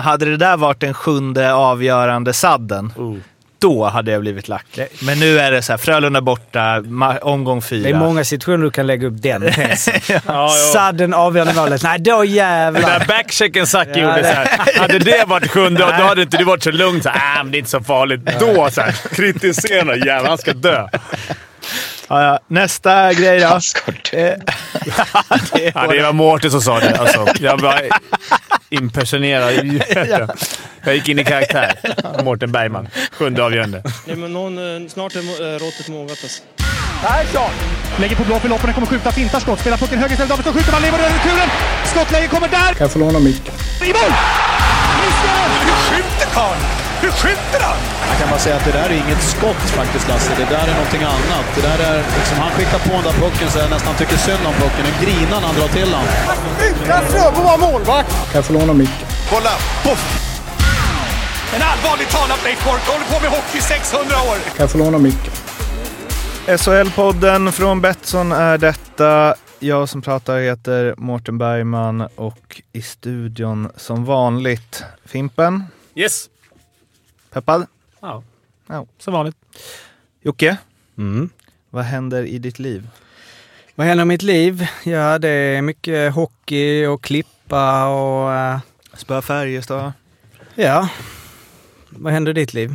[0.00, 3.16] Hade det där varit den sjunde avgörande sadden, Oh.
[3.58, 4.78] då hade jag blivit lack.
[5.02, 6.82] Men nu är det så här, Frölunda borta,
[7.22, 7.82] omgång fyra.
[7.82, 9.42] Det är många situationer du kan lägga upp den.
[10.26, 10.48] Ja.
[10.72, 11.82] Sadden avgörande målet.
[11.82, 12.80] Nej, då Den jävlar.
[12.98, 14.78] där backchecken Zacke Ja, gjorde det- så här.
[14.80, 17.02] Hade det varit sjunde, då hade inte du varit så lugn.
[17.02, 18.20] Så här, äh, men det är inte så farligt.
[18.40, 19.96] Då så här, kritisera.
[19.96, 20.88] Jävlar, han ska dö.
[22.08, 22.38] Ja, ja.
[22.46, 23.46] Nästa grej då.
[23.46, 23.60] Eh,
[24.12, 26.96] det är Ja, det var Mårten som sa det.
[27.00, 27.80] Alltså, jag bara
[28.72, 30.34] impersonerade.
[30.84, 31.74] Jag gick in i karaktär.
[32.24, 32.88] Mårten Bergman.
[33.12, 33.82] Sjunde avgörande.
[34.06, 35.18] Ja, men någon, eh, snart är
[35.54, 36.42] eh, råttet mogat alltså.
[38.00, 40.72] Lägger på blå för loppen, kommer skjuta, fintar skott, spelar pucken höger istället, Davidsson skjuter,
[40.72, 41.48] man lever över returen!
[41.84, 42.58] Skottläge kommer där!
[42.58, 43.54] Kan jag få låna micken?
[43.82, 44.12] I mål!
[45.00, 45.48] Missar!
[45.64, 46.81] Hur skjuter karln?
[47.02, 47.78] Hur skjuter han?
[48.10, 50.32] Jag kan bara säga att det där är inget skott faktiskt Lasse.
[50.42, 51.46] Det där är någonting annat.
[51.56, 54.44] Det där är liksom, han skickar på den där pucken så jag nästan tycker synd
[54.50, 54.82] om pucken.
[54.88, 56.04] Nu grinar när han drar till den.
[56.68, 58.10] Utan Fröbo var målvakt!
[58.10, 59.06] Kan jag få låna micken?
[59.30, 59.54] Kolla!
[59.84, 60.02] Poff!
[61.54, 64.36] En allvarligt talad Leif Boork håller på med hockey i 600 år!
[64.56, 65.32] Kan jag få låna micken?
[66.46, 69.34] SHL-podden från Betsson är detta.
[69.58, 75.64] Jag som pratar heter Mårten Bergman och i studion som vanligt Fimpen.
[75.94, 76.28] Yes.
[77.32, 77.66] Peppad?
[78.00, 78.22] Ja.
[78.66, 78.86] Ja.
[78.98, 79.36] Som vanligt.
[80.20, 80.56] Jocke?
[80.98, 81.30] Mm.
[81.70, 82.88] Vad händer i ditt liv?
[83.74, 84.66] Vad händer i mitt liv?
[84.84, 88.32] Ja, det är mycket hockey och klippa och...
[88.34, 88.58] eh,
[88.94, 89.92] Spö Färjestad.
[90.54, 90.88] ja.
[91.90, 92.74] Vad händer i ditt liv?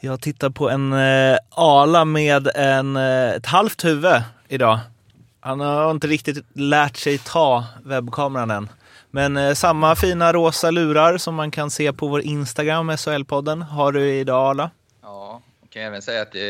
[0.00, 4.78] Jag tittar på en eh, ala med en, eh, ett halvt huvud idag.
[5.40, 8.68] Han har inte riktigt lärt sig ta webbkameran än.
[9.10, 13.92] Men eh, samma fina rosa lurar som man kan se på vår Instagram, SHL-podden, har
[13.92, 14.70] du idag Ala.
[15.02, 16.42] Ja, och kan även säga att eh,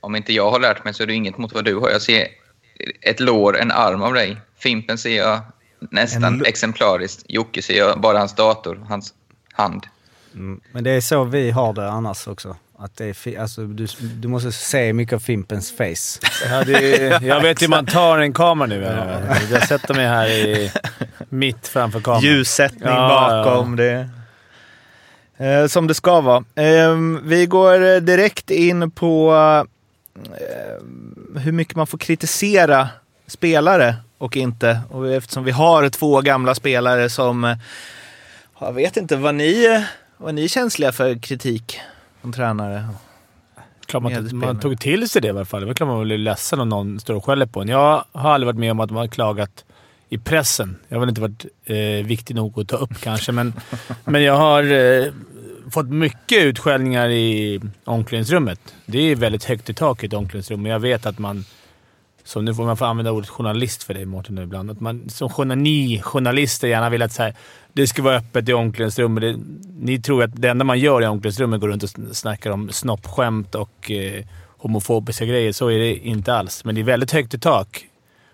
[0.00, 1.90] om inte jag har lärt mig så är det inget mot vad du har.
[1.90, 2.28] Jag ser
[3.00, 4.36] ett lår, en arm av dig.
[4.58, 5.40] Fimpen ser jag
[5.90, 7.24] nästan En exemplariskt.
[7.28, 9.14] Jocke ser jag bara hans dator, hans
[9.52, 9.86] hand.
[10.72, 12.56] Men det är så vi har det annars också.
[12.84, 16.28] Att det är alltså, du, du måste se mycket av Fimpens face.
[16.50, 18.82] Ja, det, jag vet hur man tar en kamera nu.
[19.50, 20.72] Jag sätter mig här i,
[21.28, 22.22] mitt framför kameran.
[22.22, 24.08] Ljussättning Ja, bakom det.
[25.36, 26.44] Eh, som det ska vara.
[26.54, 29.34] Eh, vi går eh, direkt in på
[30.24, 32.88] eh, hur mycket man får kritisera
[33.26, 34.80] spelare och inte.
[34.90, 37.56] Och eftersom vi har två gamla spelare som, eh,
[38.60, 39.84] jag vet inte, var ni,
[40.16, 41.80] var ni känsliga för kritik
[42.24, 42.88] från tränare?
[43.86, 45.60] Klart man, man tog till sig det i alla fall.
[45.60, 47.68] Det var klart man blev ledsen om någon står och skäller på en.
[47.68, 49.64] Jag har aldrig varit med om att man har klagat
[50.08, 50.76] i pressen.
[50.88, 53.52] Jag har väl inte varit eh, viktig nog att ta upp kanske, men,
[54.04, 55.12] men jag har eh,
[55.70, 58.60] fått mycket utskällningar i omklädningsrummet.
[58.86, 61.44] Det är väldigt högt i tak i ett omklädningsrum, men jag vet att man...
[62.26, 64.70] Så nu får man använda ordet journalist för dig Mårten ibland.
[64.70, 65.28] Att man som
[66.02, 67.34] journalister gärna vill att så här,
[67.74, 69.22] det ska vara öppet i omklädningsrummet.
[69.22, 69.36] Det,
[69.80, 72.72] ni tror att det enda man gör i omklädningsrummet går runt och sn- snackar om
[72.72, 74.24] snoppskämt och eh,
[74.58, 75.52] homofobiska grejer.
[75.52, 76.64] Så är det inte alls.
[76.64, 77.86] Men det är väldigt högt i tak.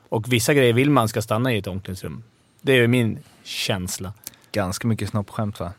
[0.09, 2.23] Och vissa grejer vill man ska stanna i ett omklädningsrum.
[2.63, 4.13] Det är min känsla.
[4.53, 5.73] Ganska mycket snoppskämt va?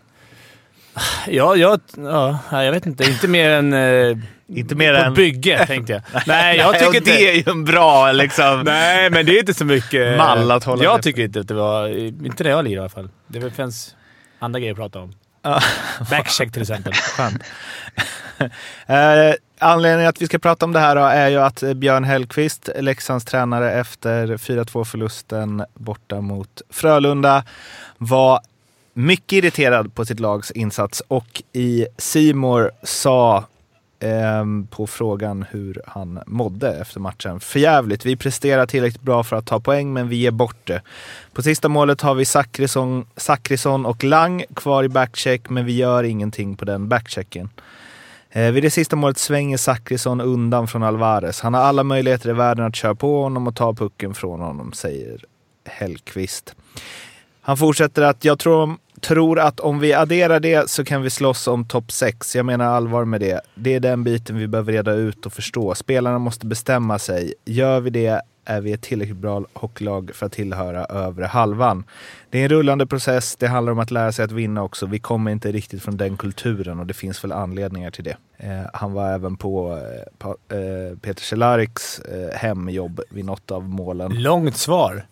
[1.28, 3.04] Ja, jag, ja, jag vet inte.
[3.04, 3.74] Inte mer än...
[3.74, 4.18] Eh,
[4.56, 5.08] Inte mer på än...
[5.08, 6.02] ett bygge, tänkte jag.
[6.28, 7.12] Nej, jag tycker inte...
[7.12, 8.62] det är ju en bra liksom...
[8.66, 10.18] Nej, men det är inte så mycket...
[10.18, 11.88] Mall att hålla Jag tycker inte att det var...
[12.26, 13.10] Inte det jag lirar i alla fall.
[13.28, 13.96] Det finns
[14.40, 15.14] andra grejer att prata om.
[16.10, 16.94] Backcheck till exempel.
[17.18, 17.44] Skönt.
[18.88, 22.04] eh, anledningen att vi ska prata om det här då är ju att eh, Björn
[22.04, 27.44] Hellkvist, Leksands tränare efter 4-2 förlusten borta mot Frölunda,
[27.98, 28.40] var
[28.94, 33.46] mycket irriterad på sitt lags insats och i Simor sa
[34.02, 37.40] eh, på frågan hur han mådde efter matchen.
[37.40, 40.82] Förjävligt, vi presterar tillräckligt bra för att ta poäng men vi ger bort det.
[41.34, 46.04] På sista målet har vi Zachrisson, Zachrisson och Lang kvar i backcheck men vi gör
[46.04, 47.50] ingenting på den backchecken.
[48.30, 51.42] Eh, vid det sista målet svänger Zachrisson undan från Alvarez.
[51.42, 54.74] Han har alla möjligheter i världen att köra på honom och ta pucken från honom,
[54.74, 55.26] säger
[55.66, 56.56] Hellqvist.
[57.42, 61.48] Han fortsätter att jag tror, tror att om vi adderar det så kan vi slåss
[61.48, 62.36] om topp 6.
[62.36, 63.42] Jag menar allvar med det.
[63.56, 65.76] Det är den biten vi behöver reda ut och förstå.
[65.76, 67.34] Spelarna måste bestämma sig.
[67.46, 71.84] Gör vi det är vi ett tillräckligt bra hockeylag för att tillhöra övre halvan.
[72.30, 73.36] Det är en rullande process.
[73.36, 74.86] Det handlar om att lära sig att vinna också.
[74.86, 78.18] Vi kommer inte riktigt från den kulturen och det finns väl anledningar till det.
[78.38, 79.80] Eh, han var även på,
[80.20, 84.22] eh, eh, Peter Cehlariks eh, hemjobb vid något av målen.
[84.22, 85.06] Långt svar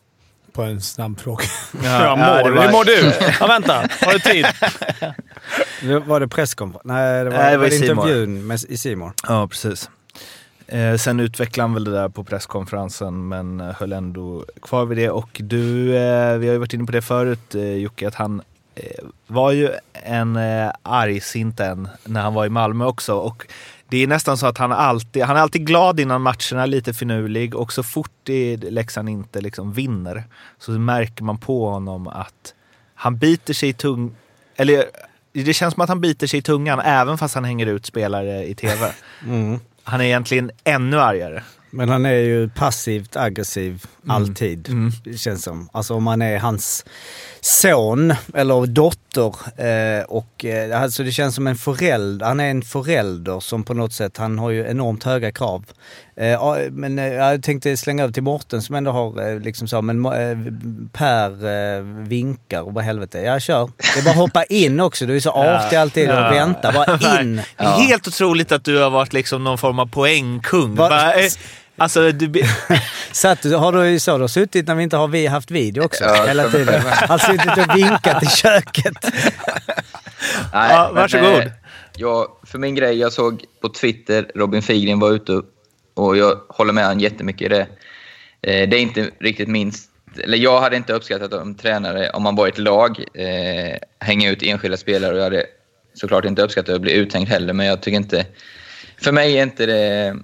[0.54, 1.44] på en snabb fråga.
[1.84, 2.50] Ja, Ja, mår.
[2.52, 3.14] var- Hur mår du?
[3.40, 3.74] Ja, vänta.
[4.02, 4.46] Har du tid?
[6.06, 6.86] Var det presskonferens?
[6.86, 9.12] Nej, det var, Nej, det var i intervjun med, i Simon.
[9.28, 9.90] Ja, precis.
[10.68, 14.98] Eh, sen utvecklade han väl det där på presskonferensen men eh, höll ändå kvar vid
[14.98, 15.10] det.
[15.10, 18.42] Och du, eh, vi har ju varit inne på det förut eh, Jocke, att han
[18.76, 18.84] eh,
[19.28, 23.14] var ju en eh, argsint en när han var i Malmö också.
[23.14, 23.48] Och
[23.90, 27.56] det är nästan så att han alltid, han är alltid glad innan matcherna, lite finurlig
[27.56, 30.24] och så fort Leksand inte liksom vinner
[30.60, 32.54] så märker man på honom att
[32.96, 34.16] han biter sig i tung...
[34.56, 34.86] Eller
[35.32, 38.46] det känns som att han biter sig i tungan även fast han hänger ut spelare
[38.46, 38.92] i tv.
[39.26, 39.60] Mm.
[39.84, 41.44] Han är egentligen ännu argare.
[41.72, 44.16] Men han är ju passivt aggressiv Mm.
[44.16, 44.70] alltid,
[45.04, 45.70] det känns som.
[45.74, 46.86] Alltså om man är hans
[47.42, 49.36] son eller dotter
[49.66, 52.26] eh, och eh, alltså det känns som en förälder.
[52.26, 55.66] Han är en förälder som på något sätt, han har ju enormt höga krav.
[56.20, 59.68] Eh, ja, men eh, jag tänkte slänga över till Morten som ändå har eh, liksom
[59.68, 60.38] så, men eh,
[60.94, 61.46] Per
[61.78, 63.20] eh, vinkar och vad helvete.
[63.22, 63.70] Ja, kör.
[63.94, 65.06] Det är bara att hoppa in också.
[65.06, 66.30] Du är så artig alltid och Ja.
[66.30, 66.72] vänta.
[66.72, 67.36] Bara in.
[67.58, 70.76] Det är helt otroligt att du har varit liksom någon form av poängkung.
[70.76, 71.28] Va- Bara, eh,
[71.78, 72.44] Alltså, du,
[73.12, 76.04] Satt, har du så, du har suttit när vi inte har vi haft video också
[76.04, 76.82] Ja, hela tiden.
[76.86, 78.94] Han har suttit och vinkat i köket.
[80.54, 81.26] Nej, Ja, men, varsågod.
[81.40, 81.48] eh,
[81.98, 85.32] Jag, för min grej, jag såg på Twitter, Robin Figren var ute
[86.00, 87.68] och jag håller med honom jättemycket i det.
[88.42, 89.90] Eh, det är inte riktigt minst...
[90.24, 94.44] Eller jag hade inte uppskattat om tränare, om man var ett lag, eh, hänga ut
[94.44, 95.12] enskilda spelare.
[95.12, 95.46] Och jag hade
[95.94, 98.26] såklart inte uppskattat att bli uthängd heller, men jag tycker inte...
[99.02, 100.18] För mig är inte det...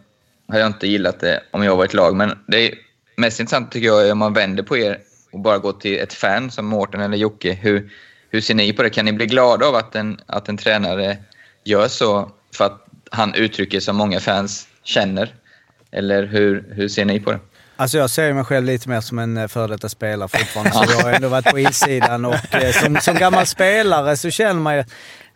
[0.48, 2.76] Har jag inte gillat det om jag var ett lag, men det är
[3.18, 5.00] mest intressant tycker jag är om man vänder på er
[5.32, 7.54] och bara går till ett fan som Mårten eller Jocke.
[7.54, 7.92] Hur,
[8.30, 8.90] hur ser ni på det?
[8.90, 11.18] Kan ni bli glada av att en, att en tränare
[11.64, 15.34] gör så för att han uttrycker som många fans känner?
[15.96, 17.40] Eller hur, hur ser ni på det?
[17.76, 20.72] Alltså jag ser mig själv lite mer som en eh, före detta spelare fortfarande.
[20.74, 24.62] Så jag har ändå varit på insidan och eh, som, som gammal spelare så känner
[24.62, 24.80] man ju...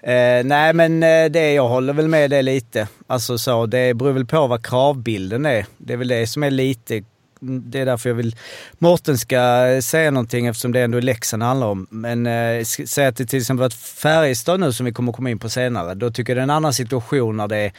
[0.01, 2.87] Eh, nej men eh, det, jag håller väl med det lite.
[3.07, 5.65] Alltså så, det beror väl på vad kravbilden är.
[5.77, 7.03] Det är väl det som är lite...
[7.41, 8.35] Det är därför jag vill...
[8.77, 11.87] Mårten ska säga någonting eftersom det ändå är Leksand handlar om.
[11.89, 15.39] Men eh, säg att det till exempel varit Färjestad nu som vi kommer komma in
[15.39, 15.93] på senare.
[15.95, 17.71] Då tycker jag det är en annan situation när det är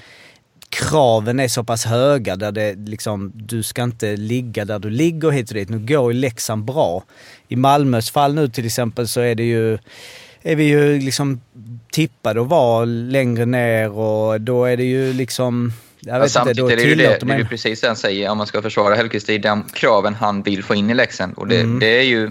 [0.70, 5.30] kraven är så pass höga där det liksom, du ska inte ligga där du ligger
[5.30, 5.68] hit och dit.
[5.68, 7.04] Nu går ju Leksand bra.
[7.48, 9.78] I Malmös fall nu till exempel så är det ju,
[10.42, 11.40] är vi ju liksom
[11.92, 16.52] tippade att vara längre ner och då är det ju liksom, jag Ja, vet inte,
[16.52, 17.46] då är det ju det, det man...
[17.48, 19.26] precis han säger om man ska försvara Hellkvist.
[19.26, 21.34] Det är de kraven han vill få in i Leksand.
[21.36, 21.78] Och det, Mm.
[21.78, 22.30] det är ju,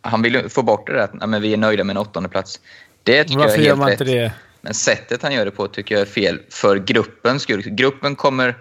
[0.00, 2.60] han vill få bort det där att vi är nöjda med en åttonde plats.
[3.02, 4.00] Det tycker Varför jag är gör helt man rätt.
[4.00, 4.32] inte det?
[4.66, 7.62] Men sättet han gör det på tycker jag är fel för gruppens skull.
[7.62, 8.56] Gruppen kommer...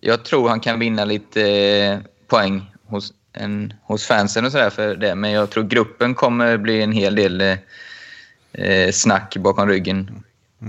[0.00, 1.98] Jag tror han kan vinna lite eh,
[2.28, 5.14] poäng hos, en, hos fansen och sådär för det.
[5.14, 7.56] Men jag tror gruppen kommer bli en hel del eh,
[8.52, 10.22] eh, snack bakom ryggen.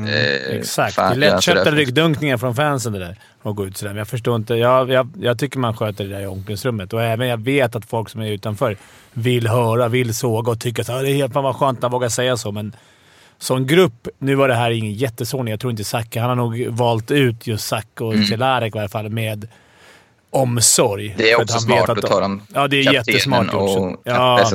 [0.08, 0.96] Eh, Exakt.
[0.96, 3.20] fan, lättköpta ryggdunkningar från fansen det där.
[3.42, 3.92] Och gå ut sådär.
[3.92, 4.56] Men jag förstår inte.
[4.56, 6.94] Jag, jag, jag tycker man sköter det där i omklädningsrummet.
[6.94, 8.78] Och även jag vet att folk som är utanför
[9.14, 11.84] vill höra, vill såga och tycker att ah, det är helt fan vad skönt att
[11.84, 12.52] han vågar säga så.
[12.52, 12.76] Men
[13.44, 15.52] som grupp, nu var det här ingen jättesågning.
[15.52, 16.20] Jag tror inte Zacke...
[16.20, 18.42] Han har nog valt ut just Zacke och Mm.
[18.42, 19.48] I alla fall med
[20.30, 21.14] omsorg.
[21.18, 23.80] Det är också smart att ta dem Ja, det är jättesmart också.
[23.80, 24.52] och Ja,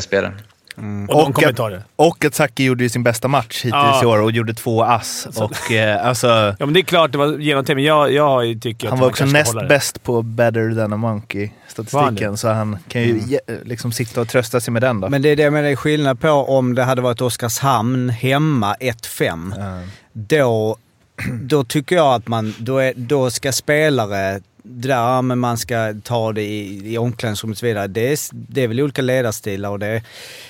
[0.79, 1.07] spelare.
[1.23, 1.83] och Och kommer att- ta det.
[1.97, 4.03] och att Zacke gjorde ju sin bästa match hittills Ja.
[4.03, 5.27] i år och gjorde två ass.
[5.37, 6.27] Och, eh, alltså,
[6.59, 9.25] Ja, men det är klart det var genomtänkt, men jag, jag tycker han var också
[9.27, 12.33] näst bäst på better than a monkey Var han statistiken.
[12.33, 12.37] det?
[12.39, 15.09] Så han kan ju ge, liksom sitta och trösta sig med den då.
[15.09, 18.75] Men det är det med det är skillnad på om det hade varit Oskarshamn hemma
[18.81, 19.55] 1-5.
[19.59, 19.81] Ja.
[20.13, 20.77] då,
[21.43, 25.59] då tycker jag att man, då, är, då ska spelare, det där ja, men man
[25.59, 27.87] ska ta det i, i omklädningsrummet och så vidare.
[27.87, 30.03] Det är, det är väl olika ledarstilar och det,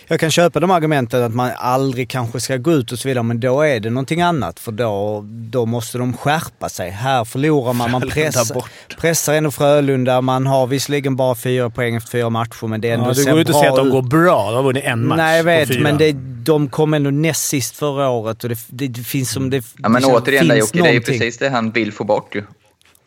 [0.06, 3.22] jag kan köpa de argumenten att man aldrig kanske ska gå ut och så vidare,
[3.22, 6.90] men då är det någonting annat för då, då måste de skärpa sig.
[6.90, 8.64] Här förlorar man, man pressar,
[9.00, 12.94] pressar ändå Frölunda, man har visserligen bara fyra poäng efter fyra matcher men det är
[12.94, 14.50] ändå Ja, du går ut och bra säger att de går bra.
[14.50, 16.12] De har vunnit en match Nej, jag vet, men det,
[16.44, 19.50] de kom ändå näst sist förra året och det, det, det finns som...
[19.50, 21.92] Det, Ja, men det återigen, där, finns Jocke, det är ju precis det han vill
[21.92, 22.34] få bort.
[22.34, 22.42] Ju.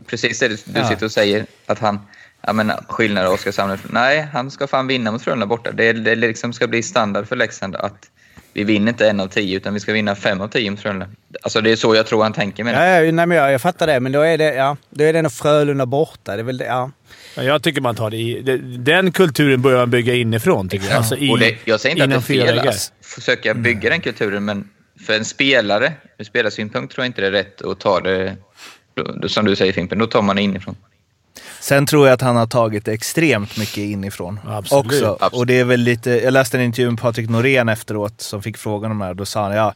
[0.08, 0.88] Precis det du Ja.
[0.90, 1.46] sitter och säger.
[1.66, 2.00] Att han,
[2.48, 3.78] ja, men, skillnad av Oskarshamn.
[3.90, 5.72] Nej, han ska fan vinna mot Frölunda borta.
[5.72, 8.10] Det, det liksom ska bli standard för Leksand att
[8.54, 11.08] vi vinner inte en av tio, utan vi ska vinna fem av tio mot Frölunda.
[11.42, 12.88] Alltså, det är så jag tror han tänker med det.
[12.90, 15.14] Ja, ja, nej, men jag, jag fattar det, men då är det, ja, då är
[15.14, 16.36] det ändå Frölunda borta.
[16.36, 16.92] Det är väl det, ja.
[17.36, 18.42] Ja, jag tycker man tar det i...
[18.42, 20.98] det- Den kulturen börjar man bygga inifrån, tycker jag.
[20.98, 24.02] Alltså, i, och det, jag säger inte att det är fel att försöka bygga den
[24.02, 24.70] kulturen, men
[25.08, 28.36] för en spelare, ur spelarsynpunkt, tror jag inte det är rätt att ta det,
[28.94, 30.76] då- som du säger Fimpen, då tar man det inifrån.
[31.60, 34.86] Sen tror jag att han har tagit extremt mycket inifrån Absolut.
[34.86, 35.18] också.
[35.20, 35.34] Absolut.
[35.34, 38.58] Och det är väl lite, jag läste en intervju med Patrik Norén efteråt som fick
[38.58, 39.14] frågan om det här.
[39.14, 39.74] Då sa han ja,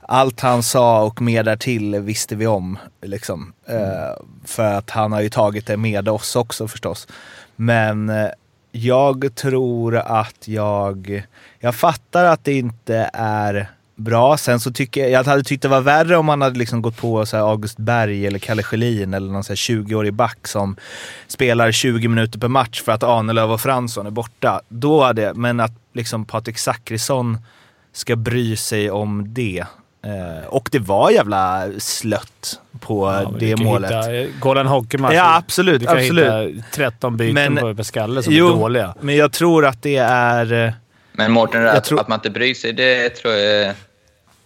[0.00, 2.78] allt han sa och mer därtill visste vi om.
[3.02, 3.52] Liksom.
[3.68, 7.08] Eh, för att han har ju tagit det med oss också förstås.
[7.56, 8.28] Men eh,
[8.72, 11.22] jag tror att jag,
[11.58, 14.36] jag fattar att det inte är bra.
[14.36, 16.96] Sen så tycker jag, jag hade tyckt det var värre om man hade liksom gått
[16.96, 20.76] på så här August Berg eller Kalle Schelin eller någon så här 20-årig back som
[21.26, 24.60] spelar 20 minuter per match för att Ahnelöv och Fransson är borta.
[24.68, 27.38] Då hade men att liksom Patrik Zackrisson
[27.92, 29.64] ska bry sig om det.
[30.04, 33.90] Eh, och det var jävla slött på Ja, det målet.
[34.06, 35.14] Hitta, kolla en hockeymatch.
[35.14, 35.80] Ja, absolut.
[35.80, 36.54] Du kan absolut.
[36.54, 38.46] hitta 13 byten Men- på per skalle som Jo.
[38.48, 38.94] är dåliga.
[39.00, 40.52] Men jag tror att det är...
[40.66, 40.72] eh,
[41.12, 43.74] Men Mårten, att, tror- att man inte bryr sig, det tror jag...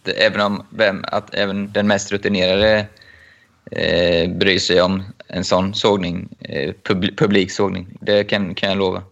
[0.04, 2.86] Även om vem, att även den mest rutinerade
[3.70, 7.86] eh, bryr sig om en sån sågning, eh, pub, publik sågning.
[8.00, 9.02] Det kan, kan jag lova.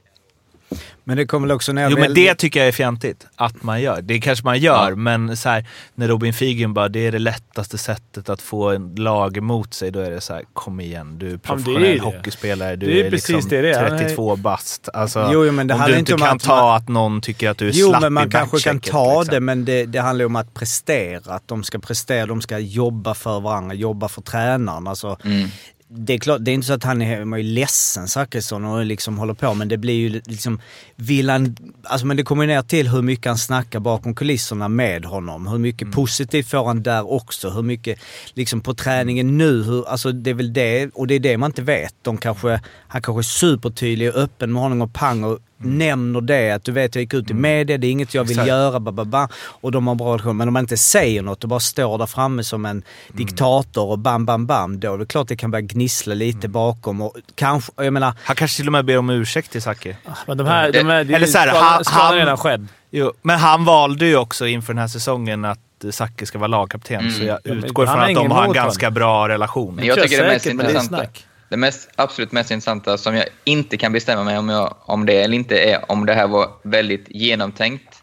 [1.11, 3.63] Men det kommer väl också ner Jo men väldigt- det tycker jag är fjantigt att
[3.63, 4.03] man gör.
[4.03, 4.97] Det kanske man gör, Ja.
[4.97, 8.95] men så här, när Robin Figgen bara, det är det lättaste sättet att få en
[8.95, 9.91] lag emot sig.
[9.91, 12.05] Då är det så här, kom igen, du är det är professionell ju det.
[12.05, 13.83] hockeyspelare, du Det är är, precis liksom det det är.
[13.85, 14.89] Han är- 32 bast.
[14.95, 17.21] Alltså, Jo, jo, men det om du inte om kan att ta man- att någon
[17.21, 19.35] tycker att du är Jo, slapp men man kanske kan ta liksom.
[19.35, 21.35] det, men det, det handlar ju om att prestera.
[21.35, 24.87] Att de ska prestera, de ska jobba för varandra, jobba för tränaren.
[24.87, 25.49] Alltså, Mm.
[25.93, 28.85] Det, är klart, det är inte så att han är, man är ledsen, Zachrisson, och
[28.85, 30.61] liksom håller på, men det blir ju liksom...
[30.97, 35.05] Vill han, alltså, men det kommer ner till hur mycket han snackar bakom kulisserna med
[35.05, 35.47] honom.
[35.47, 35.93] Hur mycket Mm.
[35.93, 37.51] positivt får han där också?
[37.51, 37.99] Hur mycket
[38.35, 39.63] liksom på träningen nu?
[39.63, 41.95] Hur, alltså det är väl det, och det är det man inte vet.
[42.03, 46.51] De kanske, han kanske är supertydlig och öppen med honom och pang och nämner det.
[46.51, 48.47] Att du vet, jag gick ut i media, det är inget jag vill Mm.
[48.47, 48.59] Exakt.
[48.59, 50.37] göra, ba, ba, ba, och de har bra relation.
[50.37, 53.99] Men om man inte säger något och bara står där framme som en diktator och
[53.99, 54.81] bam, bam, bam.
[54.81, 58.37] Då är det klart det kan börja gnissla lite bakom och kanske, jag menar, Han
[58.37, 59.97] kanske till och med ber om ursäkt till Zacke.
[60.27, 60.73] Men de här...
[60.73, 62.69] De här Eller så här, skadan- han- redan skedd.
[62.91, 65.59] Jo, men han valde ju också inför den här säsongen att
[65.91, 67.13] Zacke ska vara lagkapten, Mm.
[67.13, 69.75] så jag Ja, utgår han från att de har en ganska bra relation.
[69.75, 71.27] Men jag tycker det mest är intressanta, snack.
[71.51, 75.23] Det mest, absolut mest intressanta som jag inte kan bestämma mig om, jag, om det
[75.23, 78.03] eller inte är om det här var väldigt genomtänkt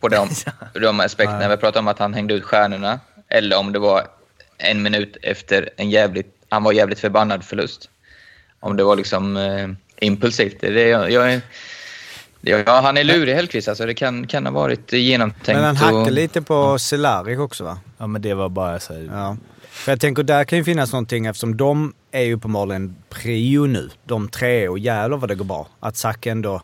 [0.00, 0.28] på de,
[0.80, 1.48] de aspekterna.
[1.48, 4.06] Vi pratade om att han hängde ut stjärnorna eller om det var
[4.58, 7.90] en minut efter en jävligt, han var jävligt förbannad förlust.
[8.60, 9.68] Om det var liksom eh,
[10.00, 10.56] impulsivt.
[10.60, 11.40] Det, är det, jag, jag är,
[12.40, 13.86] ja, han är lurig Hellkvist alltså.
[13.86, 15.46] Det kan, kan ha varit genomtänkt.
[15.46, 17.78] men han hackar och- lite på Cehlarik också va?
[17.98, 19.36] Ja, men det var bara så här, Ja.
[19.76, 23.88] För jag tänker, där kan ju finnas någonting eftersom de är ju uppenbarligen prio nu.
[24.04, 25.68] De tre och jävlar vad det går bra.
[25.80, 26.62] Att Zack ändå...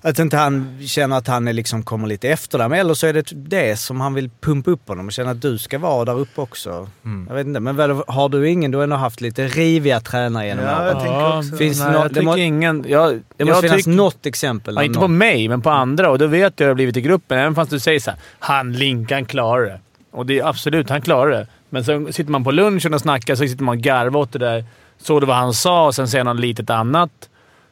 [0.00, 2.68] Att inte han känner att han är liksom kommer lite efter där.
[2.68, 5.42] Men eller så är det det som han vill pumpa upp honom och känna att
[5.42, 6.88] du ska vara där uppe också.
[7.04, 7.26] Mm.
[7.28, 10.46] Jag vet inte, men väl, har du ingen, du har ändå haft lite riviga tränare
[10.46, 10.86] genom Ja, åren.
[10.86, 12.84] jag tänker också- Finns nej, nå- jag det må- ingen...
[12.88, 14.74] Jag, Det jag måste finnas något exempel.
[14.74, 15.04] Ja, inte någon.
[15.04, 16.10] på mig, men på andra.
[16.10, 17.38] Och då vet jag hur det har blivit i gruppen.
[17.38, 19.80] Även fast du säger så här, han Linkan klarar det.
[20.12, 21.46] Och det är absolut, han klarar det.
[21.74, 24.38] Men så sitter man på lunchen och snackar, så sitter man och garvar åt det
[24.38, 24.64] där.
[24.98, 27.28] Såg du vad han sa och sen säger han litet annat.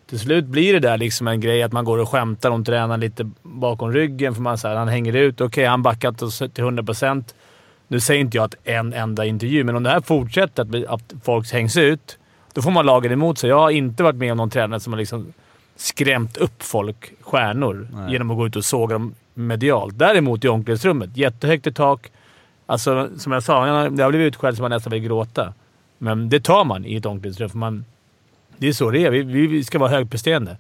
[0.09, 3.01] Till slut blir det där liksom en grej att man går och skämtar om tränaren
[3.01, 4.35] lite bakom ryggen.
[4.35, 5.41] För man säger han hänger ut.
[5.41, 7.25] Okej, han backat oss till 100%.
[7.89, 11.15] Nu säger inte jag att en enda intervju, men om det här fortsätter, att, att
[11.25, 12.19] folk hängs ut,
[12.53, 13.51] då får man lagen emot sig.
[13.51, 15.33] Jag har inte varit med om någon tränare som har liksom
[15.77, 19.99] skrämt upp folk, stjärnor, genom att gå ut och såga dem medialt.
[19.99, 22.11] Däremot i omklädningsrummet, jättehögt i tak.
[22.73, 25.55] Alltså, som jag sa, jag har blivit utskälld så man nästan vill gråta.
[25.99, 27.85] Men det tar man i ett omklädningsrum, för man,
[28.57, 29.11] det är så det är.
[29.11, 30.57] Vi, vi ska vara högpresterande.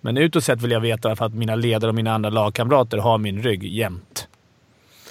[0.00, 3.18] Men utåt sett vill jag veta för att mina ledare och mina andra lagkamrater har
[3.18, 4.28] min rygg jämt.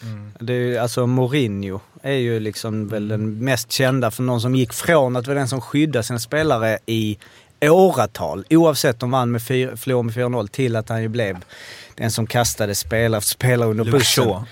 [0.04, 0.32] Mm.
[0.40, 4.56] Det är, ju- alltså Mourinho är ju liksom väl den mest kända för någon som
[4.56, 7.18] gick från att vara den som skyddade sina spelare i
[7.62, 11.38] åratal, oavsett om vann med förlorade med 4-0, till att han ju blev
[11.96, 14.24] den som kastade spelare, spelare under Luke bussen.
[14.24, 14.46] Shaw.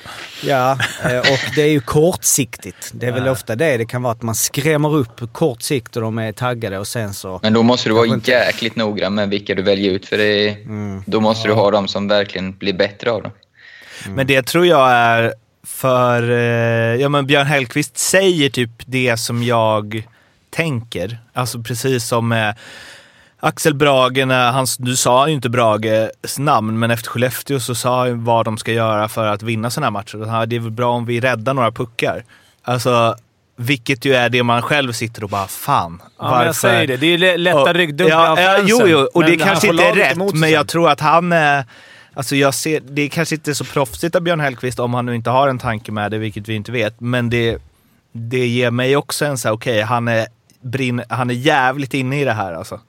[0.43, 0.71] Ja,
[1.03, 2.91] eh, och det är ju kortsiktigt.
[2.93, 3.77] Det är väl ofta det.
[3.77, 6.87] Det kan vara att man skrämmer upp på kort sikt och de är taggade och
[6.87, 7.39] sen så...
[7.43, 10.05] Men då måste du vara inte- jäkligt noggrann med vilka du väljer ut.
[10.05, 10.57] För det är,
[11.11, 13.31] då måste du ha de som verkligen blir bättre av det.
[14.09, 15.33] Men det tror jag är
[15.67, 16.31] för...
[16.31, 20.03] Eh, ja, men Björn Hellkvist säger typ det som jag
[20.49, 21.17] tänker.
[21.33, 22.55] Alltså precis som med
[23.45, 27.99] Axel Brage, när han, du sa ju inte Brages namn, men efter Skellefteå så sa
[28.05, 30.25] han vad de ska göra för att vinna sådana här matcher.
[30.25, 32.23] Han Det är väl bra om vi räddar några puckar.
[32.61, 33.15] Alltså,
[33.55, 36.01] vilket ju är det man själv sitter och bara, fan.
[36.19, 36.97] Ja, men jag säger det.
[36.97, 38.57] Det är lä- lätta ryggdunkar ja, ja.
[38.63, 41.31] Jo, jo, och Men det han kanske inte är rätt, men jag tror att han
[41.31, 41.65] är...
[42.13, 45.15] Alltså jag ser, det är kanske inte så proffsigt av Björn Hellkvist om han nu
[45.15, 46.99] inte har en tanke med det, vilket vi inte vet.
[46.99, 47.57] Men det,
[48.11, 50.27] det ger mig också en så här, okej, han, är,
[50.61, 52.79] brinn, han är jävligt inne i det här alltså.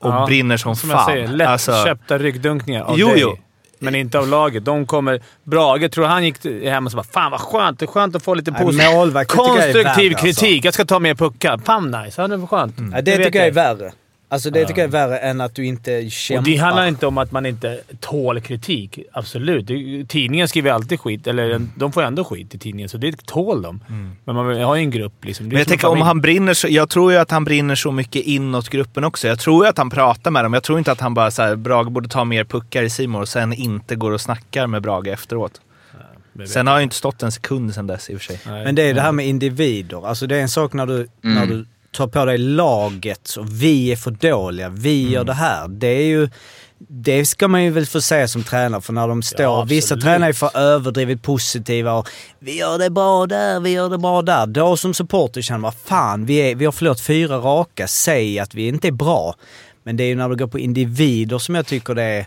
[0.00, 0.98] Och Ja, brinner som, Som fan.
[0.98, 3.20] jag säger, lätt alltså, köpta ryggdunkningar av Jo, dig.
[3.20, 3.36] jo.
[3.80, 4.64] Men inte av laget.
[4.64, 5.22] De kommer...
[5.44, 7.78] Brage, tror han gick hem och så bara “Fan vad skönt!
[7.78, 8.88] Det är skönt att få lite positiv...
[9.26, 10.64] Konstruktiv värre, kritik.
[10.64, 11.58] Jag ska ta mer puckar.
[11.64, 12.22] Fan nice!
[12.22, 12.74] Ja, det var skönt.
[12.92, 13.92] Ja, det vet tycker jag är värre.
[14.30, 16.40] Alltså det tycker jag är värre än att du inte kämpar.
[16.40, 18.98] Och det handlar inte om att man inte tål kritik.
[19.12, 19.66] Absolut.
[20.08, 23.80] Tidningen skriver alltid skit, eller de får ändå skit i tidningen, så det tål de.
[24.24, 25.48] Men man har ju en grupp liksom.
[25.48, 28.22] Men jag tänker om han brinner så, Jag tror ju att han brinner så mycket
[28.22, 29.28] inåt gruppen också.
[29.28, 30.54] Jag tror ju att han pratar med dem.
[30.54, 33.28] Jag tror inte att han bara såhär, Brage borde ta mer puckar i Simor och
[33.28, 35.60] sen inte går och snackar med Brage efteråt.
[36.46, 38.40] Sen har jag ju inte stått en sekund sen dess i och för sig.
[38.46, 38.64] Nej.
[38.64, 40.08] Men det är det här med individer.
[40.08, 43.92] Alltså det är en sak när du, när du tar på dig laget och vi
[43.92, 45.68] är för dåliga, vi gör det här.
[45.68, 46.28] Det är ju...
[46.80, 49.42] Det ska man ju väl få säga som tränare, för när de står...
[49.42, 53.88] Ja, vissa tränare är för överdrivet positiva och vi gör det bra där, vi gör
[53.88, 54.46] det bra där.
[54.46, 58.54] Då som supporter känner man, fan vi, är, vi har förlorat fyra raka, säg att
[58.54, 59.34] vi inte är bra.
[59.82, 62.26] Men det är ju när du går på individer som jag tycker det är...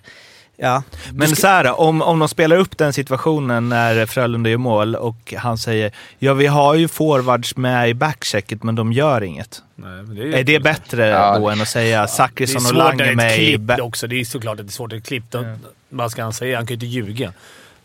[0.58, 0.84] Ja.
[1.14, 5.34] Men så här, om, om de spelar upp den situationen när Frölunda gör mål och
[5.38, 9.64] han säger ja vi har ju forwards med i backchecket men de gör inget.
[9.76, 12.56] Nej, men det är, Är det bättre Ja, då det- än att säga det Zachrisson
[12.58, 13.80] och svårt när Lange det är med i back...
[13.80, 14.08] också.
[14.08, 14.94] Det är såklart att det är svårt.
[14.94, 15.24] Ett klipp.
[15.32, 15.58] De,
[15.90, 16.58] Vad ska han säga?
[16.58, 17.34] Han kan ju inte ljuga.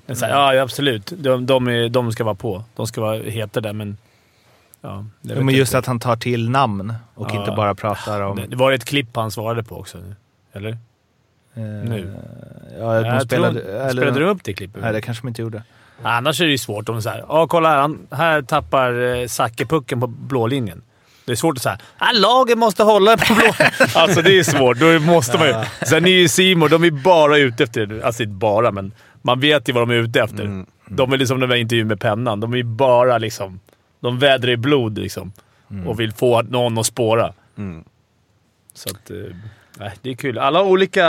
[0.06, 1.12] Men så här, ja, absolut.
[1.18, 2.64] De, de, är, de ska vara på.
[2.76, 3.96] De ska vara heta där, men...
[4.80, 5.78] Ja, det Ja, men just inte.
[5.78, 7.40] att han tar till namn och Ja.
[7.40, 8.37] inte bara pratar om...
[8.37, 9.99] Det, det var ett klipp han svarade på också.
[10.52, 10.78] Eller?
[11.56, 12.14] Eh, nu.
[12.78, 13.60] Ja, de Jag spelade...
[13.60, 14.82] tror, eller, spelade du upp det klippet?
[14.82, 15.62] Nej, det kanske de inte gjorde.
[16.02, 19.14] Annars är det ju svårt om det är såhär, ja kolla här, han, här tappar
[19.14, 20.82] eh, Zacke pucken på blå linjen.
[21.25, 23.52] Det är svårt att säga ah, laget måste hålla på blå
[23.94, 24.78] Alltså det är svårt.
[24.78, 25.54] Då måste man ju...
[25.86, 28.00] Sen är ju Simon, de är bara ute efter...
[28.04, 30.64] Alltså inte bara, men man vet ju vad de är ute efter.
[30.88, 32.40] De är liksom den där intervjun med pennan.
[32.40, 33.60] De är bara liksom...
[34.00, 35.32] De vädrar i blod liksom.
[35.86, 37.32] Och vill få någon att spåra.
[38.75, 39.10] Så att...
[39.78, 40.38] Nej, det är kul.
[40.38, 41.06] Alla olika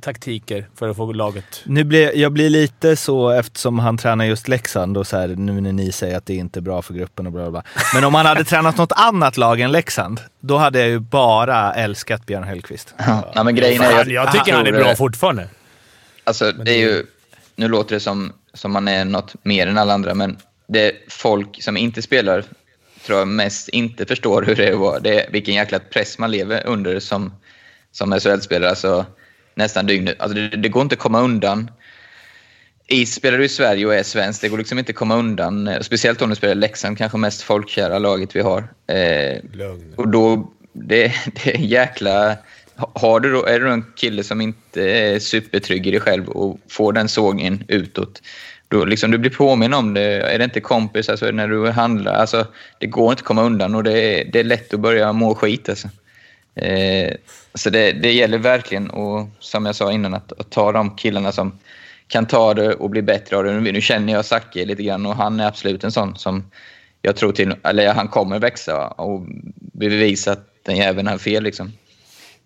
[0.00, 1.62] taktiker för att få laget...
[1.64, 5.60] Nu blir, jag blir lite så eftersom han tränar just Leksand och så här, nu
[5.60, 7.62] när ni säger att det inte är bra för gruppen och bla bla bla.
[7.94, 11.74] Men om han hade tränat något annat lag än Leksand, då hade jag ju bara
[11.74, 12.94] älskat Björn Hellkvist.
[13.34, 13.90] Nej, men grejen är...
[13.90, 15.48] Fan, jag tycker han är bra fortfarande.
[16.24, 17.06] Alltså, det är ju...
[17.56, 20.92] Nu låter det som, som man är något mer än alla andra, men det är
[21.08, 22.44] folk som inte spelar
[23.06, 25.00] tror jag mest inte förstår hur det var.
[25.00, 27.32] Det är vilken jäkla press man lever under som,
[27.96, 28.70] som SHL-spelare.
[28.70, 29.06] Alltså,
[29.54, 30.20] nästan dygnet.
[30.20, 31.70] Alltså, det, det går inte att komma undan.
[32.88, 35.68] I, spelar du i Sverige och är svensk, det går liksom inte att komma undan.
[35.68, 38.68] eh, Speciellt om du spelar i Leksand, kanske mest folkkära laget vi har.
[38.86, 39.38] Eh,
[39.96, 41.12] och då, det,
[41.44, 42.36] det är jäkla...
[42.76, 46.58] Har du då, är du en kille som inte är supertrygg i dig själv och
[46.70, 48.22] får den sågningen utåt,
[48.68, 50.02] då liksom du blir påminn om det.
[50.02, 52.46] Är det inte kompis, alltså när du handlar, alltså
[52.78, 55.34] det går inte att komma undan och det är, det är lätt att börja må
[55.34, 55.88] skit alltså.
[56.56, 57.14] Eh,
[57.54, 61.32] så det, det gäller verkligen, och som jag sa innan, att, att ta de killarna
[61.32, 61.58] som
[62.08, 63.60] kan ta det och bli bättre av det.
[63.60, 66.50] Nu, nu känner jag Zacke lite grann och han är absolut en sån som
[67.02, 69.26] jag tror till, eller han kommer växa och
[69.72, 71.72] bevisa att den jäveln har fel liksom.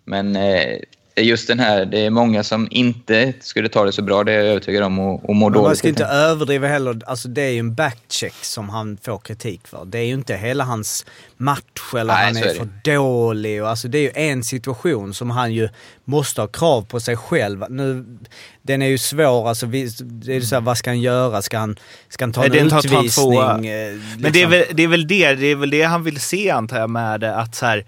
[0.05, 0.79] Men eh,
[1.15, 4.37] just den här, det är många som inte skulle ta det så bra, det är
[4.37, 5.77] jag övertygad om, och, och mår Men man dåligt.
[5.79, 7.01] ska inte överdriva heller.
[7.05, 9.85] Alltså det är ju en backcheck som han får kritik för.
[9.85, 11.05] Det är ju inte hela hans
[11.37, 12.55] match eller Nej, han är, är det.
[12.55, 13.63] för dålig.
[13.63, 15.69] Och alltså det är ju en situation som han ju
[16.05, 17.65] måste ha krav på sig själv.
[17.69, 18.05] Nu,
[18.61, 19.49] den är ju svår.
[19.49, 21.41] Alltså, vi, det är ju så här, vad ska han göra?
[21.41, 21.75] Ska han,
[22.09, 23.67] ska han ta Nej, en det är en ta- ta utvisning?
[23.67, 24.49] Eh, Men det är, liksom.
[24.51, 27.19] väl, det är väl det, det är väl det han vill se antar jag med
[27.19, 27.35] det.
[27.35, 27.85] Att så här,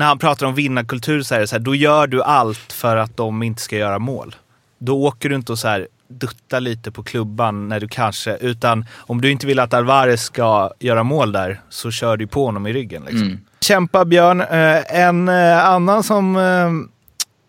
[0.00, 2.96] när han pratar om vinnarkultur så är det så här, då gör du allt för
[2.96, 4.34] att de inte ska göra mål.
[4.78, 8.86] Då åker du inte och så här duttar lite på klubban när du kanske, utan
[8.96, 12.66] om du inte vill att Alvarez ska göra mål där så kör du på honom
[12.66, 13.02] i ryggen.
[13.02, 13.22] Liksom.
[13.22, 13.38] Mm.
[13.60, 14.40] Kämpa Björn.
[14.40, 16.36] Eh, En eh, annan som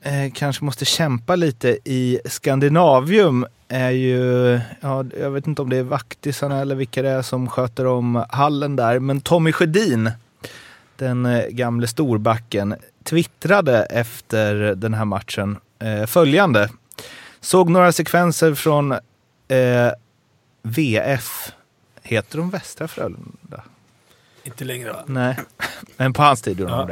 [0.03, 5.77] eh, kanske måste kämpa lite i Skandinavium är ju, ja, jag vet inte om det
[5.77, 10.11] är vaktisarna eller vilka det är som sköter om hallen där, men Tommy Sjödin,
[11.01, 16.69] den eh, gamle storbacken, twittrade efter den här matchen eh, följande.
[17.39, 19.91] Såg några sekvenser från eh,
[20.61, 21.51] VF,
[22.03, 23.63] heter de Västra Frölunda?
[24.43, 25.03] Inte längre va?
[25.05, 25.35] Nej,
[25.97, 26.87] men på hans tid gjorde de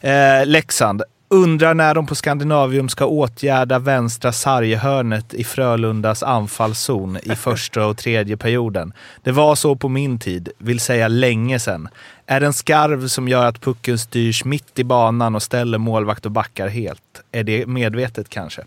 [0.00, 0.10] det.
[0.10, 1.02] Eh, Leksand.
[1.28, 7.96] Undrar när de på Skandinavium ska åtgärda vänstra sarghörnet i Frölundas anfallszon i första och
[7.96, 8.92] tredje perioden.
[9.22, 11.88] Det var så på min tid, vill säga länge sedan.
[12.26, 16.26] Är det en skarv som gör att pucken styrs mitt i banan och ställer målvakt
[16.26, 17.22] och backar helt?
[17.32, 18.62] Är det medvetet kanske?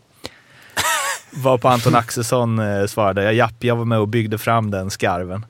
[1.31, 3.23] Var på Anton Axelsson eh, svarade.
[3.23, 5.45] Ja, japp, jag var med och byggde fram den skarven.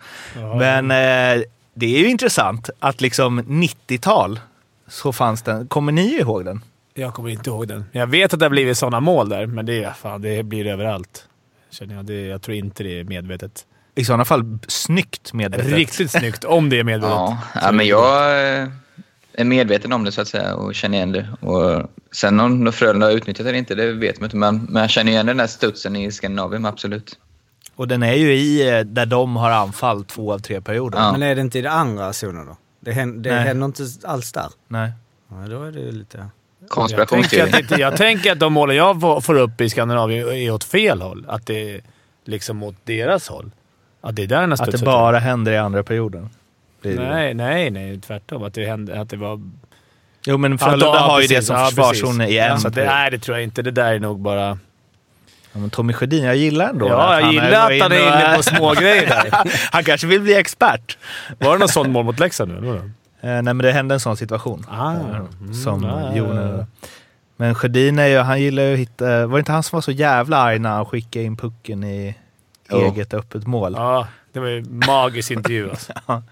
[0.60, 1.44] Men eh,
[1.74, 4.40] det är ju intressant att liksom 90-tal
[4.88, 5.68] så fanns den.
[5.68, 6.62] Kommer ni ihåg den?
[6.94, 7.86] Jag kommer inte ihåg den.
[7.92, 10.68] Jag vet att det har blivit sådana mål där, men det, är- fan, det blir
[10.68, 11.26] överallt.
[11.72, 12.06] Känner jag.
[12.06, 13.66] Det, jag tror inte det är medvetet.
[14.00, 15.68] I sådana fall snyggt medvetet.
[15.74, 17.16] Riktigt snyggt, om det är medvetet.
[17.16, 18.32] Ja, ja men jag,
[18.62, 18.68] eh,
[19.34, 21.28] är medveten om det så att säga och känner igen det.
[21.48, 24.38] Och sen om Frölunda har utnyttjat det eller inte, det vet man inte.
[24.38, 27.18] Men, men jag känner igen den där studsen i Skandinavien, absolut.
[27.76, 31.00] Och den är ju i eh, där de har anfall två av tre perioder.
[31.00, 31.12] Ja.
[31.12, 32.58] Men är det inte i det andra zonen då?
[32.80, 34.48] Det händer, det händer inte alls där?
[34.68, 34.92] Nej.
[35.30, 36.18] Ja, då är det lite...
[36.18, 37.74] Jag tänker, Konspirationsteori.
[37.74, 41.02] att, jag tänker att de målen jag får- får upp i Skandinavien är åt fel
[41.02, 41.26] håll.
[41.30, 41.82] Att det är
[42.26, 43.52] liksom mot deras håll.
[44.02, 46.30] Att det är där den har Att det bara händer i andra perioden.
[46.82, 46.96] Det.
[46.96, 48.00] Nej, nej, nej.
[48.00, 48.44] Tvärtom.
[48.44, 49.42] Att det, hände, att det var...
[50.26, 51.38] Jo, men Ja, Frölunda ja, har ju precis.
[51.38, 52.60] det som Ja, försvarszon i en.
[52.64, 53.62] Ja, det, nej, det tror jag inte.
[53.62, 54.60] Det där är nog bara...
[55.54, 58.34] Ja, men Tommy Sjödin, jag gillar ändå Ja, jag han gillar att han är inne
[58.36, 59.32] på smågrejer där.
[59.72, 60.98] han kanske vill bli expert.
[61.40, 62.70] Var det någon sån mål mot Leksand nu?
[62.70, 62.82] Eh,
[63.22, 64.66] nej, men det hände en sån situation.
[64.70, 65.00] Ah, Eh,
[65.42, 66.36] mm, som ja, ja, Jon...
[66.36, 66.66] ja.
[67.38, 69.28] Men Sjödin är ju, han gillar ju att hitta...
[69.28, 72.16] Var det inte han som var så jävla arg när han skickade in pucken i.
[72.72, 73.74] eget öppet mål?
[73.78, 75.94] Ja, det var ju en magisk intervju alltså.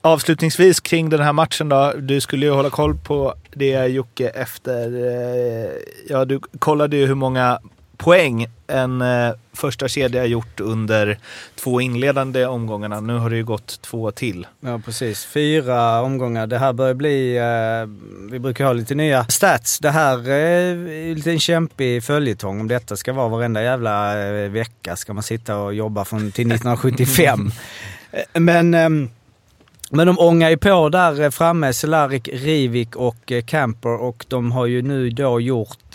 [0.00, 1.92] Avslutningsvis kring den här matchen då.
[1.98, 4.94] Du skulle ju hålla koll på det Jocke efter...
[4.94, 5.70] Eh,
[6.08, 7.60] ja, du kollade ju hur många
[7.96, 11.18] poäng en eh, första kedja gjort under
[11.54, 13.00] två inledande omgångarna.
[13.00, 14.46] Nu har det ju gått två till.
[14.60, 15.24] Ja, precis.
[15.24, 16.46] Fyra omgångar.
[16.46, 17.36] Det här börjar bli...
[17.36, 17.88] Eh,
[18.30, 19.78] vi brukar ha lite nya stats.
[19.78, 22.60] Det här är eh, lite en kämpig följetong.
[22.60, 26.52] Om detta ska vara varenda jävla eh, vecka ska man sitta och jobba från, till
[26.52, 27.50] 1975.
[28.12, 28.70] Eh, Men...
[29.90, 34.52] men de ångar ju på där eh, framme, Cehlárik, Rivik och eh, Camper och de
[34.52, 35.94] har ju nu då gjort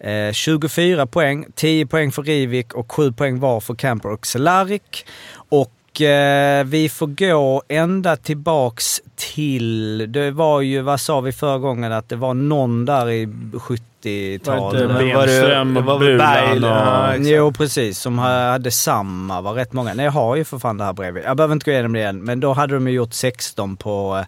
[0.00, 4.26] eh, eh, 24 poäng, 10 poäng för Rivik och 7 poäng var för Camper och
[4.26, 5.06] Cehlárik.
[5.48, 11.58] Och eh, vi får gå ända tillbaks till, det var ju, vad sa vi förra
[11.58, 14.46] gången, att det var någon där i 70-talet.
[14.46, 16.70] Var det inte var det- Benström det och Bulan och...
[16.70, 17.14] ja.
[17.16, 17.98] Jo, precis.
[17.98, 19.94] Som hade samma, var rätt många.
[19.94, 21.24] Nej, jag har ju för fan det här bredvid.
[21.24, 24.16] Jag behöver inte gå igenom det igen, men då hade de ju gjort 16 på,
[24.20, 24.26] eh,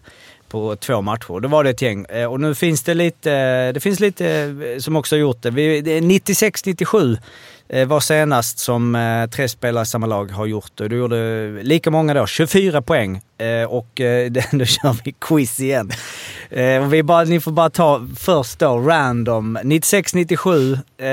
[0.51, 1.39] på två matcher.
[1.39, 2.05] Då var det ett gäng.
[2.09, 5.49] Eh, Och nu finns det lite, det finns lite eh, som också har gjort det.
[5.51, 7.17] Vi- det är 96-97
[7.69, 10.87] eh, var senast som eh, tre spelare i samma lag har gjort det.
[10.87, 13.21] Du gjorde lika många då, 24 poäng.
[13.37, 15.91] Eh, och eh, då kör vi quiz igen.
[16.49, 19.57] Eh, och vi bara, ni får bara ta först då, random.
[19.63, 21.07] 96-97, eh,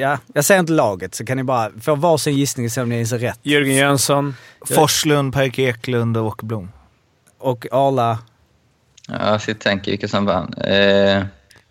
[0.00, 2.88] ja, jag säger inte laget, så kan ni bara få varsin gissning och se om
[2.88, 3.38] ni gissar rätt.
[3.42, 4.34] Jörgen Jönsson.
[4.70, 6.68] Forslund, Per Eklund och Åke Blom.
[7.38, 8.18] Och Arla,
[9.08, 10.54] Ja, jag sitter och tänker vilka som vann.
[10.64, 10.74] Eh,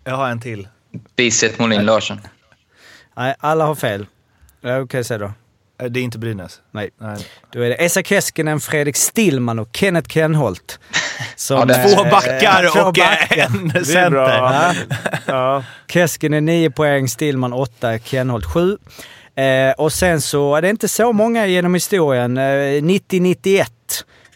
[0.04, 0.68] Jag har en till.
[1.16, 2.20] Biset Molin Larsson.
[3.16, 4.06] nej alla har fel.
[4.60, 5.32] Ja, Okej, säg då.
[5.82, 6.60] Eh, Det är inte Brynäs.
[6.70, 6.90] Nej.
[7.00, 7.26] Nej.
[7.52, 10.78] Då är det Esa Keskinen, Fredrik Stillman och Kenneth Kenholt.
[11.36, 13.36] Som, Ja, är Två backar och backar.
[13.46, 14.16] en är center.
[14.18, 14.74] Ja.
[15.26, 15.64] Ja.
[15.88, 18.78] Keskinen 9 poäng, Stillman 8, Kenholt 7.
[19.34, 22.38] Eh, och sen så är det inte så många genom historien.
[22.38, 22.42] Eh,
[22.82, 23.66] 90-91,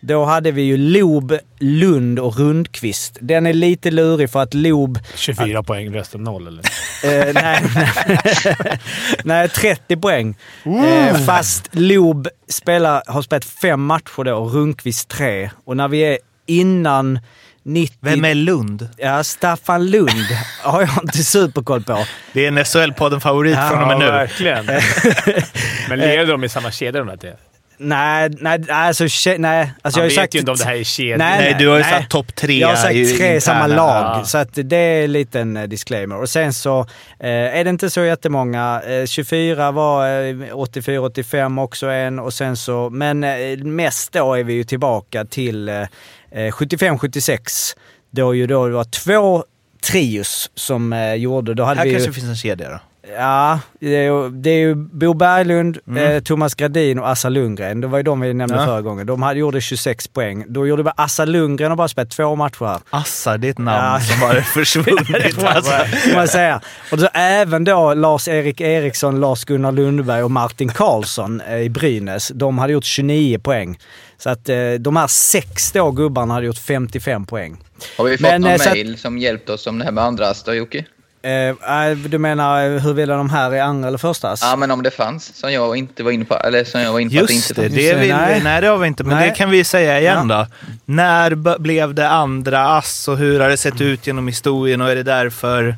[0.06, 3.18] då hade vi ju Lob, Lund och Rundqvist.
[3.20, 6.62] Den är lite lurig för att Lob 24 poäng, resten noll eller?
[7.04, 8.78] Eh, nej, nej.
[9.24, 10.36] nej, 30 poäng.
[10.64, 15.50] Eh, fast Lob spelar, har spelat fem matcher då och Rundqvist tre.
[15.64, 17.18] Och när vi är innan
[17.62, 17.96] 90...
[18.00, 18.88] Vem är Lund?
[18.96, 20.26] Ja, Staffan Lund
[20.62, 22.04] har jag inte superkoll på.
[22.32, 24.06] Det är en SHL-podden-favorit från och med Ja, nu.
[24.06, 24.66] verkligen.
[25.88, 27.32] Men leder de i samma kedja de där tre?
[27.78, 29.72] Nej, nej, alltså, tje- nej.
[29.82, 31.16] Alltså, Han jag vet har sagt, ju inte om det här är kedja.
[31.16, 31.92] Nej, Nej, du har ju nej.
[31.92, 34.24] satt topp tre Jag har sagt i tre i samma lag, Ja.
[34.24, 36.16] så att det är en liten eh, disclaimer.
[36.22, 36.80] Och sen så
[37.20, 38.82] eh, är det inte så jättemånga.
[38.86, 44.44] Eh, 24 var eh, 84-85 också en och sen så, men eh, mest då är
[44.44, 45.86] vi ju tillbaka till eh, eh,
[46.30, 47.76] 75-76.
[48.10, 49.44] Då ju då det var två
[49.90, 52.78] trios som eh, gjorde, då hade Här vi ju, kanske finns en kedja då.
[53.16, 56.12] Ja, det är ju, det är ju Bo Berglund, Mm.
[56.16, 57.80] eh, Thomas Gradin och Assa Lundgren.
[57.80, 58.64] Det var ju de vi nämnde Ja.
[58.66, 59.06] förra gången.
[59.06, 60.44] De hade, gjorde 26 poäng.
[60.48, 62.80] Då gjorde bara Assa Lundgren har bara spelat två matcher här.
[62.90, 64.00] Assa, det är ett namn Ja.
[64.00, 65.44] som bara är försvunnit.
[65.44, 65.70] alltså.
[66.08, 66.60] Får man säga.
[66.92, 72.28] Och så även då Lars-Erik Eriksson, Lars-Gunnar Lundberg och Martin Karlsson eh, i Brynäs.
[72.34, 73.78] De hade gjort 29 poäng.
[74.18, 77.56] Så att eh, de här sex då gubbarna hade gjort 55 poäng.
[77.98, 79.92] Har vi fått Men, någon eh, så att- mail som hjälpt oss om det här
[79.92, 80.84] med andras då, Jocke?
[81.26, 84.40] Eh, du menar eh, huruvida de här är andra eller förstas?
[84.42, 87.00] Ja, men om det fanns, som jag inte var inne på, eller som jag var
[87.00, 87.80] inne på att det Just inte det, fanns.
[87.80, 88.40] det vill, Nej.
[88.44, 88.60] nej.
[88.60, 89.04] det har vi inte.
[89.04, 89.28] Men Nej.
[89.28, 90.46] det kan vi säga igen då.
[90.84, 94.96] När blev det andra ass och hur har det sett ut genom historien och är
[94.96, 95.76] det därför...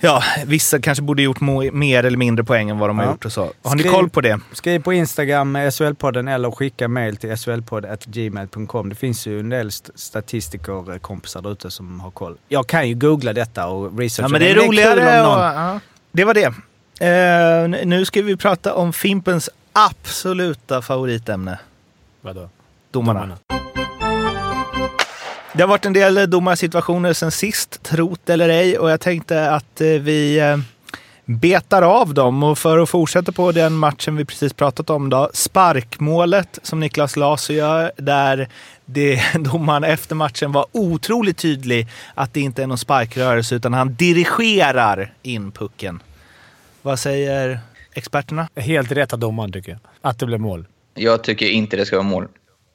[0.00, 1.40] Ja, vissa kanske borde gjort
[1.72, 3.10] mer eller mindre poäng än vad de har Ja.
[3.10, 3.52] gjort och så.
[3.62, 4.40] Har ni Skriv- koll på det?
[4.52, 8.88] Skriv på Instagram med SHL-podden eller skicka mail till shlpodd.gmail.com.
[8.88, 12.36] Det finns ju en del st- statistikerkompisar där ute som har koll.
[12.48, 14.24] Jag kan ju googla detta och researcha.
[14.24, 15.22] Ja, men det är roligare.
[15.22, 15.80] om Och, någon- ja.
[16.12, 16.52] Det var det.
[17.00, 21.58] Eh, n- nu ska vi prata om Fimpens absoluta favoritämne.
[22.20, 22.48] Vadå?
[22.90, 23.38] Domarna.
[25.58, 29.80] Det har varit en del domarsituationer sen sist, trot eller ej, och jag tänkte att
[29.80, 30.58] eh, vi eh,
[31.24, 32.42] betar av dem.
[32.42, 37.16] Och för att fortsätta på den matchen vi precis pratat om då, sparkmålet som Niklas
[37.16, 38.48] Lasu gör, där
[38.84, 43.94] det, domaren efter matchen var otroligt tydlig att det inte är någon sparkrörelse, utan han
[43.94, 46.02] dirigerar in pucken.
[46.82, 47.60] Vad säger
[47.92, 48.48] experterna?
[48.54, 49.80] Helt rätt av domaren tycker jag.
[50.00, 50.66] Att det blev mål.
[50.94, 52.28] Jag tycker inte det ska vara mål.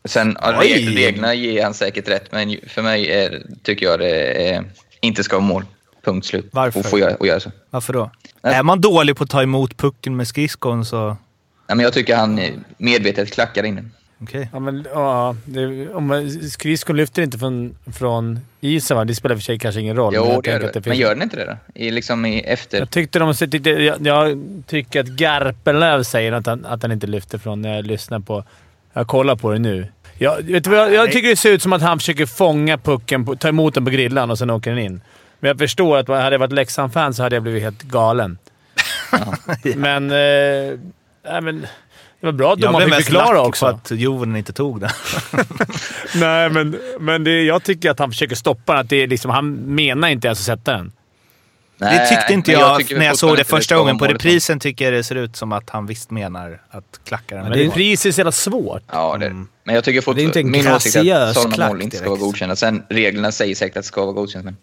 [0.05, 0.95] Sen, ja, Oj!
[0.95, 4.63] reglerna ger han säkert rätt, men för mig är, tycker jag det är,
[5.01, 5.65] inte ska vara mål.
[6.05, 6.49] Punkt slut.
[6.51, 6.93] Varför?
[6.93, 7.51] Och göra, och göra så.
[7.69, 8.11] Varför då?
[8.41, 8.53] Nej.
[8.55, 11.07] Är man dålig på att ta emot pucken med skridskon så...
[11.67, 12.39] Nej, men jag tycker han
[12.77, 13.91] medvetet klackar in den.
[14.21, 14.49] Okej.
[14.53, 19.05] Ja, men ja, det, om skridskon lyfter inte från, från isen va?
[19.05, 20.13] Det spelar för sig kanske ingen roll.
[20.13, 20.75] men Jo, jag det gör det.
[20.79, 21.57] att Men gör den inte det då?
[21.81, 22.79] I, liksom i efter...
[22.79, 23.33] Jag tyckte de...
[23.33, 27.75] Tyckte, jag, jag tycker att Garpenlöv säger att han, att han inte lyfter från när
[27.75, 28.43] jag lyssnar på...
[28.93, 29.87] Jag kollar på det nu.
[30.17, 33.25] Jag, vet du jag, jag tycker det ser ut som att han försöker fånga pucken,
[33.25, 35.01] på, ta emot den på grillan och sen åker den in.
[35.39, 38.37] Men jag förstår att hade jag varit Leksand-fan så hade jag blivit helt galen.
[39.75, 40.11] Men...
[40.11, 40.79] Eh,
[41.25, 41.67] nej, men
[42.19, 43.65] det var bra att Jag domaren blev fick mest lack förklara på också.
[43.65, 44.89] att Joven inte tog den.
[46.15, 48.81] Nej, men, men det, jag tycker att han försöker stoppa den.
[48.81, 50.91] Att det är liksom, han menar inte ens att sätta den.
[51.83, 53.97] Nej, det tyckte inte jag, tycker när jag såg fortfarande det första gången.
[53.97, 57.43] På reprisen tycker jag det ser ut som att han visst menar att klacka den.
[57.43, 58.83] Men det är priset så jävla svårt.
[58.91, 59.45] Ja, det är det.
[59.63, 60.69] Men jag tycker Det är inte en fortfarande...
[60.69, 62.55] Min åsikt är graciös att sådana klack mål inte ska vara godkända.
[62.55, 64.57] Sen reglerna säger säkert att det ska vara godkänt, men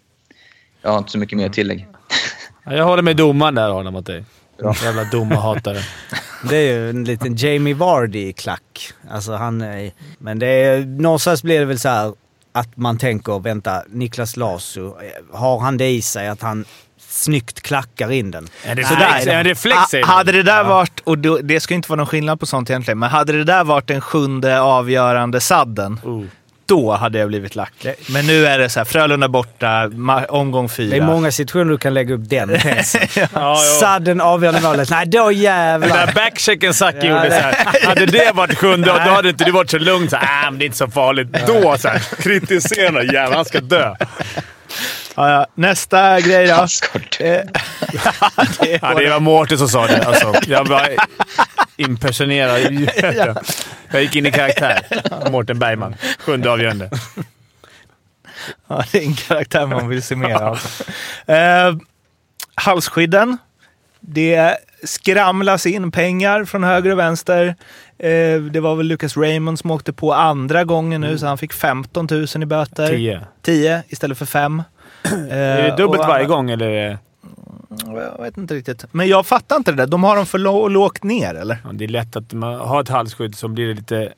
[0.81, 1.85] jag har inte så mycket mer att tillägga.
[2.65, 4.23] Ja, Jag håller med domaren där, Arne, mot dig.
[4.83, 5.79] Jävla domarhatare.
[6.49, 8.93] Det är ju en liten Jamie Vardy-klack.
[9.11, 9.91] Alltså han är...
[10.17, 10.85] Men det är...
[10.85, 12.13] Någonstans blir det väl så här
[12.51, 14.91] att man tänker, vänta, Niklas Lasu,
[15.33, 16.65] har han det i sig att han
[17.11, 18.47] snyggt klackar in den?
[18.63, 19.51] En Så reflex, där är en det.
[19.51, 20.09] reflex Ha, man.
[20.09, 22.99] hade det där varit, och då, det ska inte vara någon skillnad på sånt egentligen,
[22.99, 26.23] men hade det där varit den sjunde avgörande sadden, Oh.
[26.65, 27.73] då hade jag blivit lack.
[28.09, 29.91] Men nu är det så här, Frölunda borta,
[30.29, 30.89] omgång fyra.
[30.89, 33.27] Det är många situationer du kan lägga upp den tesen.
[33.33, 33.55] Ja.
[33.79, 34.89] Sadden avgörande målet.
[34.89, 35.87] Nej, då Den jävlar.
[36.05, 37.85] där backchecken Zacke Ja, gjorde det- så här.
[37.87, 40.09] Hade det varit sjunde, då hade inte du varit så lugn.
[40.09, 41.27] Så här, äh, men det är inte så farligt.
[41.47, 43.33] Då så här, kritisera den jäveln.
[43.35, 43.95] Han ska dö.
[45.15, 45.45] Ja, ja.
[45.55, 46.53] Nästa grej då.
[47.19, 47.35] Dö.
[47.35, 47.45] Eh,
[48.59, 50.05] det Ja, det var Mårten som sa det.
[50.05, 50.89] Alltså, jag var
[51.77, 52.89] impersonerad.
[53.91, 54.79] Jag gick in i karaktär.
[55.31, 55.95] Mårten Bergman.
[56.19, 56.89] Sjunde avgörande.
[58.67, 60.59] Ja, det är en karaktär man vill se mer av.
[61.25, 61.75] Eh,
[62.55, 63.37] halsskydden.
[63.99, 67.55] Det skramlas in pengar från höger och vänster.
[67.99, 71.53] Eh, det var väl Lucas Raymond som åkte på andra gången nu, så han fick
[71.53, 72.87] 15 000 i böter.
[72.87, 73.21] Tio.
[73.41, 74.63] 10 istället för 5.
[75.29, 76.97] Är det dubbelt varje gång eller?
[77.85, 78.85] Jag vet inte riktigt.
[78.91, 79.87] Men jag fattar inte det där.
[79.87, 81.57] De har dem för lå- lågt ner, eller?
[81.63, 84.13] Ja, det är lätt att man har ett halsskydd som blir lite,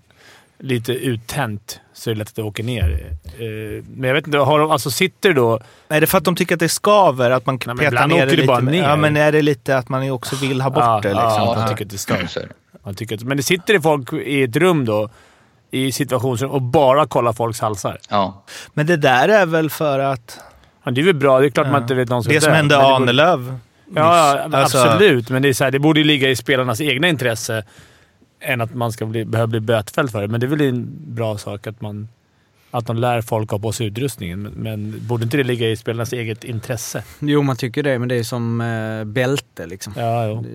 [0.60, 1.80] lite uttänt.
[1.94, 3.10] Så är det lätt att det åker ner.
[3.26, 5.60] Eh, Men jag vet inte, har de, alltså sitter det då...
[5.90, 7.32] Är det för att de tycker att det skaver?
[7.32, 8.48] Att man men petar ner det det lite?
[8.48, 8.84] bara ner.
[8.84, 11.10] Ja, men är det lite att man också vill ha bort Ja, det?
[11.10, 11.24] Liksom?
[11.30, 12.26] ja, man man tycker att det stör.
[12.28, 12.48] Så det.
[12.84, 15.10] Man tycker att, men det sitter det folk i ett rum då,
[15.72, 17.98] i situationsrum, och bara kollar folks halsar.
[18.10, 18.44] Ja.
[18.74, 20.40] Men det där är väl för att...
[20.84, 21.40] Ja, det är väl bra.
[21.40, 21.72] Det är klart Ja.
[21.72, 23.58] man inte vet någon som Det är som hände det borde- Ahnelöv
[23.96, 25.30] Ja, Alltså, absolut.
[25.30, 27.64] Men det, är så här, det borde ju ligga i spelarnas egna intresse
[28.40, 30.28] än att man ska bli, behöva bli bötfälld för det.
[30.28, 32.08] Men det är väl en bra sak att man
[32.72, 34.42] att de lär folk ha på sig utrustningen.
[34.56, 37.04] Men, borde inte det ligga i spelarnas eget intresse?
[37.20, 39.94] Jo, man tycker det, men det är som eh, bälte liksom.
[39.98, 40.46] Ja, jo.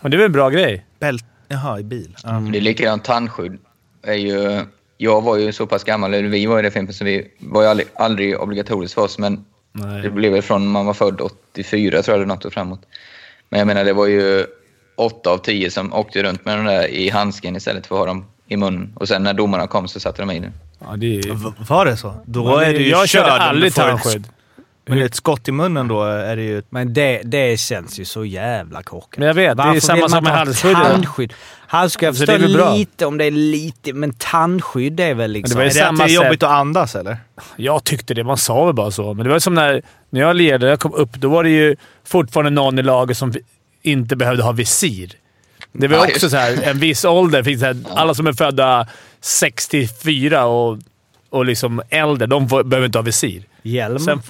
[0.00, 0.86] Men det är väl en bra grej?
[1.00, 1.24] Bält...
[1.48, 2.16] Jaha, i bil.
[2.24, 2.30] Ja.
[2.52, 3.58] Det är likadant tandskydd.
[4.02, 4.64] Är ju,
[4.96, 7.62] jag var ju så pass gammal, eller vi var ju det Fimpen, så vi var
[7.62, 9.18] ju aldrig, aldrig obligatoriskt för oss.
[9.18, 9.44] Men
[9.76, 10.10] det Nej.
[10.10, 12.80] blev väl från man var född 84 tror jag det något år framåt.
[13.48, 14.46] Men jag menar det var ju
[14.96, 18.06] åtta av tio som åkte runt med den där i handsken istället för att ha
[18.06, 18.92] dem i munnen.
[18.96, 20.52] Och sen när domarna kom så satte de i den.
[20.80, 22.14] Ja, det är, Var det så?
[22.26, 24.28] Då Ja, är det ju jag körde körd om du aldrig får ett- tandskydd.
[24.88, 26.62] Men ett skott i munnen då är det ju...
[26.70, 29.18] Men det, det känns ju så jävla korkat.
[29.18, 30.72] Men jag vet, det är Varför samma sak med halsskydd.
[30.76, 31.32] Tandskydd.
[31.66, 32.74] Halsskydd, jag Alltså, det är förstår väl bra.
[32.74, 35.56] lite om det är lite, men tandskydd är väl liksom...
[35.56, 37.16] var ju Är det att samma det är jobbigt att andas eller?
[37.56, 38.24] Jag tyckte det.
[38.24, 39.14] Man sa väl bara så.
[39.14, 41.12] Men det var som när, när jag ledde jag kom upp.
[41.12, 43.32] Då var det ju fortfarande någon i laget som
[43.82, 45.12] inte behövde ha visir.
[45.72, 47.42] Det var också så här, en viss ålder.
[47.42, 48.86] Finns här, Alla som är födda
[49.20, 50.78] 64 och,
[51.30, 53.42] och liksom äldre, de får, behöver inte ha visir.
[53.62, 53.98] Hjälm?
[53.98, 54.22] Sen,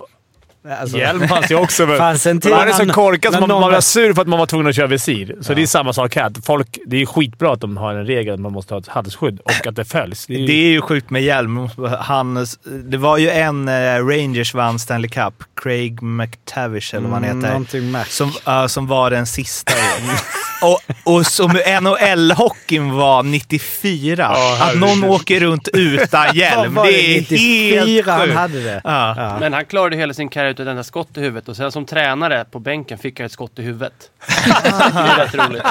[0.80, 1.86] Alltså, Hjälm fanns ju också.
[1.86, 4.14] Men Fanns en tid man är så korkad så när man, någon man var sur
[4.14, 5.36] för att man var tvungen att köra visir.
[5.40, 6.24] Så det är samma sak här.
[6.24, 8.88] Att Folk, det är skitbra att de har en regel att man måste ha ett
[8.88, 10.26] halsskydd och att det följs.
[10.26, 11.68] Det är ju, Det är ju sjukt med hjälm.
[12.00, 12.46] Han,
[12.84, 17.36] det var ju en eh, Rangers vann Stanley Cup, Craig McTavish eller vad han Mm,
[17.38, 17.48] heter.
[17.50, 18.06] någonting med.
[18.06, 19.72] Som, ja, som var den sista.
[20.62, 20.80] och,
[21.14, 24.30] och som NHL-hockeyn var 94.
[24.34, 26.74] Ja, att någon åker runt utan hjälm.
[26.74, 28.34] Det är 94 helt han sjukt.
[28.36, 28.80] hade det.
[28.84, 29.14] Ja.
[29.16, 29.36] Ja.
[29.40, 31.86] Men han klarade hela sin karriär utan ett enda skott i huvudet och sen som
[31.86, 34.10] tränare på bänken fick han ett skott i huvudet.
[34.62, 35.62] det är rätt roligt.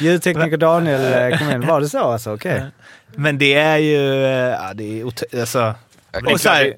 [0.00, 1.66] Ljudtekniker Daniel eh, kom in.
[1.66, 2.34] Var det så alltså?
[2.34, 2.62] Okej.
[3.14, 4.24] Men det är ju...
[4.24, 5.04] eh, Ja, det är
[5.40, 5.74] alltså,
[6.12, 6.74] Jag och så här,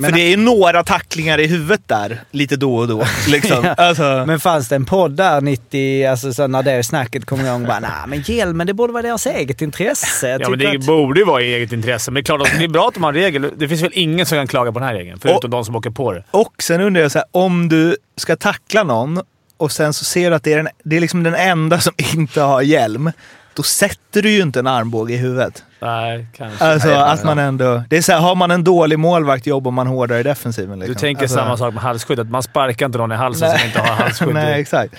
[0.00, 3.04] Men- för det är ju några tacklingar i huvudet där, lite då och då.
[3.28, 3.74] Liksom.
[3.76, 7.66] alltså, Men fanns det en podd där 90, alltså så när det snacket kom igång?
[7.66, 10.28] Bara, nej men hjälmen det borde vara deras eget intresse.
[10.28, 12.10] Jag ja, men tycker det att- borde ju vara i eget intresse.
[12.10, 13.50] Men det är klart, att det är bra att de har en regel.
[13.56, 15.90] Det finns väl ingen som kan klaga på den här regeln, förutom de som åker
[15.90, 16.24] på det.
[16.30, 19.20] Och sen undrar jag så här, om du ska tackla någon
[19.56, 21.92] och sen så ser du att det är, den, det är liksom den enda som
[22.14, 23.12] inte har hjälm.
[23.54, 25.62] Då sätter du ju inte en armbåge i huvudet.
[25.80, 26.64] Nej, kanske.
[26.64, 27.82] Alltså Nej, att man ändå...
[27.90, 30.78] Det är så här, har man en dålig målvakt jobbar man hårdare i defensiven.
[30.78, 30.94] Liksom.
[30.94, 32.20] Du tänker alltså, samma sak med halsskydd.
[32.20, 33.58] Att man sparkar inte någon i halsen Nej.
[33.58, 34.28] som inte har halsskydd.
[34.34, 34.94] Nej, exakt.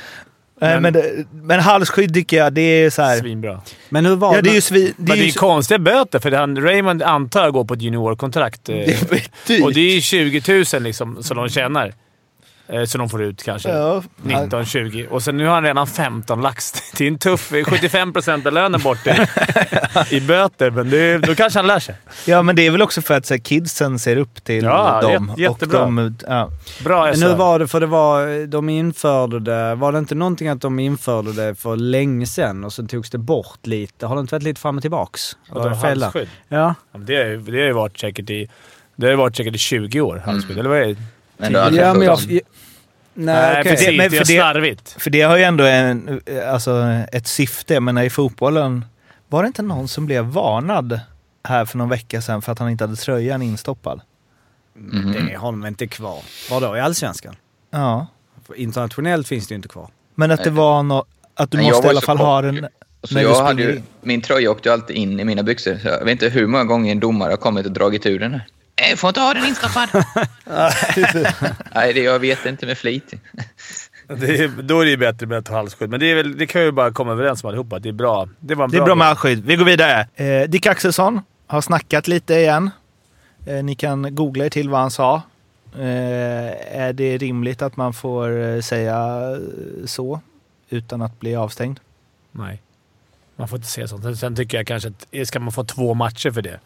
[0.62, 3.17] Nej, Men- Men, det, men halsskydd tycker jag, det är så här...
[3.20, 3.62] Svinbra.
[3.89, 5.32] Men hur var Ja, det är ju svi, det Men är det är ju ju
[5.32, 8.70] konstiga böter, för han, Raymond antar jag går på ett juniorkontrakt.
[8.70, 9.63] eh, det är dyrt.
[9.63, 11.94] Och det är ju 20 000 liksom, som de tjänar.
[12.72, 13.70] Eh, Så de får ut kanske.
[13.70, 15.08] Ja, 19-20.
[15.08, 16.74] Och sen nu har han redan 15 lax.
[16.98, 17.52] Det är en tuff...
[17.66, 19.12] 75 procent av lönen bort i,
[20.16, 21.96] i böter, men det, då kanske han lär sig.
[22.26, 25.02] Ja, men det är väl också för att så här, kidsen ser upp till Ja,
[25.02, 25.30] dem.
[25.38, 25.80] jätte- jättebra.
[25.86, 26.50] Och de, ja.
[26.84, 27.28] Bra SR.
[27.28, 27.68] hur var det?
[27.68, 31.76] För det var, de införde det, var det inte någonting att de införde det för
[31.76, 34.06] länge sedan och sen togs det bort lite?
[34.06, 35.38] Har det inte varit lite fram och tillbaks?
[35.50, 36.30] Och det halsskydd.
[36.48, 36.76] Ja.
[36.94, 38.50] Ja, det, är- det har ju varit säkert i...
[38.96, 40.58] Det har ju varit säkert i 20 år, halsskydd.
[40.60, 40.96] Eller vad är det?
[41.38, 42.20] Men ja men jag...
[43.26, 43.72] Nej, Nej, okej.
[43.72, 43.88] precis.
[43.88, 44.96] Men Det är för det- slarvigt.
[45.00, 46.82] För det har ju ändå en, alltså,
[47.12, 47.80] ett syfte.
[47.80, 48.86] Men i fotbollen,
[49.30, 51.00] var det inte någon som blev varnad
[51.44, 54.02] här för någon vecka sedan för att han inte hade tröjan instoppad?
[54.76, 55.26] Mhm.
[55.28, 56.20] Det har de inte kvar.
[56.50, 57.36] Vadå, i Allsvenskan?
[57.72, 58.08] Ja.
[58.48, 59.90] För internationellt finns det ju inte kvar.
[60.16, 62.26] Men att det var något, att du Men jag måste i alla fall kort.
[62.26, 62.68] ha den
[63.04, 63.84] Så du jag hade ju, in.
[64.02, 65.78] min tröja åkte ju alltid in i mina byxor.
[65.82, 68.32] Så jag vet inte hur många gånger en domare har kommit och dragit ur den.
[68.32, 68.46] här.
[68.89, 69.89] Jag får inte ha den instoppad.
[71.76, 73.13] Nej, det, jag vet inte med flit.
[74.08, 75.89] Det är, då är det ju bättre med att ha halsskydd.
[75.89, 77.80] Men det, är väl, det kan ju bara komma överens om allihopa.
[77.80, 78.30] Det är bra.
[78.39, 79.46] Det var en Det är bra bra med halsskydd.
[79.46, 80.08] Vi går vidare.
[80.15, 82.70] Eh, Dick Axelsson har snackat lite igen.
[83.46, 85.22] Eh, ni kan googla er till vad han sa.
[85.76, 85.82] Eh,
[86.82, 88.98] är det rimligt att man får eh, säga
[89.32, 90.22] eh, så
[90.70, 91.80] utan att bli avstängd?
[92.32, 92.62] Nej.
[93.36, 94.04] Man får inte se sånt.
[94.04, 95.28] Sen- Sen tycker jag kanske att...
[95.28, 96.60] Ska man få två matcher för det?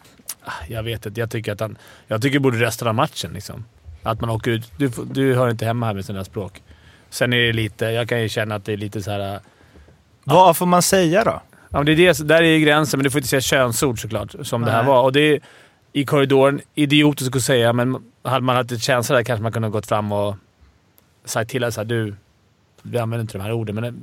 [0.45, 1.19] Ah, Jag vet inte.
[1.19, 1.77] Jag tycker att han...
[2.07, 3.65] Jag tycker borde resten av matchen liksom.
[4.03, 4.71] Att man åker ut.
[4.77, 6.61] Du, du hör inte hemma här med sådana språk.
[7.09, 7.85] Sen är det lite...
[7.85, 9.39] Jag kan ju känna att det är lite så här...
[10.23, 11.41] Vad får man säga då?
[11.69, 14.35] Ja, det är det, där är ju gränsen, men du får inte säga könsord såklart,
[14.41, 14.87] som det här Nej.
[14.87, 15.03] var.
[15.03, 15.39] Och det är
[15.93, 19.67] i korridoren idiotiskt att säga, men hade man haft ett känsla där kanske man kunde
[19.67, 20.35] ha gått fram och
[21.25, 22.15] sagt till att du,
[22.81, 23.75] du använder inte de här orden.
[23.75, 23.93] Men eh,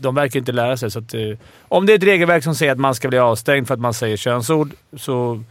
[0.00, 0.90] de verkar inte lära sig.
[0.90, 1.20] Så att, eh,
[1.62, 3.94] om det är ett regelverk som säger att man ska bli avstängd för att man
[3.94, 5.42] säger könsord, så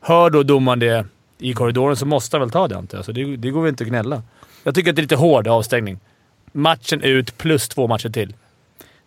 [0.00, 1.06] hör då domaren det
[1.38, 3.04] i korridoren så måste han väl ta det antar jag.
[3.04, 4.22] Så det, det går väl inte att gnälla.
[4.62, 5.98] Jag tycker att det är lite hård avstängning.
[6.52, 8.34] Matchen ut plus två matcher till.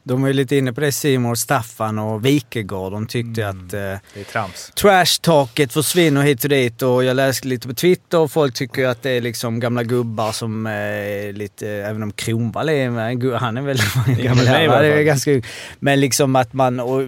[0.06, 2.92] De var ju lite inne på det, Simon, Staffan och Wikegård.
[2.92, 4.72] De tyckte att eh, Det är trams.
[4.76, 9.02] trash-talket försvinner hit och dit och jag läste lite på Twitter och folk tycker att
[9.02, 13.62] det är liksom gamla gubbar som är lite, även om Kronwall är, en han är
[13.62, 13.78] väl
[14.24, 15.44] gammal i alla här, det är ganska ung.
[15.80, 17.02] Men liksom att man, och,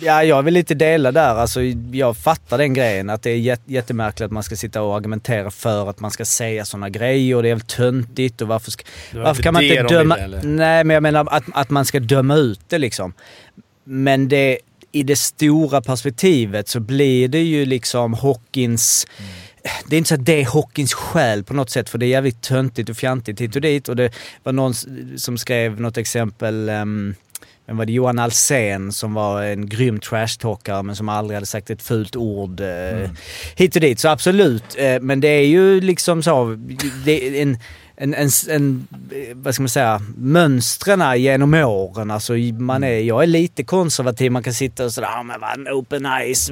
[0.00, 3.60] ja jag vill lite dela där, alltså jag fattar den grejen att det är jät-
[3.66, 7.42] jättemärkligt att man ska sitta och argumentera för att man ska säga sådana grejer och
[7.42, 8.84] det är väl töntigt och varför ska,
[9.14, 10.16] varför kan man inte döma...
[10.16, 10.42] eller?
[10.42, 13.12] nej, men jag menar att, att man ska döma ut det liksom.
[13.84, 14.58] Men det,
[14.92, 19.06] i det stora perspektivet så blir det ju liksom hockeyns...
[19.86, 22.08] Det är inte så att det är hockeyns själ på något sätt för det är
[22.08, 23.88] jävligt töntigt och fjantigt hit och dit.
[23.88, 24.74] Och det var någon
[25.16, 27.14] som skrev något exempel, um,
[27.70, 31.70] men var det Johan Alsen som var en grym trashtalkare men som aldrig hade sagt
[31.70, 33.10] ett fult ord eh,
[33.56, 34.00] hit och dit.
[34.00, 36.56] Så absolut, eh, men det är ju liksom så,
[37.04, 37.58] det en,
[37.96, 38.88] en, en, en,
[39.34, 42.10] vad ska man säga, mönstren genom åren.
[42.10, 45.52] Alltså man är, jag är lite konservativ, man kan sitta och sådär, ah, men vad
[45.52, 46.46] en open eyes,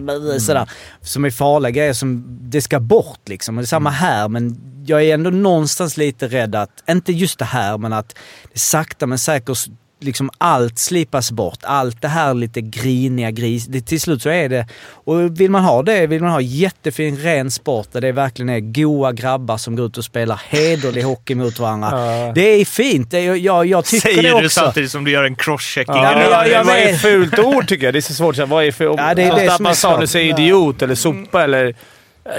[0.47, 0.71] sådär.
[1.01, 3.59] Som är farliga grejer som, det ska bort liksom.
[3.59, 7.39] Och det är samma här, men jag är ändå någonstans lite rädd att, inte just
[7.39, 8.17] det här, men att
[8.53, 9.69] det sakta men säkert
[10.01, 11.59] liksom allt slipas bort.
[11.63, 13.67] Allt det här lite griniga, gris.
[13.67, 14.67] Det, till slut så är det...
[14.91, 18.61] Och vill man ha det, vill man ha jättefin ren sport där det verkligen är
[18.61, 21.89] goa grabbar som går ut och spelar hederlig hockey mot varandra.
[21.93, 22.33] Ja.
[22.35, 23.11] Det är fint.
[23.11, 24.43] Det är, jag, jag tycker det Säger också.
[24.43, 25.95] du samtidigt som du gör en crosschecking.
[25.95, 27.01] Ja, men jag- jag vad är vet.
[27.01, 27.95] fult ord tycker jag?
[27.95, 28.47] Det är så svårt att säga.
[28.47, 30.95] Vad är för Ja, det är det som är Staffan sa, du säger idiot eller
[30.95, 31.75] sopa eller...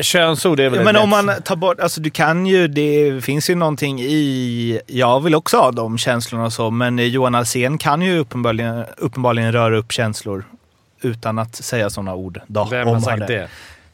[0.01, 3.49] Könsord är väl Ja, men om man tar bort, alltså du kan ju, det finns
[3.49, 8.01] ju någonting i, jag vill också ha de känslorna och så, men Johan Alsen kan
[8.01, 10.45] ju uppenbarligen, uppenbarligen röra upp känslor
[11.01, 12.41] utan att säga sådana ord.
[12.47, 13.47] Då, Vem om har sagt det?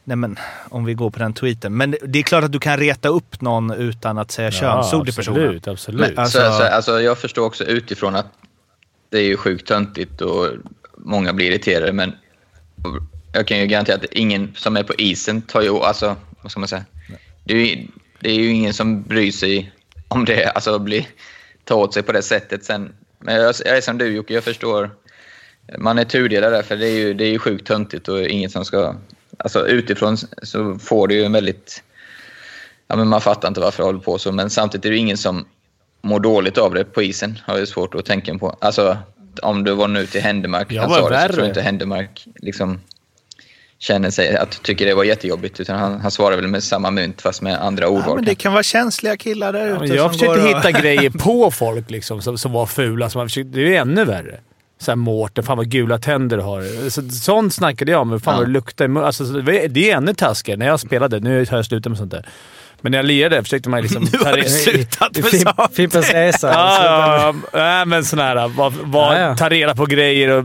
[0.04, 1.76] Nej men, om vi går på den tweeten.
[1.76, 5.12] Men det är klart att du kan reta upp någon utan att säga könsord i
[5.12, 5.40] personen.
[5.42, 6.00] Absolut, absolut.
[6.00, 8.26] Men, Alltså- så, så, alltså, jag förstår också utifrån att
[9.10, 10.48] det är ju sjukt töntigt och
[10.98, 12.12] många blir irriterade, men
[13.36, 15.70] jag kan ju garantera att ingen som är på isen tar ju...
[15.70, 16.84] Alltså, vad ska man säga?
[17.44, 17.86] Det är ju,
[18.20, 19.72] det är ju ingen som bryr sig
[20.08, 21.06] om det, alltså blir,
[21.64, 22.92] tar åt sig på det sättet sen.
[23.18, 24.90] Men jag, jag är som du Jocke, jag förstår.
[25.78, 28.50] Man är tudelad där, för det är ju, det är ju sjukt töntigt och ingen
[28.50, 28.94] som ska...
[29.38, 31.82] Alltså utifrån så får du ju en väldigt...
[32.88, 35.00] Ja, men man fattar inte varför jag håller på så, men samtidigt är det ju
[35.00, 35.46] ingen som
[36.02, 38.56] mår dåligt av det på isen, har jag svårt att tänka på.
[38.60, 38.98] Alltså,
[39.42, 41.32] om du var nu till Händemark, Jag han var sa det, så värre.
[41.32, 42.80] tror jag inte Händemark liksom
[43.78, 47.22] känner sig att tycker det var jättejobbigt, utan han, han svarar väl med samma mynt
[47.22, 48.16] fast med andra Ja, ordval.
[48.16, 51.50] men det kan vara känsliga killar där ute Men jag försökte och- hitta grejer på
[51.50, 53.10] folk liksom, som, som var fula.
[53.10, 54.40] Som man försökte, det är ju ännu värre.
[54.80, 56.90] Såhär Mårten, fan vad gula tänder du har.
[56.90, 58.20] Så, sånt snackade jag om.
[58.20, 58.38] Fan Ja.
[58.38, 60.58] vad det luktar alltså, så det är- ännu taskigare.
[60.58, 62.26] När jag spelade, nu har jag slutat med sånt där.
[62.80, 64.02] Men när jag lirade försökte man liksom...
[64.12, 65.74] Nu har du slutat med Fim- sånt.
[65.74, 66.52] Fimpens Resa.
[66.52, 66.84] Ja,
[67.52, 67.84] ja, ja.
[67.84, 69.36] Men sån här, vad, vad, Ja, ja.
[69.36, 70.44] ta reda på grejer och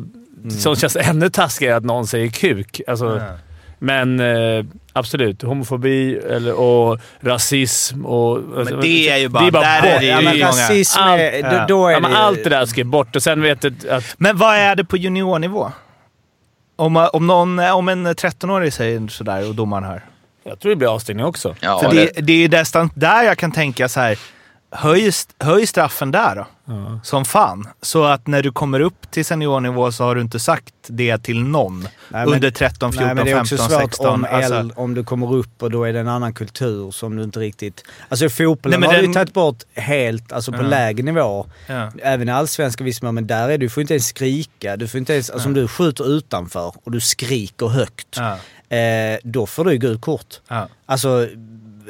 [0.50, 2.82] som känns ännu taskigare att någon säger kuk.
[2.88, 3.22] Alltså,
[3.80, 8.38] Men eh, absolut, homofobi eller, och rasism och...
[8.58, 10.00] alltså, Men det är ju bara- Det är bara där är bort.
[10.00, 11.54] det ju Ja, men många- rasism Allt- är...
[11.54, 11.66] ja.
[11.68, 14.16] Då, då är Ja, det, allt det där ska bort och sen vet du att...
[14.18, 15.72] Men vad är det på juniornivå?
[16.76, 20.02] Om, om, någon, om en 13-årig säger sådär och domaren hör.
[20.44, 21.56] Jag tror det blir avstängning också.
[21.60, 24.18] Ja, För det, det, det är nästan där jag kan tänka så här.
[24.74, 26.46] Höj, höj straffen där då.
[27.04, 27.68] Som fan.
[27.82, 31.44] Så att när du kommer upp till seniornivå så har du inte sagt det till
[31.44, 31.80] någon.
[31.82, 34.08] Nej, men- under 13, 14, Nej, men det är också 15, svårt 16.
[34.08, 37.16] om, Alltså, äl- om du kommer upp och då är det en annan kultur som
[37.16, 37.84] du inte riktigt...
[38.10, 40.62] Alltså fotbollen Nej, men har du den- ju tagit bort helt, alltså på Ja.
[40.68, 41.46] lägre nivå.
[41.68, 41.92] ja.
[42.02, 44.78] Även i allsvenskan viss mån, men där är du får inte ens skrika.
[44.78, 48.38] Du får inte ens, alltså om du skjuter utanför och du skriker högt, Ja.
[48.78, 50.42] eh, då får du gult kort.
[50.48, 50.68] Ja.
[50.86, 51.28] Alltså,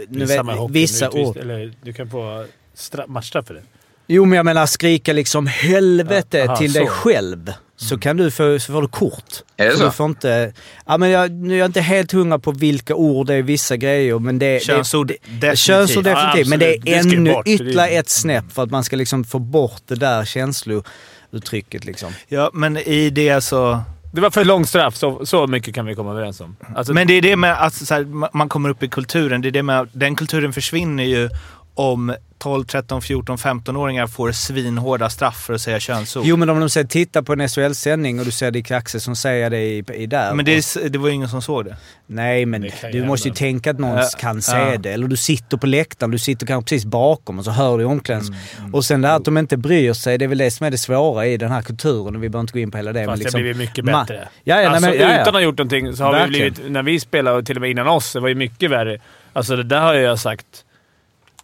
[0.09, 1.37] nu vet, vissa ord.
[1.37, 2.45] Eller du kan få
[2.81, 3.61] stra- matchstraff för det.
[4.07, 6.91] Jo men jag menar skrika liksom helvete Ja, aha, till dig så.
[6.91, 7.53] själv.
[7.75, 9.23] Så kan du få, så får du kort.
[9.57, 9.85] Är det Så så?
[9.85, 10.53] Du får inte,
[10.87, 13.77] ja, men jag, nu är jag inte helt hundra på vilka ord det är vissa
[13.77, 14.19] grejer.
[14.19, 15.59] Men det, Könsord det, definitivt.
[15.59, 16.47] Könsord Ja, definitivt.
[16.49, 16.79] men det är.
[16.81, 17.47] Det ännu bort.
[17.47, 21.85] Ytterligare ett snäpp för att man ska liksom få bort det där känslouttrycket.
[21.85, 22.13] Liksom.
[22.27, 23.79] ja, men i det så...
[24.13, 26.55] Det var för lång straff, så, så mycket kan vi komma överens om.
[26.75, 29.41] Alltså, Men det är det med att så här, ma- man kommer upp i kulturen.
[29.41, 31.29] Det är det med, den kulturen försvinner ju
[31.73, 36.23] om 12, 13, 14, 15-åringar får svinhårda straff för att säga könsord.
[36.25, 39.15] Jo men om de säger titta på en SHL-sändning och du ser Dick Axel som
[39.15, 40.33] säger det i, i där.
[40.33, 41.75] Men det, är det var ju ingen som såg det.
[42.07, 43.37] Nej, men Det du måste ju hända.
[43.39, 44.77] tänka att någon Ja, kan se ja.
[44.77, 44.91] det.
[44.93, 47.85] Eller du sitter på läktaren, du sitter kanske precis bakom och så hör du i
[47.87, 48.73] omklädningsrummet.
[48.73, 50.71] Och sen det här att de inte bryr sig, det är väl det som är
[50.71, 52.15] det svåra i den här kulturen.
[52.15, 52.99] Och vi behöver inte gå in på hela det.
[53.05, 54.27] Fast men det liksom, har blivit mycket bättre.
[54.43, 55.21] Ja, ja, alltså, nej, men, ja, ja.
[55.21, 56.43] Utan att ha gjort någonting så har Verkligen.
[56.45, 56.71] vi blivit...
[56.71, 58.99] När vi spelade, och till och med innan oss, det var ju mycket värre.
[59.33, 60.45] Alltså det där har jag sagt,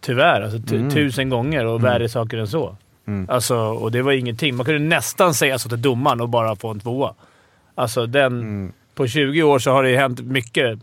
[0.00, 0.90] tyvärr, alltså, Mm.
[0.90, 2.76] tusen gånger och värre saker än så.
[3.28, 4.56] Alltså, och det var ingenting.
[4.56, 7.14] Man kunde nästan säga så till domaren och bara få en tvåa.
[7.74, 8.26] Alltså den...
[8.40, 8.72] Mm.
[8.94, 10.78] På 20 år så har det hänt mycket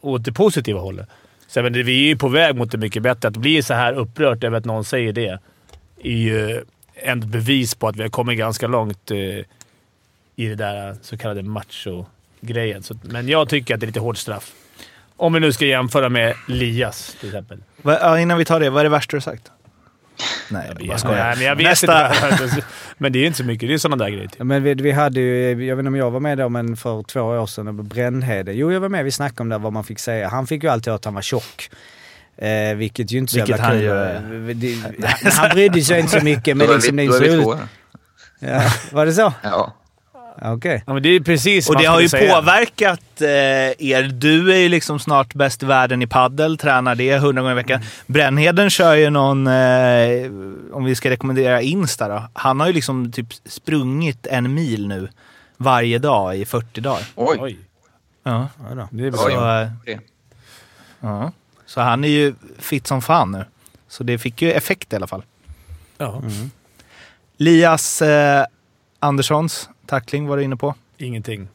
[0.00, 1.08] åt det positiva hållet.
[1.48, 3.28] Så menar, vi är ju på väg mot det mycket bättre.
[3.28, 5.26] Att bli så här upprört över att någon säger det
[6.02, 6.62] är ju
[6.94, 9.18] ett bevis på att vi har kommit ganska långt eh,
[10.36, 12.82] i det där så kallade macho-grejen.
[13.02, 14.52] Men jag tycker att det är lite hårt straff.
[15.16, 17.58] Om vi nu ska jämföra med Lias till exempel.
[17.82, 19.50] Va, ja, innan vi tar det, vad är det värsta du har sagt?
[20.50, 21.24] Nej, jag bara skojar.
[21.24, 22.08] Nej, men jag vet Nästa.
[22.30, 22.62] inte.
[22.98, 23.68] Men det är inte så mycket.
[23.68, 24.28] Det är sådana där grejer.
[24.28, 24.42] Typ.
[24.42, 27.02] Men vi, vi hade ju, jag vet inte om jag var med då, men för
[27.02, 28.52] två år sedan, Brännhede.
[28.52, 29.04] Jo, jag var med.
[29.04, 30.28] Vi snackade om det, vad man fick säga.
[30.28, 31.70] Han fick ju alltid höra att han var tjock.
[32.36, 34.60] Eh, vilket ju inte så Vilket jävla han kul.
[34.60, 37.60] Det- han brydde sig inte så mycket, men liksom det vi, är vi så roligt.
[38.38, 38.62] Ja,
[38.92, 39.32] var det så?
[39.42, 39.74] Ja.
[40.40, 40.82] Ja, Okej.
[40.86, 42.34] Ja, men det är precis Och det har ju säga.
[42.34, 43.28] påverkat eh,
[43.90, 44.02] er.
[44.12, 47.56] Du är ju liksom snart bäst i världen i paddel, tränar det hundra gånger i
[47.62, 47.80] veckan.
[48.06, 50.26] Brännheden kör ju någon, eh,
[50.72, 52.22] om vi ska rekommendera Insta då.
[52.32, 55.08] Han har ju liksom typ sprungit en mil nu
[55.56, 57.02] varje dag i 40 dagar.
[57.14, 57.36] Oj.
[57.40, 57.58] Oj,
[58.22, 58.48] Ja.
[58.68, 58.88] Ja, då.
[58.90, 59.20] det är bra.
[59.20, 59.60] Så,
[59.90, 59.98] eh,
[61.00, 61.32] ja.
[61.66, 63.44] Så han är ju fit som fan nu.
[63.88, 65.22] Så det fick ju effekt i alla fall.
[65.98, 66.22] Ja.
[67.36, 68.44] Lias eh,
[69.00, 70.74] Anderssons tackling var du inne på.
[70.98, 71.48] Ingenting.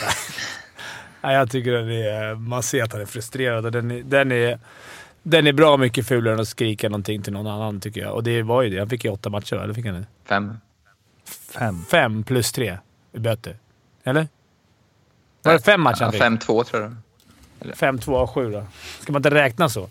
[1.20, 4.32] Nej, jag tycker den är, man ser att han är frustrerad och den är, den
[4.32, 4.58] är,
[5.22, 8.14] den är bra mycket fulare än att skrika någonting till någon annan tycker jag.
[8.14, 8.78] Och det var ju det.
[8.78, 10.06] Han fick ju åtta matcher, eller fick han det?
[10.24, 10.56] Fem.
[11.58, 11.84] Fem.
[11.90, 12.78] Fem plus tre
[13.12, 13.56] i böter.
[14.04, 14.28] Eller?
[15.42, 16.22] Var det fem matcher han fick?
[16.22, 17.76] fem, två tror jag.
[17.76, 18.66] Fem, två och sju då.
[19.00, 19.88] Ska man inte räkna så?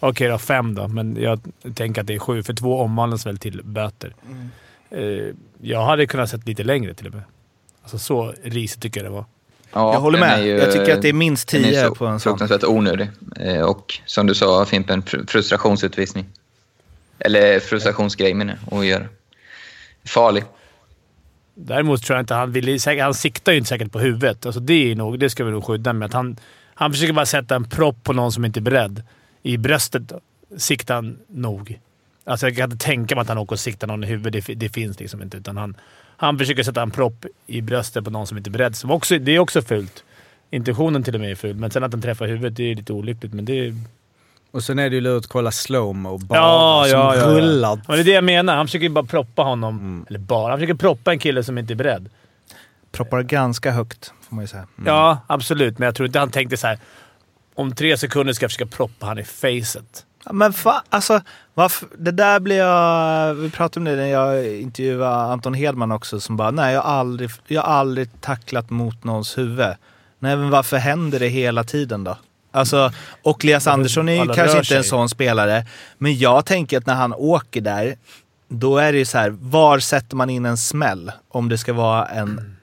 [0.00, 0.88] Okej då, fem då.
[0.88, 1.40] Men jag
[1.74, 4.14] tänker att det är sju, för två omvandlas väl till böter.
[4.90, 7.22] Eh, jag hade kunnat sett lite längre till och med.
[7.82, 9.24] Alltså så risigt tycker jag det var.
[9.72, 10.44] Ja, Jag håller med.
[10.46, 12.30] ju- Jag tycker att det är minst den är 10 så på en sån.
[12.38, 13.08] fruktansvärt onödig.
[13.36, 16.26] Eh, Och som du sa Fimpen, fr- frustrationsutvisning.
[17.18, 19.06] Eller frustrationsgrej menar jag, att göra.
[20.06, 20.44] Farlig.
[21.54, 22.78] Däremot tror jag inte han vill...
[23.00, 24.46] Han siktar ju inte säkert på huvudet.
[24.46, 26.06] Alltså det, är nog, det ska vi nog skydda med.
[26.06, 26.36] Att han,
[26.74, 29.02] han försöker bara sätta en propp på någon som inte är beredd.
[29.42, 30.12] I bröstet
[30.58, 31.78] siktar han nog.
[32.24, 34.46] Alltså jag kan inte tänka mig att han åker och siktar någon i huvudet.
[34.46, 35.36] Det, det finns liksom inte.
[35.36, 35.76] Utan han,
[36.16, 38.76] han försöker sätta en propp i bröstet på någon som inte är beredd.
[38.76, 40.04] Som också, det är också fult.
[40.50, 42.92] Intentionen till och med är ful, men sen att den träffar huvudet det är lite
[42.92, 43.32] olyckligt.
[43.32, 43.74] Men det är...
[44.50, 47.80] Och sen är det ju lurigt att kolla slowmo bara, Ja, som ja, ja, rullar.
[47.86, 48.56] Det är det jag menar.
[48.56, 50.06] Han försöker ju bara proppa honom.
[50.08, 50.50] Eller bara.
[50.50, 52.08] Han försöker proppa en kille som inte är beredd.
[52.92, 54.66] Proppar ganska högt, får man ju säga.
[54.86, 55.78] Ja, absolut.
[55.78, 56.78] Men jag tror inte han tänkte så här.
[57.54, 60.06] Om tre sekunder ska jag försöka proppa han i facet.
[60.30, 61.20] Men fa, alltså,
[61.60, 63.34] varför, det där blir jag...
[63.34, 66.90] Vi pratade om det när jag intervjuade Anton Hedman också som bara, nej jag har
[67.00, 69.66] aldrig, jag har aldrig tacklat mot någons huvud.
[70.18, 72.16] Nej men varför händer det hela tiden då?
[72.52, 72.92] Alltså,
[73.22, 75.66] och Elias Andersson är ju Alla kanske inte en sån spelare.
[75.98, 77.96] Men jag tänker att när han åker där,
[78.48, 81.12] då är det ju så här, var sätter man in en smäll?
[81.28, 82.56] Om det ska vara en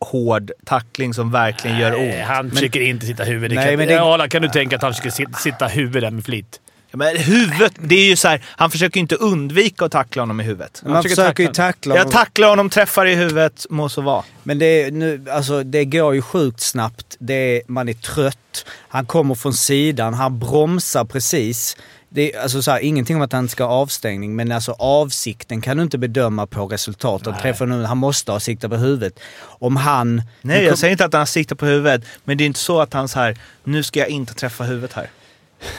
[0.00, 2.28] hård tackling som verkligen gör Nej, ont.
[2.28, 3.56] han försöker inte sitta huvudet.
[3.56, 6.24] Nej, kan, men det- Ja, kan du tänka att han försöker sit- sitta huvudet med
[6.24, 6.60] flit?
[6.92, 10.22] Ja, Men huvudet, det är ju så här, han försöker ju inte undvika att tackla
[10.22, 10.82] honom i huvudet.
[10.86, 12.12] Man försöker försöker ju tackla tackla Jag honom.
[12.12, 14.24] tacklar honom, träffar i huvudet, må så vara.
[14.42, 17.16] Men det, nu, alltså, det går ju sjukt snabbt.
[17.18, 18.64] Det man är trött.
[18.88, 20.14] Han kommer från sidan.
[20.14, 21.76] Han bromsar precis.
[22.08, 25.60] Det är, alltså, så här, ingenting om att han ska ha avstängning, men alltså, avsikten
[25.60, 27.38] kan du inte bedöma på resultatet.
[27.42, 29.20] Träffar nu, han måste ha siktat på huvudet.
[29.42, 30.22] Om han...
[30.40, 32.02] Nej, jag kom- säger inte att han siktar på huvudet.
[32.24, 34.92] Men det är inte så att han så här, nu ska jag inte träffa huvudet
[34.92, 35.10] här.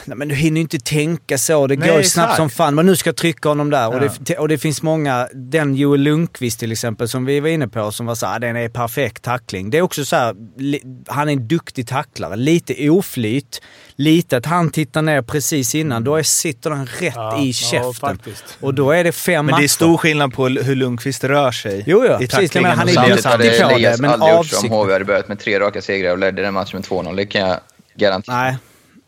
[0.05, 1.67] Nej, men du hinner ju inte tänka så.
[1.67, 2.37] Det Nej, går ju snabbt exakt.
[2.37, 2.75] som fan.
[2.75, 3.87] Men nu ska jag trycka honom där.
[3.87, 4.09] Och, Ja.
[4.19, 7.91] det, och det finns många, den Joel Lundqvist till exempel som vi var inne på,
[7.91, 9.69] som var såhär, den är perfekt tackling.
[9.69, 12.35] Det är också så här, li, han är en duktig tacklare.
[12.35, 13.61] Lite oflyt,
[13.95, 16.03] lite att han tittar ner precis innan.
[16.03, 17.93] Då är, sitter den rätt Ja, i ja, käften.
[17.93, 18.57] faktiskt.
[18.59, 19.61] och då är det fem Men matcher.
[19.61, 22.51] det är stor skillnad på hur Lundqvist rör sig Jo, ja, i precis.
[22.51, 22.69] tacklingen.
[22.69, 23.63] Men han är och ju Elias duktig Andersson.
[23.63, 26.11] på det, Elias men aldrig gjort avsikt- som HV hade börjat med tre raka segrar
[26.11, 27.15] och ledde den matchen med 2-0.
[27.15, 27.59] Det kan jag
[27.95, 28.35] garantera.
[28.35, 28.57] Nej.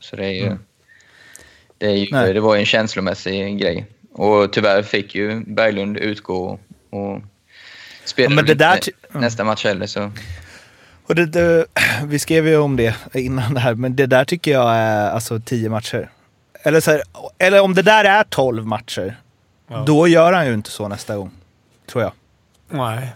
[0.05, 0.57] Så det är ju...
[1.77, 1.91] Det, är
[2.27, 3.85] ju, det var ju en känslomässig grej.
[4.13, 7.21] Och tyvärr fick ju Berglund utgå och
[8.05, 9.85] spela Ja, ty- nästa match heller.
[9.87, 10.11] Så.
[11.07, 11.65] Och det, det,
[12.05, 15.39] vi skrev ju om det innan det här, men det där tycker jag är alltså
[15.39, 16.09] tio matcher.
[16.63, 17.01] Eller, så här,
[17.37, 19.15] eller om det där är 12 matcher,
[19.67, 19.83] Ja.
[19.87, 21.31] då gör han ju inte så nästa gång.
[21.87, 22.11] Tror jag.
[22.69, 23.09] Nej.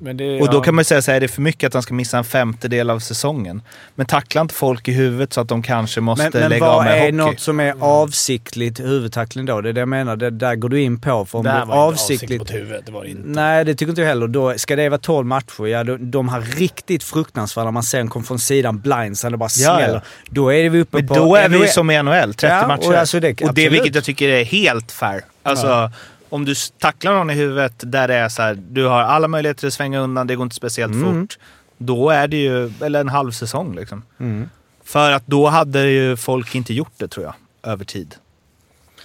[0.00, 0.62] Men det, Och då ja.
[0.62, 2.24] kan man ju säga så här, är det för mycket att han ska missa en
[2.24, 3.62] femtedel av säsongen?
[3.94, 6.74] Men tackla inte folk i huvudet så att de kanske måste Men, men lägga av
[6.76, 7.12] vad med är hockey.
[7.12, 9.60] något som är avsiktligt huvudtackling då?
[9.60, 10.16] Det är det jag menar.
[10.16, 11.24] Det där går du in på.
[11.26, 12.22] För om Det här är var inte avsiktligt...
[12.22, 12.86] avsikt mot huvudet.
[12.86, 13.22] Det var det inte.
[13.28, 14.26] Nej, det tycker inte jag heller.
[14.26, 17.70] Då, ska det vara 12 matcher, ja de, de har riktigt fruktansvärda.
[17.70, 19.94] Man sen kommer från sidan blinds, det bara Ja, smäller.
[19.94, 20.00] ja.
[20.30, 21.14] Då är vi uppe Men på...
[21.14, 22.92] då är vi som i NHL, 30 Ja, och matcher.
[22.92, 25.20] alltså det- och det vilket jag tycker är helt fair.
[25.42, 25.90] Alltså,
[26.30, 29.66] om du tacklar någon i huvudet där det är så här, du har alla möjligheter
[29.66, 31.20] att svänga undan, det går inte speciellt Mm.
[31.22, 31.38] fort.
[31.78, 34.02] Då är det ju, eller en halv säsong liksom.
[34.20, 34.48] Mm.
[34.84, 37.34] För att då hade ju folk inte gjort det tror jag,
[37.72, 38.14] över tid.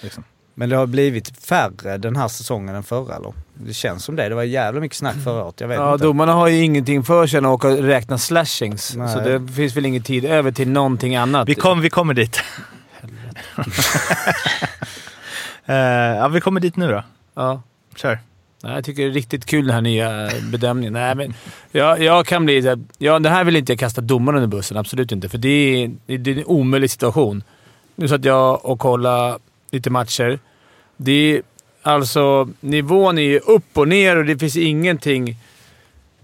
[0.01, 0.23] Liksom.
[0.55, 3.33] Men det har blivit färre den här säsongen än förra, eller?
[3.53, 4.29] Det känns som det.
[4.29, 5.61] Det var jävla mycket snack förra året.
[5.61, 6.05] Jag vet Ja, inte.
[6.05, 8.95] domarna har ju ingenting för sig än att åka och räkna slashings.
[8.95, 9.13] Nej.
[9.13, 11.49] Så det finns väl ingen tid över till någonting annat.
[11.49, 12.39] Vi, kom, vi kommer dit.
[15.65, 15.75] Eh,
[16.17, 17.03] ja, vi kommer dit nu då.
[17.33, 17.61] Ja.
[17.95, 18.19] Kör.
[18.63, 20.93] Nej, jag tycker det är riktigt kul den här nya bedömningen.
[20.93, 21.33] Nej, men
[21.71, 22.75] jag, jag kan bli...
[22.97, 24.77] Ja, det här vill inte jag kasta domaren under bussen.
[24.77, 25.29] Absolut inte.
[25.29, 27.43] För det är, det är en omöjlig situation.
[27.95, 29.39] Nu satt jag och kollade
[29.71, 30.39] lite matcher.
[30.97, 31.41] Det är,
[31.81, 35.37] alltså, nivån är ju upp och ner och det finns ingenting...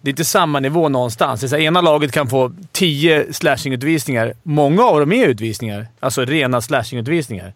[0.01, 1.41] Det är inte samma nivå någonstans.
[1.41, 4.34] Det är så här, ena laget kan få 10 slashingutvisningar.
[4.43, 5.88] Många av dem är utvisningar.
[5.99, 7.53] Alltså rena slashingutvisningar.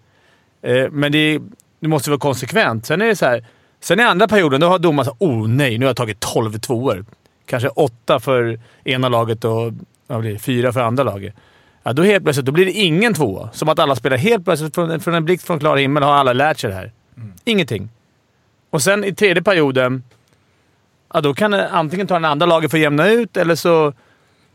[0.62, 1.42] Eh, men det, är,
[1.84, 2.86] det måste vara konsekvent.
[2.86, 3.46] Sen är det så här...
[3.80, 6.60] Sen i andra perioden, då har domaren sagt oh nej, nu har jag tagit 12
[6.60, 7.06] tvåor.
[7.46, 9.74] Kanske åtta för ena laget och
[10.08, 11.34] blir fyra för andra laget.
[11.84, 13.50] Ja, då helt plötsligt då blir det ingen tvåa.
[13.54, 16.34] Som att alla spelar helt plötsligt från, från en blixt från klar himmel har alla
[16.34, 16.92] lärt sig det här.
[17.44, 17.90] Ingenting.
[18.70, 20.04] Och sen i tredje perioden,
[21.14, 23.94] ja, då kan antingen ta den andra laget för att jämna ut eller så...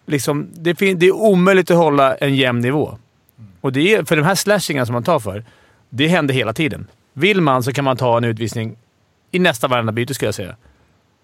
[0.07, 2.99] Liksom, det, fin- det är omöjligt att hålla en jämn nivå.
[3.61, 5.45] Och det är, för de här slashingarna som man tar för,
[5.89, 6.87] det händer hela tiden.
[7.19, 8.77] Vill man så kan man ta en utvisning
[9.31, 10.57] i nästa varenda byte, skulle jag säga.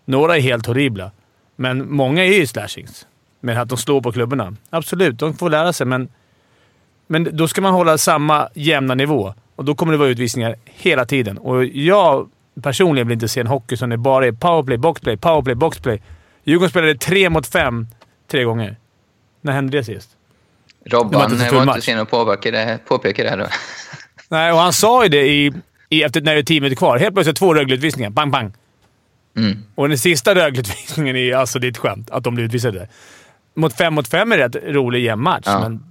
[0.05, 1.11] Några är helt horribla,
[1.57, 3.07] men många är ju slashings.
[3.41, 4.57] Med att de slår på klubborna.
[4.71, 6.09] Absolut, de får lära sig, men,
[7.07, 9.35] men då ska man hålla samma jämna nivå.
[9.57, 11.39] Och då kommer det vara utvisningar hela tiden.
[11.39, 12.29] Och jag
[12.63, 16.03] personligen vill inte se en hockey som det bara är powerplay, boxplay, powerplay, boxplay.
[16.45, 17.87] Djurgården spelade tre mot fem
[18.31, 18.77] tre gånger.
[19.41, 20.11] När hände det sist?
[20.85, 23.47] Robban var inte sen att påpeka det, påpeka det här då.
[24.29, 25.53] Nej, och han sa ju det i,
[26.03, 26.99] efter, när det är tio minuter kvar.
[26.99, 28.11] Helt plötsligt två Rögle-utvisningar.
[28.11, 28.53] Bang, bang.
[29.37, 29.59] Mm.
[29.75, 32.89] Och den sista Rögle-utvisningen är alltså det är ett skämt att de blir utvisade.
[33.55, 35.61] Mot fem mot fem är det rätt rolig jämn match, Ja.
[35.61, 35.85] men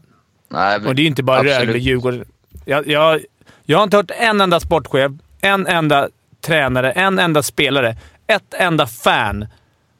[0.49, 1.60] Nej, men- Och det är inte bara absolut.
[1.60, 2.26] Rögle, Djurgården.
[2.66, 3.22] Jag, jag,
[3.64, 6.10] jag har inte hört en enda sportchef, en enda
[6.41, 7.97] tränare, en enda spelare,
[8.28, 9.45] ett enda fan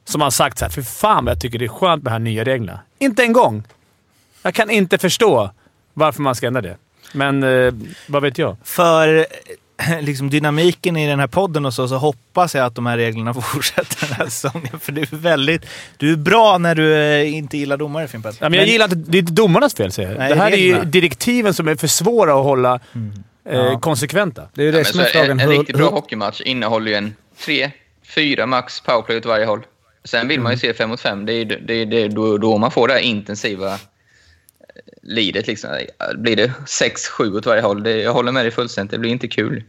[0.04, 2.18] som har sagt såhär “För fan vad jag tycker det är skönt med de här
[2.18, 2.80] nya reglerna”.
[2.98, 3.62] Inte en gång!
[4.42, 5.50] Jag kan inte förstå
[5.94, 6.76] varför man ska ändra det.
[7.12, 7.72] Men eh,
[8.06, 8.56] vad vet jag?
[8.64, 9.26] För
[10.00, 13.34] liksom, dynamiken i den här podden och så, så hoppas jag att de här reglerna
[13.42, 14.80] fortsätter den här säsongen.
[14.80, 15.66] För du är väldigt...
[15.96, 18.32] Du är bra när du eh, inte gillar domare, Fimpen.
[18.40, 18.96] Ja, men jag gillar inte...
[19.10, 20.18] Det är inte domarnas fel, säger jag.
[20.18, 20.84] Nej, det här är ju reglerna.
[20.84, 23.78] direktiven som är för svåra att hålla eh, Ja.
[23.80, 24.42] konsekventa.
[24.54, 25.30] Det är ju det Ja, som är frågan.
[25.30, 27.14] en, en riktigt bra hockeymatch innehåller ju en
[27.44, 27.70] tre,
[28.14, 29.60] fyra max powerplay åt varje håll.
[30.04, 30.60] Sen vill man Mm.
[30.62, 31.26] ju se fem mot fem.
[31.26, 33.78] Det är, ju- det det då, då man får det här intensiva
[35.04, 35.46] lidet.
[35.46, 35.70] Liksom.
[36.16, 38.90] Blir det sex, sju åt varje håll, det, jag håller med dig fullständigt.
[38.90, 39.62] Det blir inte kul.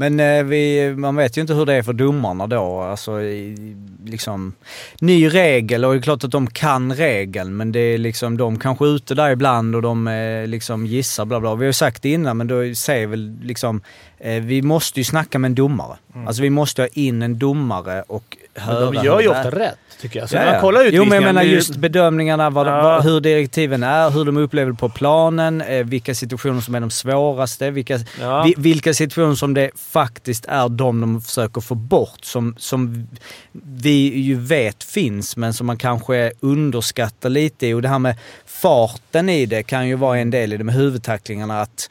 [0.00, 2.80] Men eh, vi, man vet ju inte hur det är för domarna då.
[2.80, 4.54] Alltså, i, liksom,
[5.00, 8.58] ny regel och det är klart att de kan regeln men det är liksom, de
[8.58, 11.54] kanske är ute där ibland och de eh, liksom gissar bla bla.
[11.54, 13.80] Vi har ju sagt det innan men då säger väl liksom,
[14.18, 15.96] eh, vi måste ju snacka med en domare.
[16.26, 19.78] Alltså vi måste ha in en domare och höra Men de gör ju ofta rätt,
[20.00, 20.30] tycker jag.
[20.30, 22.82] Så Ja, man kollar Jo men jag menar just bedömningarna, vad Ja.
[22.82, 26.90] vad, hur direktiven är, hur de upplever på planen, eh, vilka situationer som är de
[26.90, 28.42] svåraste, vilka, Ja.
[28.46, 33.08] vi, vilka situationer som det faktiskt är de de försöker få bort, som, som
[33.52, 37.74] vi ju vet finns men som man kanske underskattar lite.
[37.74, 40.74] Och det här med farten i det kan ju vara en del i det med
[40.74, 41.60] huvudtacklingarna.
[41.60, 41.90] att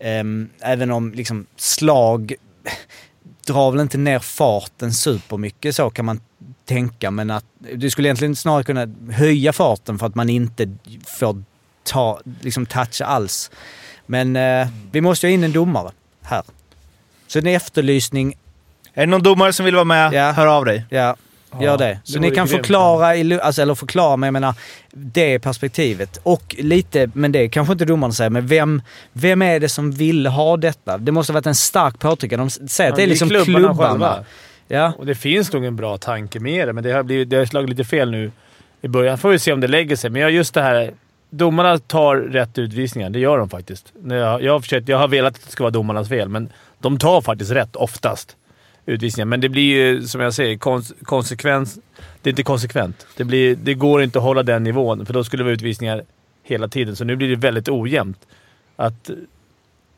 [0.00, 2.34] ehm, Även om liksom slag
[3.46, 6.20] drar väl inte ner farten supermycket så kan man
[6.68, 7.10] tänka.
[7.10, 7.44] Men att
[7.74, 10.68] du skulle egentligen snarare kunna höja farten för att man inte
[11.18, 11.42] får
[11.84, 13.50] ta, liksom toucha alls.
[14.06, 15.90] Men eh, vi måste ju ha in en domare
[16.22, 16.42] här.
[17.26, 18.34] Så en efterlysning,
[18.94, 20.32] Är det någon domare som vill vara med, Ja.
[20.32, 20.84] hör av dig.
[20.90, 21.16] ja,
[21.52, 21.98] Ja, gör det.
[22.04, 24.54] Så det ni kan förklara, i, alltså, eller förklara mig, jag menar,
[24.92, 26.20] det perspektivet.
[26.22, 30.26] Och lite, men det kanske inte domarna säger, men vem, vem är det som vill
[30.26, 30.98] ha detta?
[30.98, 32.40] Det måste ha varit en stark påtryckare.
[32.40, 33.74] De säger att det är liksom klubbarna.
[33.88, 34.24] själva.
[34.68, 34.92] Ja.
[34.98, 37.44] Och det finns nog en bra tanke med det, men det har, blivit, det har
[37.44, 38.30] slagit lite fel nu
[38.80, 39.18] i början.
[39.18, 40.10] Får vi se om det lägger sig.
[40.10, 40.92] Men just det här...
[41.30, 43.10] Domarna tar rätt utvisningar.
[43.10, 43.92] Det gör de faktiskt.
[44.08, 46.48] Jag, jag, har försökt, jag har velat att det ska vara domarnas fel, men
[46.78, 48.36] de tar faktiskt rätt oftast.
[48.86, 49.26] Utvisningar.
[49.26, 51.78] Men det blir ju, som jag säger, kons, konsekvens...
[52.22, 53.06] Det är inte konsekvent.
[53.16, 56.02] Det, blir, det går inte att hålla den nivån, för då skulle det vara utvisningar
[56.42, 56.96] hela tiden.
[56.96, 58.26] Så nu blir det väldigt ojämnt.
[58.76, 59.10] Att,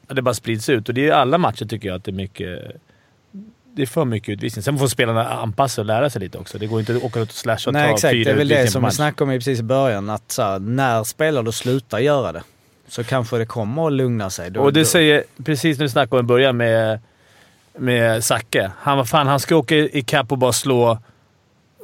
[0.07, 0.89] att det bara sprids ut.
[0.89, 2.77] Och det är i alla matcher tycker jag att det är mycket...
[3.77, 4.63] Det är för mycket utvisning.
[4.63, 6.59] Sen får spelarna anpassa och lära sig lite också.
[6.59, 8.37] Det går inte att åka ut och slasha och Nej ta exakt, fyra det är
[8.37, 10.11] väl det som vi snackade om precis i början.
[10.11, 12.43] Att här, när spelare slutar göra det
[12.89, 14.51] så kanske det kommer att lugna sig.
[14.51, 17.01] Då, Och det då, säger, precis när du snackade om i början med,
[17.79, 18.71] med Zacke.
[18.79, 20.99] Han fan, han ska åka ikapp och bara slå,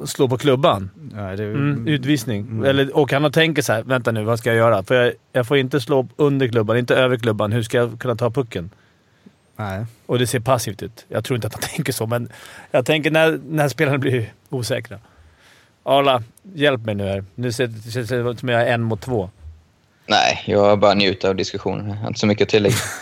[0.05, 0.89] slå på klubban.
[1.15, 2.41] ja, det, Mm, utvisning.
[2.41, 2.65] Mm.
[2.65, 4.83] Eller, och han tänker så här, vänta nu, vad ska jag göra?
[4.83, 7.51] För jag, jag får inte slå under klubban, inte över klubban.
[7.51, 8.69] Hur ska jag kunna ta pucken?
[9.57, 9.85] Nej.
[10.05, 11.05] Och det ser passivt ut.
[11.07, 12.29] Jag tror inte att han tänker så, men
[12.71, 14.99] jag tänker när, när spelarna blir osäkra.
[15.83, 17.23] Arla, hjälp mig nu här.
[17.35, 19.29] Nu ser det känns det som jag är en mot två.
[20.09, 21.89] Nej, jag bara njuter av diskussionen.
[21.89, 22.75] Jag har inte så mycket att tillägga.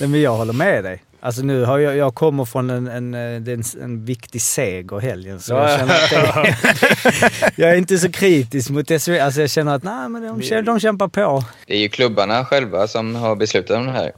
[0.00, 1.02] Nej, men jag håller med dig.
[1.22, 5.40] Alltså nu har jag, jag kommer från en, en, eh, en, en viktig seger helgen
[5.40, 5.76] så jag Ja.
[5.78, 9.20] känner att det, Jag är inte så kritisk mot det.
[9.20, 11.44] Alltså jag känner att nej, men de, de kämpar på.
[11.66, 14.12] Det är ju klubbarna själva som har beslutat om det här.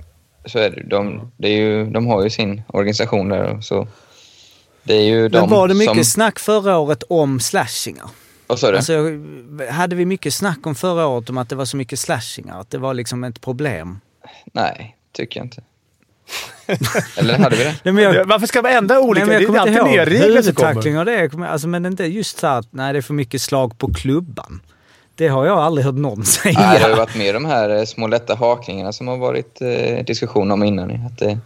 [0.45, 0.83] Så är det.
[0.83, 3.57] De, det är ju, de har ju sin organisation där.
[3.57, 3.89] och Så
[4.83, 6.05] det är ju de Men var det mycket som...
[6.05, 8.11] snack förra året om slashingar?
[8.47, 8.77] Vad sa du?
[8.77, 8.93] Alltså,
[9.71, 12.61] hade vi mycket snack om förra året om att det var så mycket slashingar?
[12.61, 14.01] Att det var liksom ett problem?
[14.53, 15.63] Nej, tycker jag inte.
[17.17, 17.77] Eller hade vi det?
[17.83, 19.27] Nej, men jag, Varför ska man ändra olika?
[19.27, 20.69] Nej, men jag det är alltid inte nya regler som kommer.
[20.69, 21.49] huvudtackling och det.
[21.53, 24.61] Alltså, men inte just så att nej, det är för mycket slag på klubban.
[25.15, 26.61] Det har jag aldrig hört någon säga.
[26.61, 29.61] Nej, det har ju varit med de här eh, små lätta hakningarna som har varit
[29.61, 30.91] eh, diskussion om innan.
[30.91, 31.39] Att det,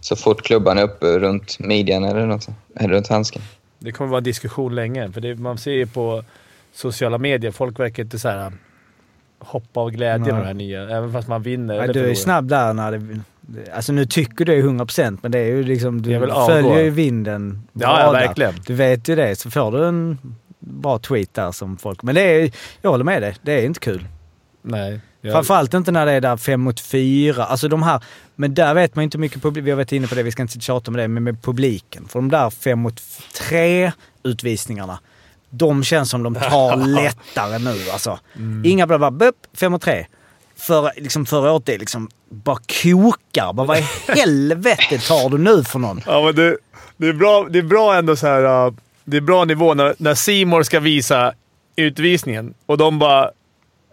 [0.00, 3.42] så fort klubban är uppe runt midjan eller något, eller runt handsken.
[3.78, 6.24] Det kommer vara en diskussion länge, för det, man ser ju på
[6.72, 8.52] sociala medier, folk verkar inte så här
[9.38, 12.48] hoppa av glädje med de här nya, även fast man vinner Ja, du är snabb
[12.48, 13.20] där när det...
[13.74, 16.02] Alltså nu tycker du 100% men det är ju liksom...
[16.02, 18.54] Du Jag vill följer ju vinden Ja, ja, verkligen.
[18.66, 20.18] Du vet ju det, så får du en
[20.70, 22.02] bra tweet där som folk...
[22.02, 22.52] Men det är...
[22.82, 24.06] Jag håller med dig, det är inte kul.
[24.62, 25.00] Nej.
[25.20, 27.44] Jag, Framförallt inte när det är där fem mot fyra.
[27.44, 28.04] Alltså de här...
[28.36, 29.64] Men där vet man inte mycket publik.
[29.64, 32.08] Vi har varit inne på det, vi ska inte tjata med det, men med publiken.
[32.08, 33.02] För de där fem mot
[33.34, 33.92] tre
[34.22, 34.98] utvisningarna,
[35.50, 38.18] de känns som de tar lättare nu alltså.
[38.36, 38.62] Mm.
[38.64, 40.06] Inga bla bla, bup, fem mot tre.
[40.56, 43.52] För, liksom förra året, det liksom bara kokar.
[43.52, 46.00] Bara, vad i helvete tar du nu för någon?
[46.06, 46.56] Ja, men det,
[46.96, 48.66] det, är bra, det är bra ändå så här.
[48.66, 48.74] uh,
[49.10, 51.32] Det är bra nivå när, när Simor ska visa
[51.76, 53.30] utvisningen och de bara...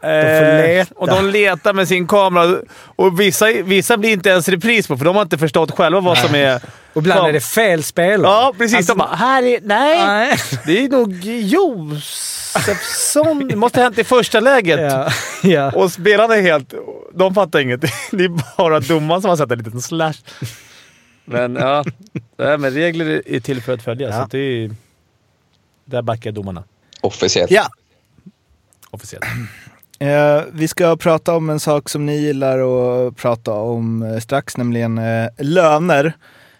[0.02, 0.94] får Eh, leta.
[0.96, 2.58] och de letar med sin kamera.
[2.96, 6.18] Och vissa, vissa blir inte ens repris på, för de har inte förstått själva vad
[6.18, 6.62] som är...
[6.94, 7.30] Och ibland Kom.
[7.30, 8.32] är det fel spelare.
[8.32, 8.78] Ja, precis.
[8.78, 9.60] Alltså, de bara, här är...
[9.64, 10.06] Nej!
[10.08, 10.38] Nej.
[10.66, 11.14] Det är nog
[12.26, 13.48] Josefsson.
[13.48, 14.80] Det måste ha hänt i första läget.
[14.82, 15.10] Ja,
[15.44, 15.72] ja.
[15.72, 16.74] Och spelarna är helt...
[17.14, 17.82] De fattar inget.
[18.12, 20.14] Det är bara domaren som har sett en liten slash.
[21.26, 21.84] Men ja,
[22.38, 24.16] Nej, men regler är till för att följas.
[24.16, 24.22] Ja.
[24.22, 24.72] Så det är,
[25.88, 26.64] där backar domarna
[27.02, 27.52] Officiellt.
[27.52, 27.68] Ja,
[28.92, 29.26] officiellt.
[30.00, 34.58] Eh, vi ska prata om en sak som ni gillar att prata om eh, strax,
[34.58, 36.14] nämligen eh, löner.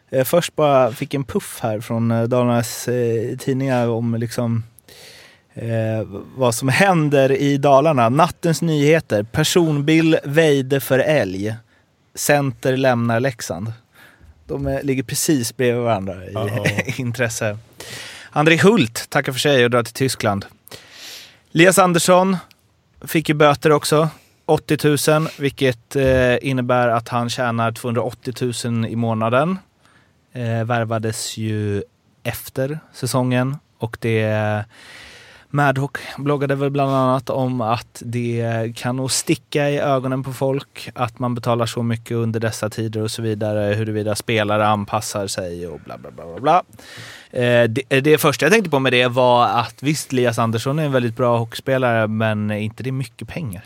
[0.10, 4.64] Eh, först bara fick en puff här från eh, Dalarnas eh, tidningar om liksom
[5.54, 8.10] eh, vad som händer i Dalarna.
[8.10, 9.24] Nattens nyheter.
[9.24, 11.56] Personbil väjde för älg.
[12.16, 13.74] Center lämnar Leksand.
[14.46, 16.34] De ligger precis bredvid varandra i
[17.02, 17.58] intresse.
[18.30, 20.46] André Hult tackar för sig och drar till Tyskland.
[21.52, 22.38] Lias Andersson
[23.02, 24.10] fick ju böter också.
[24.46, 28.34] 80 000, vilket eh, innebär att han tjänar 280
[28.66, 29.60] 000 i månaden.
[30.34, 31.84] Eh, värvades ju
[32.24, 34.66] efter säsongen och det
[35.50, 40.90] Madhawk bloggade väl bland annat om att det kan nog sticka i ögonen på folk
[40.96, 43.74] att man betalar så mycket under dessa tider och så vidare.
[43.74, 46.26] Huruvida spelare anpassar sig och bla bla bla.
[46.26, 46.64] bla, bla
[47.32, 50.92] det, det första jag tänkte på med det var att visst, Lias Andersson är en
[50.92, 53.64] väldigt bra hockeyspelare, men inte det mycket pengar?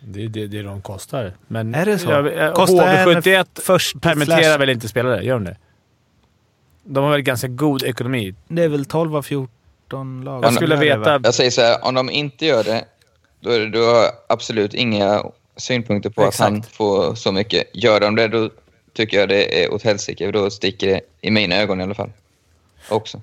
[0.00, 1.32] Det är det, det de kostar.
[1.48, 2.10] Men Är det så?
[2.10, 5.22] Jag, jag, Kostar en HV71 först permitterar väl inte spelare?
[5.24, 5.56] Gör de det?
[6.84, 8.34] De har väl ganska god ekonomi?
[8.48, 10.44] Det är väl 12 av 14 lag.
[10.44, 11.20] Jag skulle veta...
[11.24, 12.84] Jag säger så här, om de inte gör det,
[13.40, 15.22] då, är det- då har jag absolut inga
[15.56, 16.40] synpunkter på Exakt.
[16.40, 17.64] att han får så mycket.
[17.72, 18.50] Gör de det, då
[18.92, 20.30] tycker jag det är åt helsike.
[20.30, 22.10] Då sticker det i mina ögon i alla fall.
[22.90, 23.22] Också.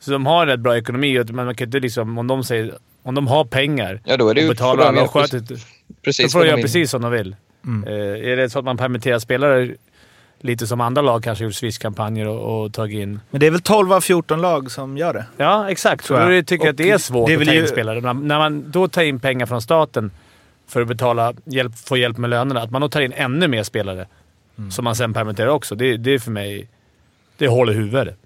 [0.00, 2.18] Så de har rätt bra ekonomi, men man kan inte liksom...
[2.18, 2.74] Om de säger...
[3.02, 5.12] Om de har pengar Ja, då är det och betalar får de alla göra och
[5.12, 5.56] sköter...
[6.04, 7.36] precis- Då får de göra precis som de vill.
[7.66, 7.88] Mm.
[7.88, 9.74] Eh, är det så att man permitterar spelare
[10.40, 13.20] lite som andra lag kanske gjort Swiss-kampanjer och, och tagit in...
[13.30, 15.24] Men det är väl 12 av 14 lag som gör det?
[15.36, 16.04] Ja, exakt.
[16.04, 16.42] Så Tror jag.
[16.42, 18.00] då tycker jag att det är svårt det är att ta in ju- spelare.
[18.00, 20.10] När, när man då tar in pengar från staten
[20.68, 23.62] för att betala, hjälp, få hjälp med lönerna, att man då tar in ännu mer
[23.62, 24.06] spelare
[24.58, 24.70] Mm.
[24.70, 25.74] som man sen permitterar också.
[25.74, 26.68] Det, det är för mig...
[27.36, 28.16] Det håller huvudet.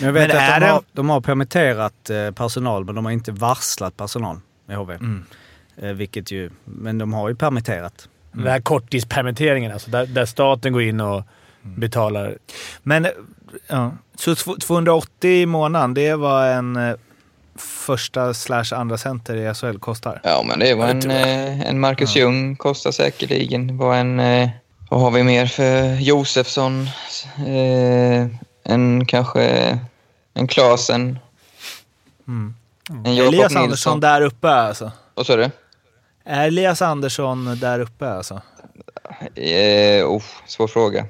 [0.00, 2.94] Men jag vet Men är att de det- har, de har permitterat eh, personal, men
[2.94, 4.40] de har inte varslat personal
[4.70, 4.94] i HV.
[4.94, 5.24] Mm.
[5.82, 8.08] Eh, vilket ju, men de har ju permitterat.
[8.32, 11.22] Den här korttidspermitteringen, alltså, där, där staten går in och
[11.62, 12.38] betalar.
[12.82, 13.10] Men, eh,
[13.68, 13.92] ja.
[14.14, 16.96] Så tw- 280 i månaden, det är vad en
[17.58, 20.20] första slash andra center i SHL kostar?
[20.24, 23.76] Ja, men det var Ja, det en, en Marcus Ljung kostar säkerligen.
[23.78, 24.16] Var en,
[24.90, 26.82] vad har vi mer för Josefsson?
[27.36, 28.26] Eh,
[28.70, 29.78] en kanske
[30.34, 31.18] en Klasen.
[32.28, 32.54] Mm.
[33.04, 33.62] En Jakob Elias Nilsson.
[33.62, 34.92] Andersson där uppe alltså?
[35.14, 35.50] Vad sa du?
[36.24, 38.40] Är Elias Andersson där uppe alltså?
[39.34, 41.06] Eh, oh, svår fråga.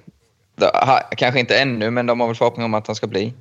[1.16, 3.34] Kanske inte ännu, men de har väl förhoppning om att han ska bli.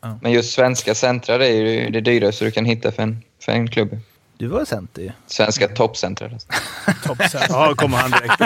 [0.00, 0.18] Ja.
[0.22, 3.70] Men just svenska centrar är ju det dyraste du kan hitta för en, för en
[3.70, 3.98] klubb.
[4.36, 5.10] Du var center ju.
[5.26, 6.30] Svenska toppcentrar.
[6.32, 6.48] alltså.
[7.04, 7.40] Toppsen.
[7.48, 8.42] Ja, kommer han direkt.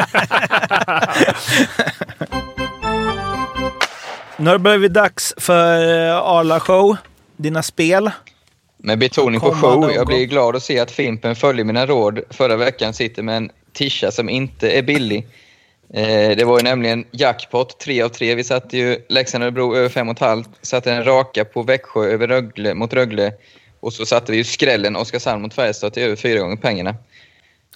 [4.38, 6.96] Nu har det blivit dags för eh, Arla Show.
[7.36, 8.10] Dina spel.
[8.78, 9.92] Med betoning på show.
[9.92, 12.20] Jag blir glad att se att Fimpen följer mina råd.
[12.30, 15.26] Förra veckan sitter med en tisha som inte är billig.
[15.94, 18.34] Eh, det var ju nämligen jackpot, tre av tre.
[18.34, 20.48] Vi satte ju Leksand och Örebro över fem och ett halvt.
[20.62, 23.32] Satte en raka på Växjö över Rögle, mot Rögle.
[23.80, 26.94] Och så satte vi ju skrällen Oskarshamn mot Färjestad till över fyra gånger pengarna.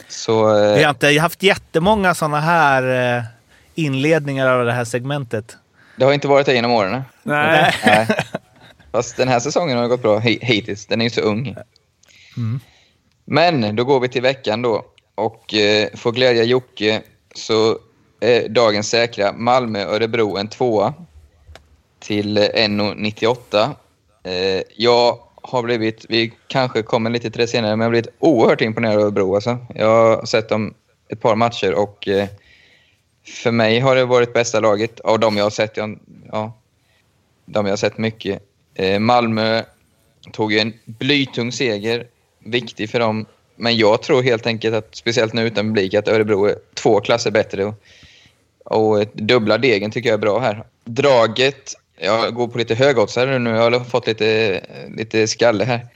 [0.08, 0.56] Så...
[0.58, 3.24] Eh, Vi har inte haft jättemånga sådana här eh,
[3.74, 5.56] inledningar av det här segmentet.
[6.01, 7.03] Det har inte varit det genom åren.
[7.22, 7.74] Nej.
[7.86, 8.07] Nej.
[8.92, 10.86] Fast den här säsongen har det gått bra hi- hittills.
[10.86, 11.57] Den är ju så ung.
[13.24, 14.84] Men då går vi till veckan då
[15.14, 17.03] och eh, får glädja Jocke
[17.34, 17.78] så
[18.20, 19.32] är dagens säkra.
[19.32, 20.94] Malmö-Örebro en tvåa
[21.98, 23.70] till eh, 1,98.
[24.24, 28.14] Eh, jag har blivit, vi kanske kommer lite till det senare, men jag har blivit
[28.18, 29.34] oerhört imponerad av Örebro.
[29.34, 29.59] Alltså.
[29.74, 29.86] Jag
[30.16, 30.74] har sett dem
[31.09, 32.28] ett par matcher och eh,
[33.24, 35.76] för mig har det varit bästa laget av de jag har sett.
[35.76, 35.98] Jag,
[36.32, 36.52] ja,
[37.46, 38.42] de jag har sett mycket.
[38.74, 39.62] Eh, Malmö
[40.32, 42.06] tog ju en blytung seger,
[42.38, 43.26] viktig för dem.
[43.56, 47.30] Men jag tror helt enkelt att, speciellt nu utan publik, att Örebro är två klasser
[47.30, 47.64] bättre.
[47.64, 47.74] Och,
[48.64, 50.64] och dubbla degen tycker jag är bra här.
[50.84, 54.60] Draget, jag går på lite högoddsare nu, jag har fått lite,
[54.96, 55.86] lite skalle här.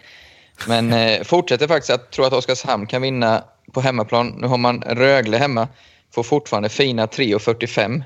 [0.68, 4.34] Men eh, fortsätter faktiskt att tro att Oskarshamn kan vinna på hemmaplan.
[4.38, 5.68] Nu har man Rögle hemma,
[6.14, 8.02] får fortfarande fina 3,45.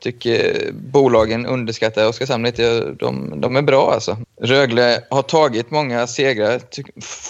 [0.00, 2.80] Tycker bolagen underskattar Oskarshamn lite.
[2.98, 4.16] De, de är bra alltså.
[4.40, 6.60] Rögle har tagit många segrar.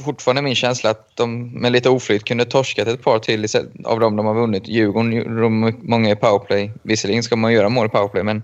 [0.05, 3.47] Fortfarande min känsla att de med lite oflyt kunde torskat ett par till
[3.85, 4.69] av dem de har vunnit.
[4.69, 6.73] Djurgården, de, många i powerplay.
[6.83, 8.43] Visserligen ska man göra mål i powerplay, men...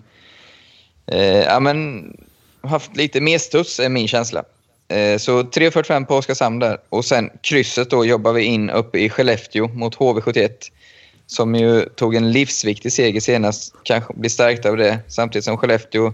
[1.07, 2.11] Eh, ja, men
[2.63, 4.45] haft lite mer studs är min känsla.
[4.89, 6.79] Eh, så 3.45 på Oskarshamn där.
[6.89, 10.51] Och sen krysset då jobbar vi in uppe i Skellefteå mot HV71
[11.27, 14.99] som ju tog en livsviktig seger senast, kanske blir stärkta av det.
[15.09, 16.13] Samtidigt som Skellefteå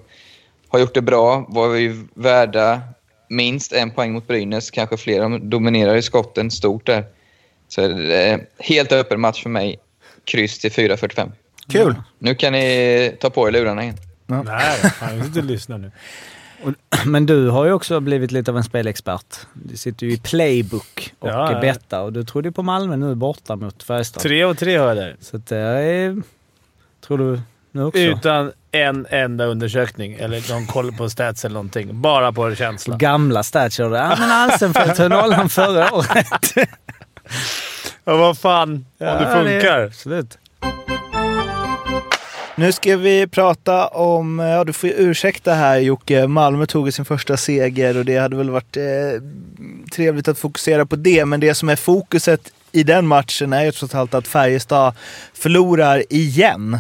[0.69, 2.81] har gjort det bra, var ju värda
[3.29, 5.21] minst en poäng mot Brynäs, kanske fler.
[5.21, 7.05] De dominerar i skotten stort där.
[7.69, 9.79] Så det är helt öppen match för mig.
[10.25, 11.33] Kryss till 4.45.
[11.73, 11.95] Kul!
[12.19, 13.97] Nu kan ni ta på er lurarna igen.
[14.27, 14.43] Ja.
[14.43, 15.91] Nej, jag inte lyssna nu.
[17.07, 19.37] Men du har ju också blivit lite av en spelexpert.
[19.53, 21.61] Du sitter ju i playbook och Ja, ja.
[21.61, 24.23] bettar och du trodde ju på Malmö nu borta mot Färjestad.
[24.23, 25.17] Tre och tre har jag där.
[25.21, 26.23] Så det är...
[27.07, 27.41] Tror du
[27.73, 28.01] nu också?
[28.01, 32.01] Utan en enda undersökning eller någon koll på stats eller någonting.
[32.01, 32.97] Bara på känsla.
[32.97, 36.55] Gamla stats körde Ja men Alsenfelt höll nollan förra året.
[38.05, 38.73] Ja, vad fan.
[38.73, 39.81] Om det Ja, funkar.
[39.81, 40.39] Absolut.
[42.61, 46.93] Nu ska vi prata om, eh, ja du får ju ursäkta här Jocke, Malmö tog
[46.93, 48.83] sin första seger och det hade väl varit eh,
[49.93, 51.25] trevligt att fokusera på det.
[51.25, 54.95] Men det som är fokuset i den matchen är ju trots allt att Färjestad
[55.35, 56.79] förlorar igen.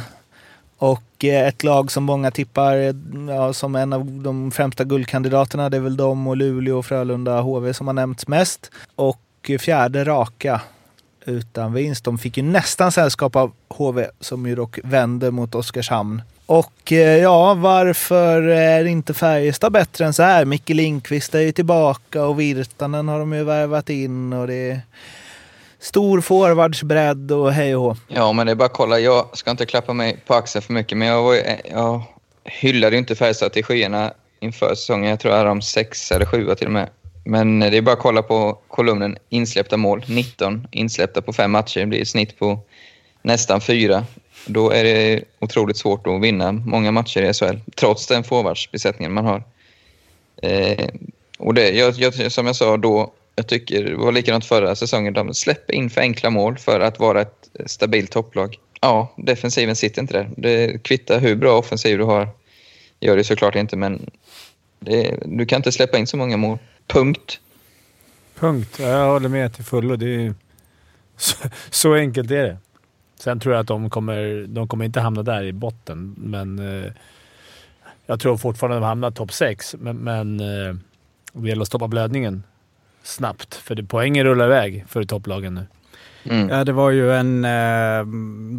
[0.78, 2.94] Och eh, ett lag som många tippar
[3.28, 7.40] ja, som en av de främsta guldkandidaterna, det är väl de och Luleå och Frölunda
[7.40, 8.70] HV som har nämnts mest.
[8.94, 10.60] Och eh, fjärde raka
[11.30, 12.04] utan vinst.
[12.04, 16.22] De fick ju nästan sällskap av HV som ju dock vände mot Oskarshamn.
[16.46, 20.44] Och eh, ja, varför är inte Färjestad bättre än så här?
[20.44, 24.80] Micke Lindqvist är ju tillbaka och Virtanen har de ju värvat in och det är
[25.80, 27.96] stor forwardsbredd och hej och hå.
[28.08, 28.98] Ja, men det är bara att kolla.
[28.98, 32.02] Jag ska inte klappa mig på axeln för mycket, men jag, var, eh, jag
[32.44, 35.10] hyllade ju inte Färjestad till skyarna inför säsongen.
[35.10, 36.88] Jag tror jag hade dem sex eller sjua till och med.
[37.24, 40.04] Men det är bara att kolla på kolumnen insläppta mål.
[40.08, 41.80] 19 insläppta på fem matcher.
[41.80, 42.60] Det blir ett snitt på
[43.22, 44.04] nästan fyra.
[44.46, 49.24] Då är det otroligt svårt att vinna många matcher i SHL, trots den forwardsbesättningen man
[49.24, 49.42] har.
[50.42, 50.88] Eh,
[51.38, 55.12] och det, jag, jag, som jag sa då, jag tycker det var likadant förra säsongen.
[55.12, 58.58] De släpper in för enkla mål för att vara ett stabilt topplag.
[58.80, 60.30] Ja, defensiven sitter inte där.
[60.36, 62.28] Det kvittar hur bra offensiv du har.
[63.00, 64.10] Gör det såklart inte, men
[64.80, 66.58] det, du kan inte släppa in så många mål.
[66.92, 67.40] Punkt.
[68.38, 68.78] Punkt.
[68.78, 69.96] Jag håller med till fullo.
[69.96, 70.34] Det är,
[71.16, 71.36] så,
[71.70, 72.58] så enkelt är det.
[73.18, 76.92] Sen tror jag att de kommer, de kommer inte hamna där i botten, men eh,
[78.06, 79.74] jag tror fortfarande att de hamnar topp sex.
[79.78, 80.74] Men, men eh,
[81.32, 82.42] det gäller att stoppa blödningen
[83.02, 85.66] snabbt, för det, poängen rullar iväg för topplagen nu.
[86.24, 86.48] Mm.
[86.48, 88.04] Ja, det var ju en eh,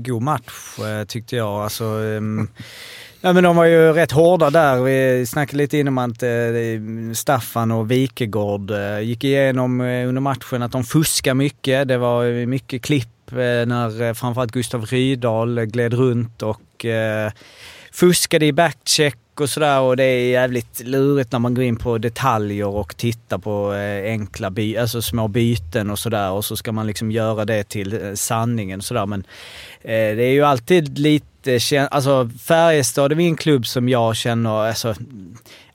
[0.03, 1.63] god match eh, tyckte jag.
[1.63, 2.47] Alltså, ehm,
[3.21, 4.81] ja, men de var ju rätt hårda där.
[4.81, 10.21] Vi snackade lite innan om att eh, Staffan och Wikegård eh, gick igenom eh, under
[10.21, 11.87] matchen att de fuskar mycket.
[11.87, 16.85] Det var mycket klipp när framförallt Gustav Rydahl gled runt och
[17.91, 21.97] fuskade i backcheck och sådär och det är jävligt lurigt när man går in på
[21.97, 23.71] detaljer och tittar på
[24.05, 28.17] enkla by alltså små byten och sådär och så ska man liksom göra det till
[28.17, 29.23] sanningen och sådär men
[29.81, 34.15] eh, det är ju alltid lite, Eh, kä- alltså Färjestad är en klubb som jag
[34.15, 34.95] känner, alltså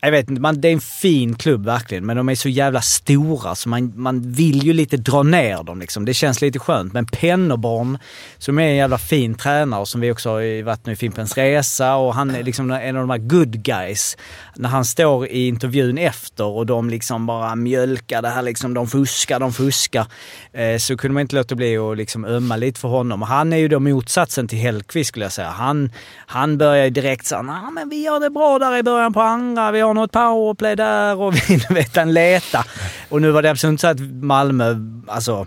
[0.01, 2.81] jag vet inte, man, det är en fin klubb verkligen, men de är så jävla
[2.81, 6.05] stora så man, man vill ju lite dra ner dem liksom.
[6.05, 6.93] Det känns lite skönt.
[6.93, 7.99] Men Pennerborn,
[8.39, 11.37] som är en jävla fin tränare och som vi också har varit nu i Fimpens
[11.37, 14.17] Resa och han är liksom en av de här good guys.
[14.57, 18.89] När han står i intervjun efter och de liksom bara mjölkar det här liksom, de
[18.89, 20.07] fuskar, de fuskar.
[20.53, 23.23] Eh, så kunde man inte låta bli att liksom ömma lite för honom.
[23.23, 25.49] Och han är ju då motsatsen till Hellkvist skulle jag säga.
[25.49, 25.93] Han,
[26.27, 29.21] han börjar ju direkt såhär, nah, men vi gör det bra där i början på
[29.21, 32.65] andra, vi har något powerplay där och vi du leta.
[33.09, 34.77] Och nu var det absolut inte så att Malmö,
[35.07, 35.47] alltså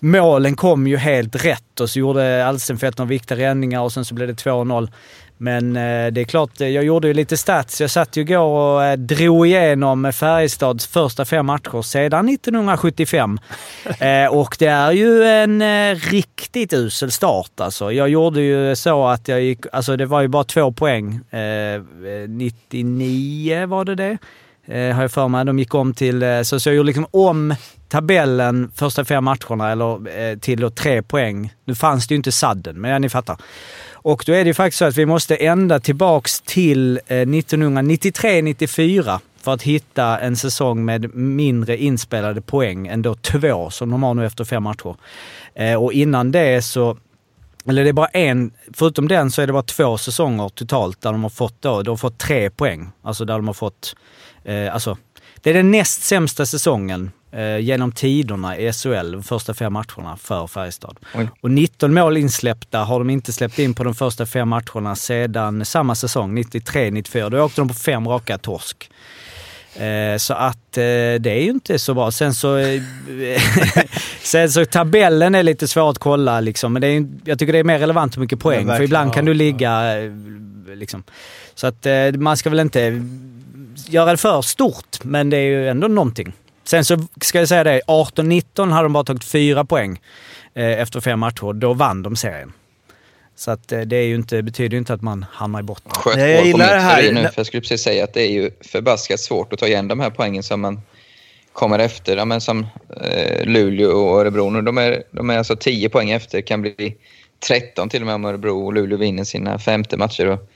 [0.00, 4.14] målen kom ju helt rätt och så gjorde Alsenfelt några viktiga räddningar och sen så
[4.14, 4.88] blev det 2-0.
[5.42, 7.80] Men eh, det är klart, eh, jag gjorde ju lite stats.
[7.80, 13.38] Jag satt ju igår och eh, drog igenom Färjestads första fem matcher sedan 1975.
[13.98, 15.62] eh, och det är ju en
[15.94, 17.92] riktigt usel start alltså.
[17.92, 21.20] Jag gjorde ju så att jag gick, alltså det var ju bara två poäng.
[21.30, 21.80] Eh,
[22.28, 24.18] 99 var det det?
[24.66, 25.44] Har jag för mig.
[25.44, 27.54] De gick om till, så, så jag gjorde liksom om
[27.88, 31.52] tabellen första fem matcherna eller, till tre poäng.
[31.64, 33.36] Nu fanns det ju inte sadden, men ja, ni fattar.
[34.02, 39.18] Och då är det ju faktiskt så att vi måste ända tillbaks till eh, 1993-94
[39.42, 44.14] för att hitta en säsong med mindre inspelade poäng än då två som de har
[44.14, 44.96] nu efter fem matcher.
[45.54, 46.96] Eh, och innan det så
[47.68, 51.12] eller det är bara en, förutom den så är det bara två säsonger totalt där
[51.12, 52.90] de har fått då, de har fått tre poäng.
[53.02, 53.96] Alltså där de har fått,
[54.44, 54.96] eh, alltså
[55.40, 57.10] det är den näst sämsta säsongen
[57.60, 60.98] genom tiderna i SHL, de första fem matcherna för Färjestad.
[61.14, 61.28] Oj.
[61.40, 65.64] Och 19 mål insläppta har de inte släppt in på de första fem matcherna sedan
[65.64, 67.30] samma säsong, 93-94.
[67.30, 68.90] Då åkte de på fem raka torsk.
[69.74, 70.82] Eh, så att eh,
[71.20, 72.10] det är ju inte så bra.
[72.10, 72.82] Sen så, eh,
[74.22, 77.58] sen så tabellen är lite svår att kolla liksom, men det är, jag tycker det
[77.58, 78.66] är mer relevant hur mycket poäng.
[78.66, 80.12] för ibland kan du ligga eh,
[80.74, 81.02] liksom.
[81.54, 83.02] Så att eh, man ska väl inte
[83.88, 86.32] göra det för stort, men det är ju ändå någonting.
[86.70, 90.00] Sen så ska jag säga det, 18-19 hade de bara tagit fyra poäng
[90.54, 91.52] eh, efter fem matcher.
[91.52, 92.52] Då vann de serien.
[93.36, 95.92] Så att eh, det är ju inte, betyder ju inte att man hamnar i botten.
[95.92, 97.12] Sköt Nej, jag gillar det här.
[97.12, 99.88] nu, för jag skulle precis säga att det är ju förbaskat svårt att ta igen
[99.88, 100.80] de här poängen som man
[101.52, 102.16] kommer efter.
[102.16, 102.66] Ja, men som
[103.00, 106.96] eh, Luleå och Örebro nu, de är, de är alltså 10 poäng efter, kan bli
[107.48, 110.26] 13 till och med om Örebro och Luleå vinner sina femte matcher.
[110.26, 110.50] Och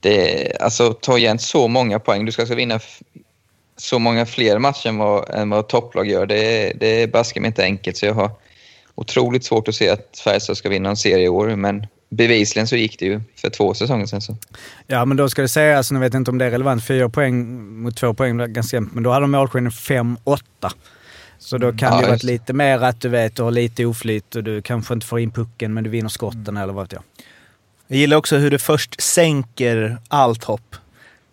[0.00, 2.80] det, alltså ta igen så många poäng, du ska alltså vinna
[3.76, 6.26] så många fler matcher än vad, än vad topplag gör.
[6.26, 8.30] Det, är- det är baske mig inte enkelt, så jag har
[8.94, 12.76] otroligt svårt att se att Färjestad ska vinna en serie i år, men bevisligen så
[12.76, 14.20] gick det ju för två säsonger sedan.
[14.20, 14.36] Så.
[14.86, 17.08] Ja, men då ska det sägas, nu vet jag inte om det är relevant, fyra
[17.08, 20.38] poäng mot två poäng det är ganska jämnt, men då hade de målskillnad 5-8.
[21.38, 24.36] Så då kan Ja, det varit lite mer att du vet, du har lite oflyt
[24.36, 27.02] och du kanske inte får in pucken men du vinner skotten eller vad vet jag.
[27.86, 30.76] Jag gillar också hur det först sänker allt hopp.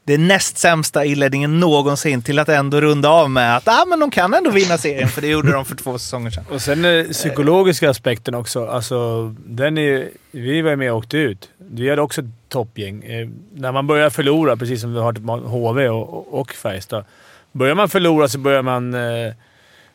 [0.09, 4.11] Det näst sämsta inledningen någonsin till att ändå runda av med att ah, men de
[4.11, 6.45] kan ändå vinna serien, för det gjorde de för två säsonger sedan.
[6.51, 8.67] Och sen den psykologiska aspekten också.
[8.67, 11.49] Alltså, den är, vi var med och åkte ut.
[11.57, 13.03] Vi hade också ett toppgäng.
[13.03, 17.05] Eh, när man börjar förlora, precis som vi har till HV och, och, och Färjestad.
[17.51, 19.33] Börjar man förlora så börjar man eh,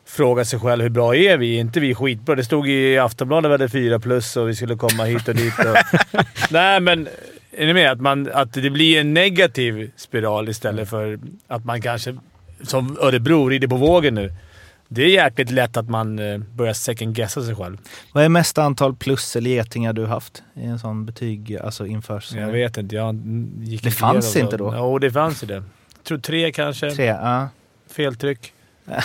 [0.05, 1.55] fråga sig själv hur bra är vi?
[1.55, 2.35] Är inte vi skitbra?
[2.35, 5.35] Det stod i Aftonbladet att vi hade fyra plus och vi skulle komma hit och
[5.35, 5.59] dit.
[5.59, 5.99] Och,
[6.49, 7.07] nej, men
[7.57, 7.91] är ni med?
[7.91, 12.15] Att, man, att det blir en negativ spiral istället för att man kanske,
[12.61, 14.33] som Örebro, rider på vågen nu.
[14.87, 17.77] Det är jäkligt lätt att man eh, börjar second-guessa sig själv.
[18.13, 22.19] Vad är mesta antal plus eller getingar du haft i en sån betyg, alltså inför
[22.19, 22.45] säsongen?
[22.45, 22.95] Jag vet inte.
[22.95, 23.15] Jag
[23.59, 24.73] gick Det fanns inte då?
[24.77, 25.53] Jo, det fanns ju det.
[25.53, 26.91] Jag tror tre kanske.
[26.91, 27.49] Tre, ja.
[27.89, 28.53] Feltryck.
[28.85, 28.97] Nej,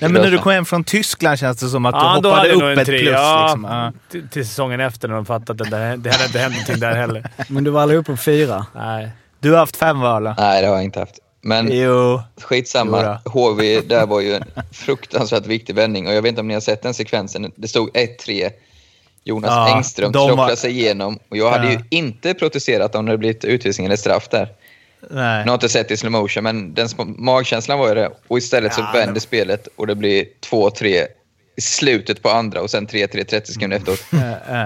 [0.00, 2.52] men när du kom hem från Tyskland känns det som att du Ja, då hoppade
[2.72, 2.98] upp ett tre.
[2.98, 3.10] plus.
[3.12, 3.64] Ja, Liksom.
[3.64, 3.92] Ja.
[4.10, 6.94] till, till säsongen efter när de fattade att det, det hade inte hänt någonting där
[6.96, 7.24] heller.
[7.48, 8.66] Men du var aldrig uppe på fyra?
[8.74, 9.10] Nej.
[9.40, 10.34] Du har haft fem va, Arla?
[10.38, 11.14] Nej, det har jag inte haft.
[11.42, 12.22] Men Jo.
[12.40, 13.18] skitsamma.
[13.24, 16.06] HV, där var ju en fruktansvärt viktig vändning.
[16.08, 17.52] Och jag vet inte om ni har sett den sekvensen.
[17.56, 18.50] Det stod 1-3.
[19.24, 21.18] Jonas Ja, Engström de klockade var- sig igenom.
[21.30, 21.70] Och jag hade Ja.
[21.72, 24.48] ju inte protesterat om det hade blivit utvisning eller straff där.
[25.10, 25.10] Nej.
[25.10, 26.88] Nu har jag inte sett det i slow motion, men den
[27.18, 28.10] magkänslan var ju det.
[28.28, 31.06] Och istället så Ja, vänder det- spelet och det blir 2-3
[31.56, 34.04] i slutet på andra och sen 3-3 30 sekunder efteråt.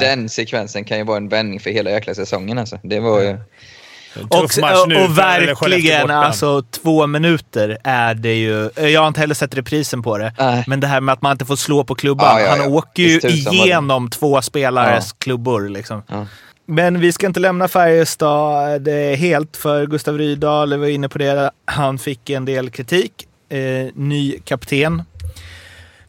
[0.01, 2.59] Den sekvensen kan ju vara en vändning för hela jäkla säsongen.
[2.59, 2.79] Alltså.
[2.83, 3.39] Det var ju...
[4.29, 4.45] Och, och,
[5.05, 8.71] och verkligen, alltså två minuter är det ju.
[8.77, 10.33] Jag har inte heller sett reprisen på det.
[10.39, 10.65] Nej.
[10.67, 12.27] Men det här med att man inte får slå på klubban.
[12.31, 12.63] Ja, ja, ja.
[12.63, 15.69] Han åker ju igenom två spelares klubbor.
[15.69, 16.03] Liksom.
[16.67, 20.71] Men vi ska inte lämna Färjestad helt för Gustav Rydahl.
[20.71, 21.51] Vi var inne på det.
[21.65, 23.29] Han fick en del kritik.
[23.49, 25.03] Eh, ny kapten.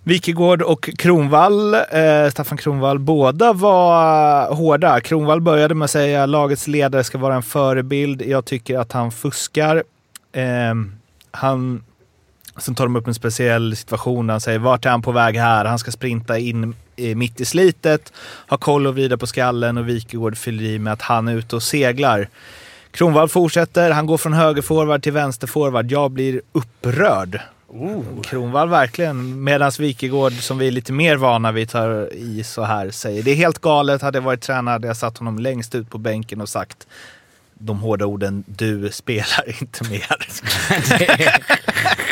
[0.03, 5.01] Wikegård och Kronvall, eh, Staffan Kronvall, båda var hårda.
[5.01, 8.21] Kronvall började med att säga att lagets ledare ska vara en förebild.
[8.21, 9.83] Jag tycker att han fuskar.
[10.31, 10.73] Eh,
[11.31, 11.83] han,
[12.57, 14.29] sen tar de upp en speciell situation.
[14.29, 15.65] Han säger vart är han på väg här?
[15.65, 18.13] Han ska sprinta in mitt i slitet,
[18.49, 21.55] ha koll och vrida på skallen och Wikegård fyller i med att han är ute
[21.55, 22.29] och seglar.
[22.91, 23.91] Kronvall fortsätter.
[23.91, 25.91] Han går från högerforward till vänsterforward.
[25.91, 27.39] Jag blir upprörd.
[28.23, 29.43] Kronvall verkligen.
[29.43, 33.31] Medan Wikegård, som vi är lite mer vana vid, tar i så här, säger det
[33.31, 34.01] är helt galet.
[34.01, 36.87] Hade jag varit tränare hade jag satt honom längst ut på bänken och sagt
[37.53, 40.27] de hårda orden du spelar inte mer.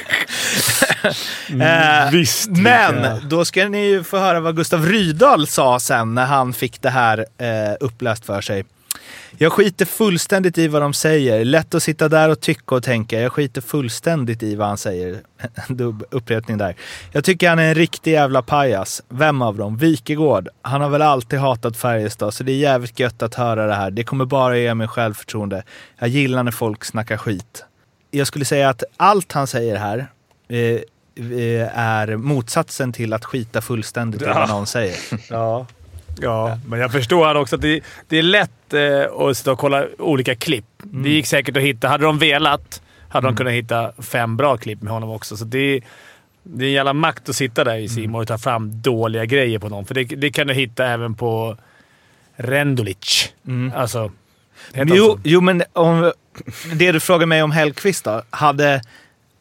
[1.03, 6.25] Eh, visst, Men då ska ni ju få höra vad Gustav Rydahl sa sen när
[6.25, 8.65] han fick det här eh, uppläst för sig.
[9.37, 11.45] Jag skiter fullständigt i vad de säger.
[11.45, 13.21] Lätt att sitta där och tycka och tänka.
[13.21, 15.21] Jag skiter fullständigt i vad han säger.
[15.67, 16.75] Dubb upprepning där.
[17.11, 19.03] Jag tycker han är en riktig jävla pajas.
[19.09, 19.77] Vem av dem?
[19.77, 20.49] Wikegård.
[20.61, 23.91] Han har väl alltid hatat Färjestad, så det är jävligt gött att höra det här.
[23.91, 25.63] Det kommer bara ge mig självförtroende.
[25.99, 27.65] Jag gillar när folk snackar skit.
[28.11, 30.07] Jag skulle säga att allt han säger här
[30.49, 30.79] eh,
[31.73, 34.97] är motsatsen till att skita fullständigt i vad någon säger.
[35.29, 35.67] Ja.
[36.21, 39.59] Ja, men jag förstår han också att det, det är lätt eh, att sitta och
[39.59, 40.65] kolla olika klipp.
[40.83, 41.87] Det gick säkert att hitta.
[41.87, 42.81] Hade de velat
[43.13, 45.37] hade de kunnat hitta fem bra klipp med honom också.
[45.37, 45.81] Så det,
[46.43, 49.59] det är en jävla makt att sitta där i Simon och ta fram dåliga grejer
[49.59, 49.85] på någon.
[49.85, 51.57] För det, det kan du hitta även på
[52.35, 53.33] Rendulic.
[53.75, 54.11] Alltså,
[54.73, 55.19] heter han Jo, så?
[55.23, 56.11] jo, men om,
[56.73, 58.21] det du frågar mig om Hellkvist då.
[58.29, 58.81] Hade,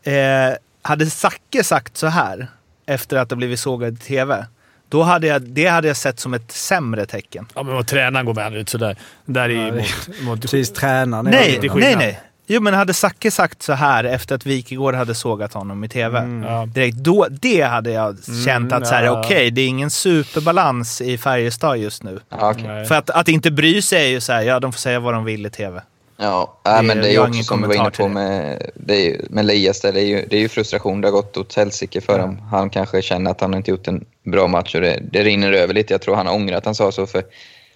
[0.02, 2.46] eh, hade Zacke sagt så här
[2.86, 4.46] efter att ha blivit sågad i tv,
[4.88, 7.46] då hade jag, det hade jag sett som ett sämre tecken.
[7.54, 8.96] Ja, men vad tränaren går ut sådär.
[9.24, 11.24] Där är Ja, mot, mot, Precis, tränaren.
[11.24, 12.20] Nej, det nej, nej.
[12.46, 16.18] Jo, men hade Zacke sagt så här efter att Wikegård hade sågat honom i tv,
[16.44, 16.66] Ja.
[16.66, 19.20] direkt, då, det hade jag känt att så här, ja.
[19.20, 22.20] okej, det är ingen superbalans i Färjestad just nu.
[22.28, 22.54] Ja.
[22.58, 22.84] Nej.
[22.86, 25.14] För att, att inte bry sig är ju så här, ja de får säga vad
[25.14, 25.82] de vill i tv.
[26.22, 29.20] Ja, nej, men det är ju också som vi var inne på med, det är,
[29.30, 31.00] med där, Det är, ju, det är ju frustration.
[31.00, 32.38] Det har gått åt helsike för honom.
[32.38, 35.74] Han kanske känner att han inte gjort en bra match och det, det rinner över
[35.74, 35.94] lite.
[35.94, 37.06] Jag tror han har ångrat att han sa så.
[37.06, 37.22] För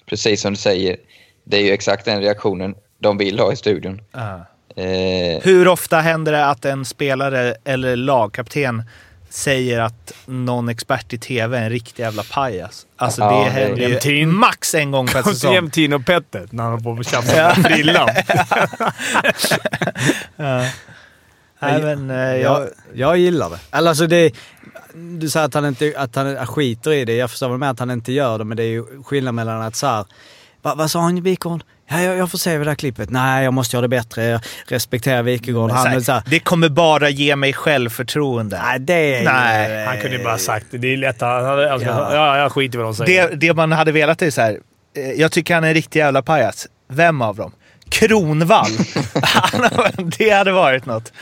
[0.07, 0.97] precis som du säger,
[1.44, 4.01] det är ju exakt den reaktionen de vill ha i studion.
[4.76, 8.82] Eh, Hur ofta händer det att en spelare eller lagkapten
[9.37, 12.87] säger att någon expert i tv är en riktig jävla pajas?
[12.97, 14.34] Alltså Ja, det händer ju Jämtin.
[14.34, 15.93] max en gång per Kom till säsong.
[15.93, 18.09] Och Petter när han håller på och tjafsar med frillan.
[21.59, 23.59] Nej, men, eh, jag, Jag, jag gillar det.
[23.72, 24.30] Eller Alltså det
[24.95, 27.14] du säger att han, inte, att han skiter i det.
[27.16, 29.62] Jag förstår väl med att han inte gör det, men det är ju skillnad mellan
[29.62, 30.05] att så här,
[30.62, 31.62] Va, vad sa han Wikegård?
[31.89, 33.11] Ja, jag, jag får se vid det här klippet.
[33.11, 34.24] Nej, jag måste göra det bättre.
[34.24, 35.70] Jag respekterar Wikegård.
[35.70, 38.61] Han är så här, det kommer bara ge mig självförtroende.
[38.64, 40.93] nej, det är Nej, Han kunde ju bara sagt det.
[40.93, 42.14] Är lätt Alltså, Ja.
[42.14, 42.39] ja.
[42.39, 43.28] jag skiter i vad de säger.
[43.30, 44.59] Det, det man hade velat är så här.
[44.97, 46.66] eh, Jag tycker han är en riktig jävla pajas.
[46.89, 47.53] Vem av dem?
[47.89, 48.70] Kronvall.
[50.18, 51.12] Det hade varit något.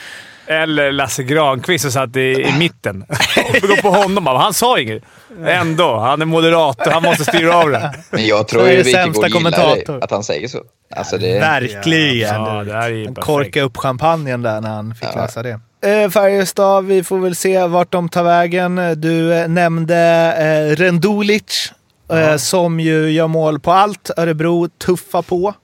[0.47, 3.05] Eller Lasse Granqvist som satt i, i mitten.
[3.62, 4.27] Och gå på honom.
[4.27, 5.03] Han sa inget.
[5.47, 5.97] Ändå.
[5.99, 6.91] Han är moderator.
[6.91, 7.95] Han måste styra av det.
[8.11, 10.59] men jag tror ju Wikegård gillar att han säger så.
[10.97, 12.35] Alltså det, Verkligen.
[12.45, 15.20] Ja, det här Han korkade upp champagnen där när han fick Ja.
[15.20, 15.61] läsa det.
[15.87, 18.80] Eh, Färjestad, vi får väl se vart de tar vägen.
[18.97, 19.97] Du eh, nämnde
[20.39, 21.72] eh, Rendulic
[22.12, 24.11] eh, som ju gör mål på allt.
[24.16, 25.55] Örebro tuffa på.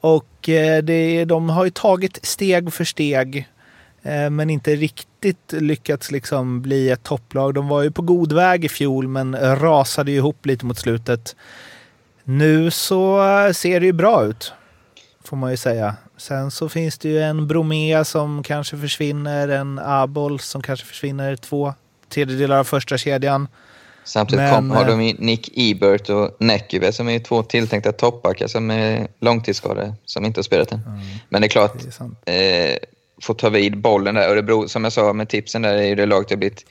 [0.00, 0.26] Och
[0.82, 3.48] det, de har ju tagit steg för steg.
[4.06, 7.54] Eh, men inte riktigt lyckats liksom bli ett topplag.
[7.54, 11.36] De var ju på god väg i fjol men rasade ihop lite mot slutet.
[12.24, 14.52] Nu så eh, ser det ju bra ut
[15.26, 15.96] får man ju säga.
[16.16, 21.36] Sen så finns det ju en Bromé som kanske försvinner, en Abol som kanske försvinner,
[21.36, 21.74] två
[22.08, 23.48] tredjedelar av första kedjan.
[24.04, 27.92] Samtidigt Men, kom, har eh, de ju Nick Ebert och Nekyve som är två tilltänkta
[27.92, 30.80] toppbackar som är långtidsskadade, som inte har spelat än.
[31.28, 31.72] Men det är klart,
[32.24, 32.76] Det är eh,
[33.22, 34.28] få ta vid bollen där.
[34.28, 36.66] Örebro, som jag sa med tipsen där, är ju det laget jag blivit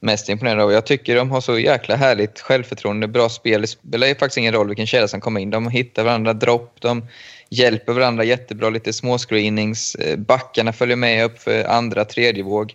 [0.00, 0.72] mest imponerad av.
[0.72, 3.60] Jag tycker de har så jäkla härligt självförtroende, bra spel.
[3.60, 5.50] Det spelar ju faktiskt ingen roll vilken kedja som kommer in.
[5.50, 7.06] De hittar varandra dropp, de
[7.50, 9.92] hjälper varandra jättebra, lite småscreenings.
[9.92, 9.94] screenings.
[9.94, 12.74] Eh, backarna följer med upp för andra, tredje våg.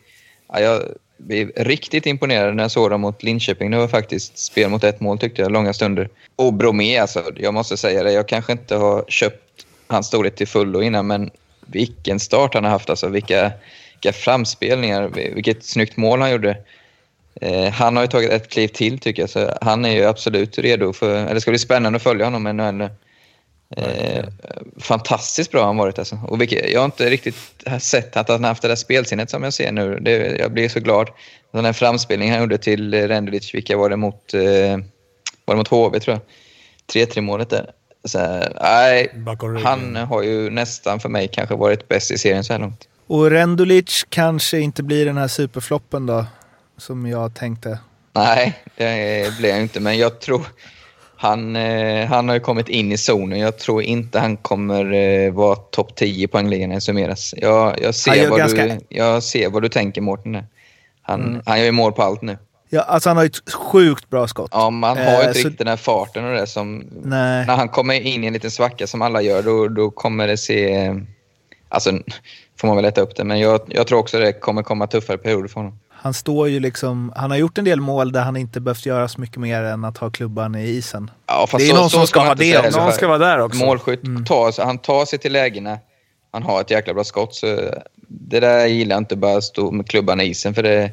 [0.54, 0.84] Ja, jag
[1.18, 3.72] blev riktigt imponerad när jag såg dem mot Linköping.
[3.72, 6.10] Det var faktiskt spel mot ett mål tyckte jag, långa stunder.
[6.36, 8.12] Och Bromé alltså, jag måste säga det.
[8.12, 11.30] Jag kanske inte har köpt hans storhet till fullo innan, men
[11.72, 12.90] vilken start han har haft.
[12.90, 13.52] Alltså, vilka,
[13.94, 16.58] vilka framspelningar, vilket snyggt mål han gjorde.
[17.42, 20.58] Eh, han har ju tagit ett kliv till tycker jag, så han är ju absolut
[20.58, 21.16] redo för...
[21.16, 22.90] Eller det ska bli spännande att följa honom ännu ännu.
[23.76, 24.26] Eh,
[24.80, 26.20] fantastiskt bra har han varit alltså.
[26.28, 27.36] Och vilket, jag har inte riktigt
[27.80, 30.00] sett att han har haft det där spelsinnet som jag ser nu.
[30.02, 31.10] Det, jag blir så glad.
[31.52, 34.78] Den här framspelningen han gjorde till Rendulic, vilka var det mot, eh,
[35.46, 36.20] var det mot HV tror
[36.94, 37.08] jag?
[37.08, 37.72] 3-3 målet där.
[38.08, 39.12] Så, här, nej,
[39.64, 42.88] han har ju nästan för mig kanske varit bäst i serien så här långt.
[43.08, 46.26] Och Rendulic kanske inte blir den här superfloppen då,
[46.78, 47.80] som jag tänkte.
[48.14, 49.80] Nej, det blir jag inte.
[49.80, 50.42] Men jag tror...
[51.20, 53.40] Han, eh, han har ju kommit in i zonen.
[53.40, 57.34] Jag tror inte han kommer eh, vara topp 10 poängligan när summeras.
[57.38, 60.44] Jag, jag, Han ser vad ganska- du, jag ser vad du tänker Mårten.
[61.02, 62.38] Han, han gör ju mål på allt nu.
[62.70, 64.50] Ja, alltså han har ju ett sjukt bra skott.
[64.54, 66.78] Ja, man har ju Eh, inte så- riktigt den här farten och det som...
[67.04, 67.46] Nej.
[67.46, 70.38] När han kommer in i en liten svacka som alla gör, då, då kommer det
[70.38, 70.94] se...
[71.70, 71.92] Alltså,
[72.60, 73.24] får man väl leta upp det.
[73.24, 75.80] Men jag, jag tror också det kommer komma tuffare perioder för honom.
[75.90, 79.08] Han står ju liksom, han har gjort en del mål där han inte behövt göra
[79.08, 81.12] så mycket mer än att ha klubban i isen.
[81.28, 82.76] Ja, fast Det är någon som ska ha det.
[82.78, 83.66] Någon ska vara där också.
[83.66, 84.26] Målskytt, Mm.
[84.26, 85.80] tar, han tar sig till lägena.
[86.32, 87.36] Han har ett jäkla bra skott.
[87.36, 87.46] Så
[88.08, 90.54] det där gillar jag inte, bara stå med klubban i isen.
[90.54, 90.92] För det,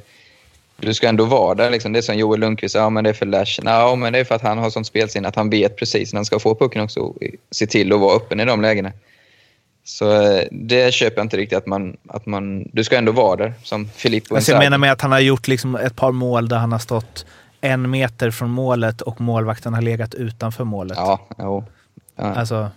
[0.77, 1.71] du ska ändå vara där.
[1.71, 1.93] Liksom.
[1.93, 3.61] Det är som Joel Lundqvist, ja men det är för Lash.
[3.65, 6.19] Ja, men det är för att han har sånt spelsinne att han vet precis när
[6.19, 7.01] han ska få pucken också.
[7.01, 7.17] och
[7.51, 8.93] Se till att vara öppen i de lägena.
[9.85, 11.59] Så eh, det köper jag inte riktigt.
[11.59, 14.93] Att man, att man, du ska ändå vara där, som Filippo Alltså jag menar med
[14.93, 17.27] att han har gjort liksom ett par mål där han har stått
[17.61, 20.99] en meter från målet och målvakten har legat utanför målet.
[20.99, 21.65] Ja, jo.
[22.17, 22.25] Ja.
[22.25, 22.71] Alltså,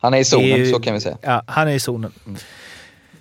[0.00, 1.18] Han är i zonen, är ju- så kan vi säga.
[1.20, 2.12] ja, han är i zonen.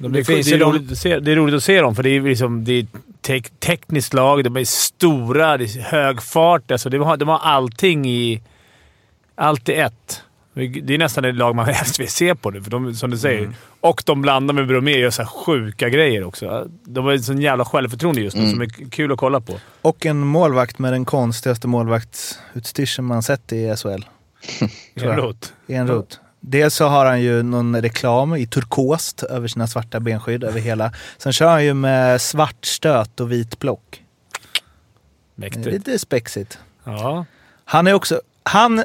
[0.04, 1.82] De, Det det, finns det, är de- roligt att se, det är roligt att se
[1.82, 2.86] dem, för det är liksom, det är
[3.22, 6.72] tek, tekniskt lag, de är stora, det är hög fart.
[6.72, 8.42] Alltså de, har, de har allting i...
[9.36, 10.22] Allt i ett.
[10.84, 13.18] Det är nästan det lag man helst vill se på det, för de, som du
[13.18, 13.40] säger.
[13.40, 13.54] Mm.
[13.80, 16.68] Och de blandar med Bromé och gör så här sjuka grejer också.
[16.86, 18.52] De har ett sån jävla självförtroende just nu Mm.
[18.54, 19.60] som är kul att kolla på.
[19.82, 23.88] Och en målvakt med den konstigaste målvaktsutstyrseln man sett i SHL.
[25.00, 25.36] Tror jag.
[26.46, 30.94] Dels så har han ju någon reklam i turkost över sina svarta benskydd över hela.
[31.18, 34.04] Sen kör han ju med svart stöt och vit block.
[35.36, 35.66] Mäktigt.
[35.66, 36.60] Lite spexigt.
[36.84, 37.26] Ja.
[37.66, 38.22] Han är också...
[38.44, 38.84] Han,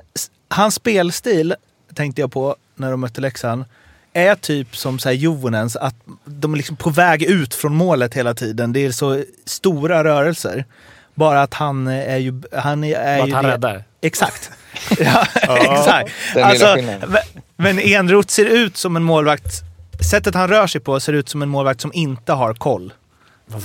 [0.49, 1.55] hans spelstil,
[1.95, 3.65] tänkte jag på när de mötte Leksand,
[4.13, 5.95] är typ som så här Jovenens, att
[6.25, 8.73] de är liksom på väg ut från målet hela tiden.
[8.73, 10.65] Det är så stora rörelser.
[11.15, 12.43] Bara att han är ju...
[12.53, 13.85] Han är, är Bara ju att han räddar.
[14.01, 14.51] Exakt.
[15.01, 15.27] ja,
[15.59, 16.11] exakt.
[16.37, 17.19] Alltså, men-
[17.57, 19.63] men Enroth ser ut som en målvakt...
[20.11, 22.93] Sättet han rör sig på ser ut som en målvakt som inte har koll.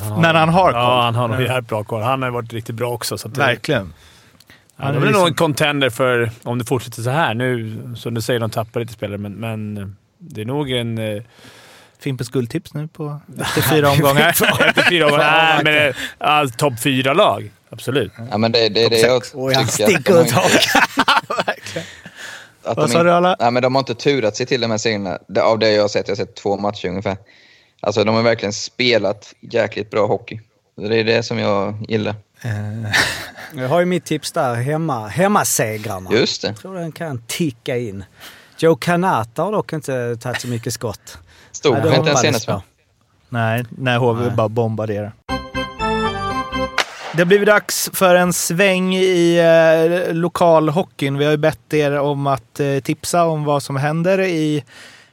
[0.10, 0.82] Han Men han har koll.
[0.82, 2.02] Ja, han har nog jävligt bra koll.
[2.02, 3.18] Han har varit riktigt bra också.
[3.18, 3.94] Så Verkligen.
[4.78, 7.34] Ja, Han det är är nog liksom- en contender för, om det fortsätter så här.
[7.34, 10.98] Nu, som du säger, de tappar lite spelare, men, men det är nog en...
[10.98, 11.24] eh,
[12.00, 14.30] Fimpens guldtips nu på efter fyra omgångar.
[14.68, 15.18] Efter fyra år.
[15.18, 17.52] Nej, men eh, ja, topp fyra-lag.
[17.74, 18.12] Absolut.
[18.32, 19.84] Ja, men det, det är det jag Oj, han tycker.
[19.86, 21.88] att sticker de har ut inte- Verkligen.
[22.64, 23.36] att Vad de sa du alla?
[23.40, 25.20] Nej, men de har inte turat sig till de här segrarna.
[25.42, 26.08] Av det jag har sett.
[26.08, 27.18] Jag har sett två matcher ungefär.
[27.82, 30.40] Alltså, de har verkligen spelat jäkligt bra hockey.
[30.76, 32.16] Det är det som jag gillar.
[33.56, 36.10] Jag har ju mitt tips där, hemma, hemmasegrarna.
[36.14, 36.48] Just det.
[36.48, 38.04] Jag tror den kan ticka in.
[38.58, 41.18] Joe Canata har dock inte tagit så mycket skott.
[41.52, 42.62] Stod Nej, han inte ens senast va?
[43.30, 45.12] Nej, när HV bara bombarderar.
[47.16, 51.18] Det har blivit dags för en sväng i eh, lokalhockeyn.
[51.18, 54.64] Vi har ju bett er om att eh, tipsa om vad som händer i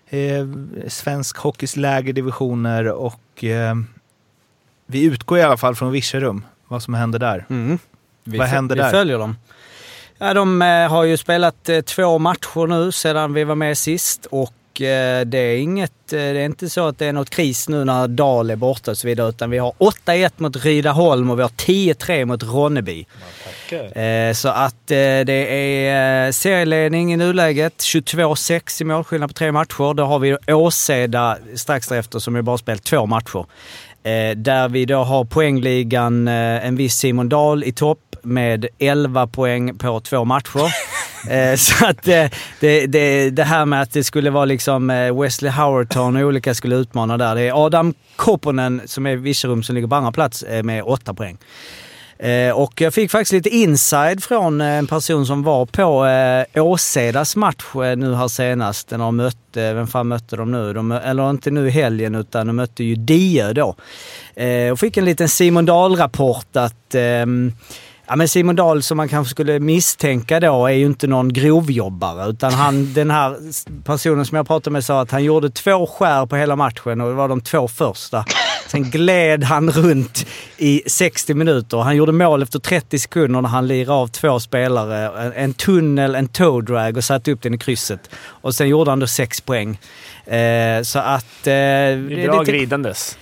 [0.08, 0.46] eh,
[0.88, 3.74] svensk hockeys lägre divisioner och eh,
[4.86, 7.46] vi utgår i alla fall från Virserum, vad som händer där.
[7.50, 7.78] Mm.
[8.24, 8.90] Vi, Vad händer vi där?
[8.90, 9.36] följer dem.
[10.18, 14.26] Ja, de eh, har ju spelat eh, två matcher nu sedan vi var med sist
[14.30, 17.84] och det är inget, eh, det är inte så att det är något kris nu
[17.84, 21.42] när Dal är borta och så vidare utan vi har 8-1 mot Rydaholm och vi
[21.42, 23.06] har 10-3 mot Ronneby.
[23.72, 27.78] Eh, så att eh, det är eh, serieledning i nuläget.
[27.78, 29.94] 22-6 i målskillnad på tre matcher.
[29.94, 33.46] Då har vi Åseda strax därefter som ju bara spelat två matcher.
[34.02, 39.26] Eh, där vi då har poängligan eh, en viss Simon Dahl i topp med 11
[39.26, 40.74] poäng på två matcher.
[41.28, 42.26] Eh, så att eh,
[42.60, 46.54] det, det, det här med att det skulle vara liksom eh, Wesley Howerton och olika
[46.54, 47.34] skulle utmana där.
[47.34, 51.14] Det är Adam Koponen som är Virserum som ligger på andra plats eh, med 8
[51.14, 51.38] poäng.
[52.22, 56.64] Eh, och jag fick faktiskt lite inside från eh, en person som var på eh,
[56.64, 58.90] Åsedas match eh, nu här senast.
[58.90, 60.72] När de mötte, vem fan mötte de nu?
[60.72, 63.74] De, eller inte nu i helgen utan de mötte ju Diö då.
[64.72, 67.52] Och fick en liten Simon Dahl-rapport att ehm,
[68.10, 72.30] Ja men Simon Dahl som man kanske skulle misstänka då är ju inte någon grovjobbare
[72.30, 73.36] utan han, den här
[73.84, 77.08] personen som jag pratade med sa att han gjorde två skär på hela matchen och
[77.08, 78.24] det var de två första.
[78.66, 80.26] Sen gled han runt
[80.58, 81.78] i 60 minuter.
[81.78, 85.24] Han gjorde mål efter 30 sekunder när han lirade av två spelare.
[85.26, 88.10] En, en tunnel, en toe drag och satte upp den i krysset.
[88.26, 89.78] Och sen gjorde han då sex poäng.
[90.26, 91.46] Eh, så att...
[91.46, 93.18] Eh, Det är bra lite- glidandes.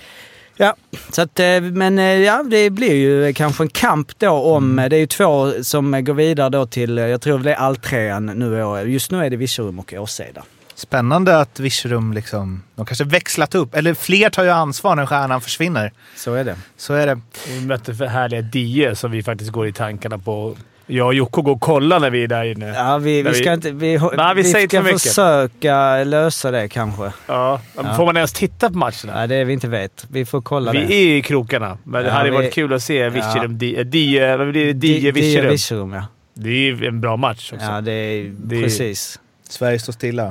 [0.61, 0.75] Ja,
[1.09, 4.75] så att, eh, men eh, ja, det blir ju kanske en kamp då om...
[4.75, 8.25] Det är ju två som går vidare då till, eh, jag tror det är alltrean
[8.25, 8.83] nu.
[8.87, 10.43] Just nu är det Virserum och Åseda.
[10.75, 13.75] Spännande att Virserum liksom, de kanske växlat upp.
[13.75, 15.91] Eller fler tar ju ansvar när stjärnan försvinner.
[16.15, 16.55] Så är det.
[16.77, 17.19] Så är det.
[17.47, 20.55] Vi mötte för härliga Die som vi faktiskt går i tankarna på.
[20.91, 22.67] Jag och Jocke går och kollar när vi är där inne.
[22.67, 23.71] Ja, vi, vi vi- ska inte...
[23.71, 27.11] Vi, Nej, vi vi säger inte ska försöka lösa det kanske.
[27.27, 27.61] Ja.
[27.75, 27.93] Ja.
[27.95, 29.13] Får man ens titta på matcherna?
[29.15, 30.05] Nej, det är vi inte vet.
[30.11, 30.93] Vi får kolla Vi det.
[30.93, 33.83] är i krokarna, men det Ja, hade vi- varit kul att se Virserum, Die, det?
[33.83, 35.49] Di- Die, Di- Virserum.
[35.51, 36.03] Virserum, ja.
[36.33, 37.65] Det är ju en bra match också.
[37.65, 39.19] Ja, det är Det är- precis.
[39.49, 40.25] Sverige står stilla.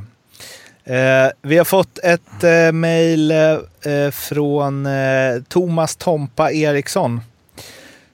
[0.85, 4.93] Eh, vi har fått ett eh, mejl eh, från eh,
[5.49, 7.21] Thomas Tompa Eriksson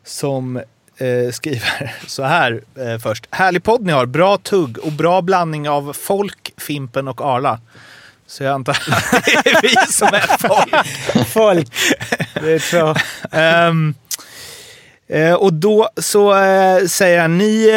[0.05, 0.61] som
[0.97, 3.27] eh, skriver så här eh, först.
[3.31, 7.61] Härlig podd ni har, bra tugg och bra blandning av folk, Fimpen och Arla.
[8.27, 10.87] Så jag antar att det är vi som är folk.
[11.29, 11.69] Folk.
[12.35, 12.95] Det är två.
[13.37, 13.95] Ehm,
[15.09, 17.69] eh, och då så eh, säger han, ni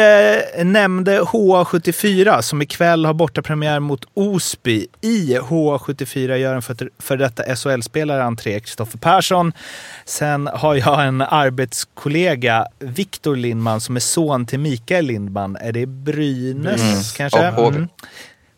[0.56, 4.86] eh, nämnde HA74 som ikväll har bortapremiär mot Osby.
[5.00, 9.52] I HA74 gör en för, för detta SHL-spelare entré, Kristoffer Persson.
[10.04, 15.56] Sen har jag en arbetskollega, Viktor Lindman, som är son till Mikael Lindman.
[15.56, 17.02] Är det Brynäs Mm.
[17.16, 17.42] kanske?
[17.42, 17.72] Ja,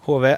[0.03, 0.37] HV.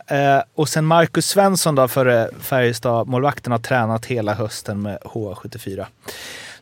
[0.54, 3.08] Och sen Marcus Svensson då, före Färjestad.
[3.08, 5.86] Målvakten har tränat hela hösten med HA74.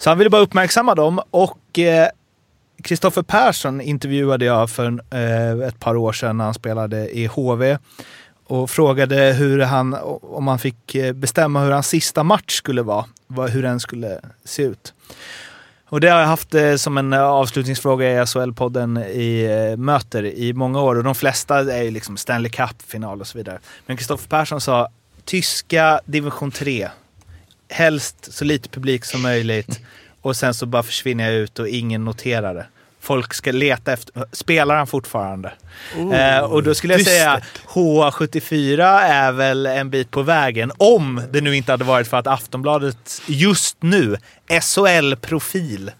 [0.00, 2.08] Så han ville bara uppmärksamma dem och eh,
[3.26, 7.78] Persson intervjuade jag för eh, ett par år sedan när han spelade i HV
[8.46, 13.04] och frågade hur han, om han fick eh, bestämma hur hans sista match skulle vara,
[13.50, 14.94] hur den skulle se ut.
[15.90, 20.24] Och det har jag haft eh, som en eh, avslutningsfråga i SHL-podden i eh, möter
[20.24, 23.58] i många år och de flesta är ju liksom Stanley Cup-final och så vidare.
[23.86, 24.88] Men Kristoffer Persson sa
[25.24, 26.88] tyska division 3.
[27.70, 29.80] Helst så lite publik som möjligt
[30.22, 32.66] och sen så bara försvinner jag ut och ingen noterar det.
[33.02, 35.52] Folk ska leta efter, spelar han fortfarande?
[36.12, 40.72] eh, och då skulle jag säga HA74 är väl en bit på vägen.
[40.78, 44.16] Om det nu inte hade varit för att Aftonbladet just nu,
[44.62, 45.90] SHL-profil,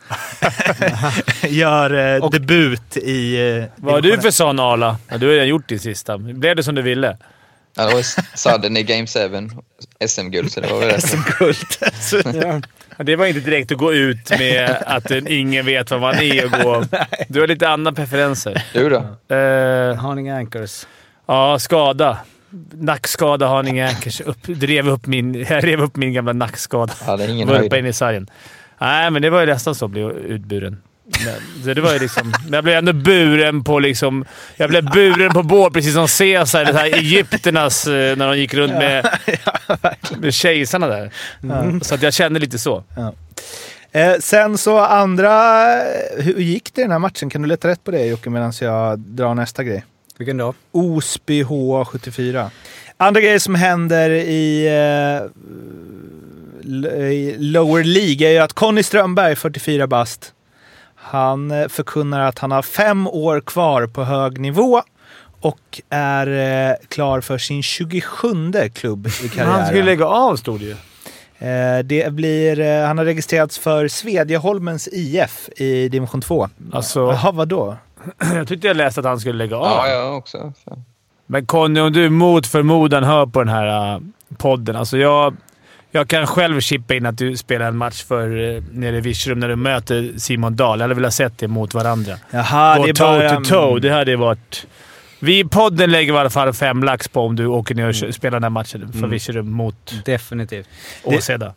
[1.49, 3.37] gör eh, debut i...
[3.59, 4.97] Eh, Vad har du för sån Arla?
[5.09, 6.19] Ja, du har redan gjort din sista.
[6.19, 7.17] Blev det som du ville?
[7.77, 9.49] Ja, det var sudden i Game 7,
[10.09, 11.03] SM-guld, så det var väl rätt.
[11.03, 12.67] SM-guld.
[12.99, 16.45] Ja, det var inte direkt att gå ut med att ingen vet vad man är
[16.45, 16.85] och gå.
[17.29, 18.65] Du har lite andra preferenser.
[18.73, 19.35] Du då?
[19.35, 20.87] Eh, Haninge Anchors.
[21.27, 22.19] ja, skada.
[22.73, 24.21] Nackskada, Haninge Anchors.
[24.21, 26.93] Upp, drev upp min, jag rev upp min gamla nackskada.
[27.07, 27.75] Ja, det är ingen Vurpa höjd.
[27.75, 28.31] in i sargen.
[28.79, 30.83] Nej, men det var ju nästan så att bli utburen.
[31.25, 34.25] Men, så det var ju liksom, men jag blev ändå buren på liksom...
[34.57, 38.55] Jag blev buren på bord, precis som Caesar, det här Egypternas, eh, när de gick
[38.55, 39.19] runt med,
[40.19, 41.11] med kejsarna där.
[41.85, 42.85] Så att jag kände lite så.
[43.93, 45.65] Eh, sen så andra...
[46.19, 47.31] Hur gick det i den här matchen?
[47.31, 49.85] Kan du leta rätt på det Jocke medan jag drar nästa grej?
[50.19, 50.55] Vilken då?
[50.73, 52.51] Osby HA74.
[52.97, 55.23] Andra grejer som händer i, eh,
[56.95, 60.33] i Lower League är ju att Conny Strömberg, 44 bast,
[61.03, 64.83] han eh, förkunnar att han har fem år kvar på hög nivå
[65.41, 66.27] och är
[66.71, 69.53] eh, klar för sin 27 klubb i karriären.
[69.53, 70.77] Han skulle lägga av, stod det ju.
[71.49, 76.49] Eh, det blir, han har registrerats för Svedjeholmens IF i division 2.
[76.73, 77.77] Alltså, Jaha, vadå?
[78.35, 79.67] jag tyckte jag läste att han skulle lägga av.
[79.67, 80.53] Ja, jag också.
[81.27, 84.01] Men Conny, om du mot förmodan hör på den här
[84.37, 84.77] podden.
[84.77, 85.37] Alltså jag,
[85.91, 89.41] jag kan själv chippa in att du spelar en match för uh, nere i Virserum
[89.41, 90.79] när du möter Simon Dahl.
[90.79, 92.15] Jag hade velat sett det mot varandra.
[92.31, 93.37] Jaha, Gå det är toe bara...
[93.37, 93.81] to toe.
[93.81, 94.67] Det hade varit...
[95.23, 97.95] Vi i podden lägger i alla fall fem lax på om du åker ner och
[97.95, 100.69] kö- spelar den här matchen för Virserum mot Definitivt.
[101.05, 101.47] Åseda.
[101.47, 101.53] Det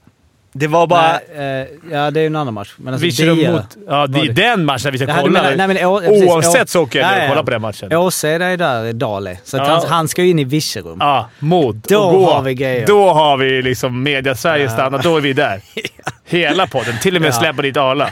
[0.68, 1.20] var bara...
[1.36, 1.68] Nej, eh,
[1.98, 2.74] ja, det är ju en annan match.
[2.78, 3.78] Men alltså, Virserum Dier- mot...
[3.88, 4.34] Ja, det är det.
[4.34, 5.42] den matchen vi ska Ja, kolla.
[5.42, 7.30] menar- nej, men å- precis, Oavsett å- så åker jag ner Ja, och ja.
[7.30, 7.94] kollar på den matchen.
[7.94, 9.38] Åseda är där, Dale.
[9.44, 9.64] Så Ja.
[9.64, 10.98] han, han ska ju in i Virserum.
[11.00, 11.76] Ja, mot.
[11.90, 12.32] Då och gå.
[12.32, 12.88] har vi grejer.
[12.88, 15.04] Då har vi liksom media-Sverige stannat.
[15.04, 15.62] Då är vi där.
[16.26, 17.00] Hela podden.
[17.02, 17.34] Till och med Ja.
[17.34, 18.10] släppa dit Arla.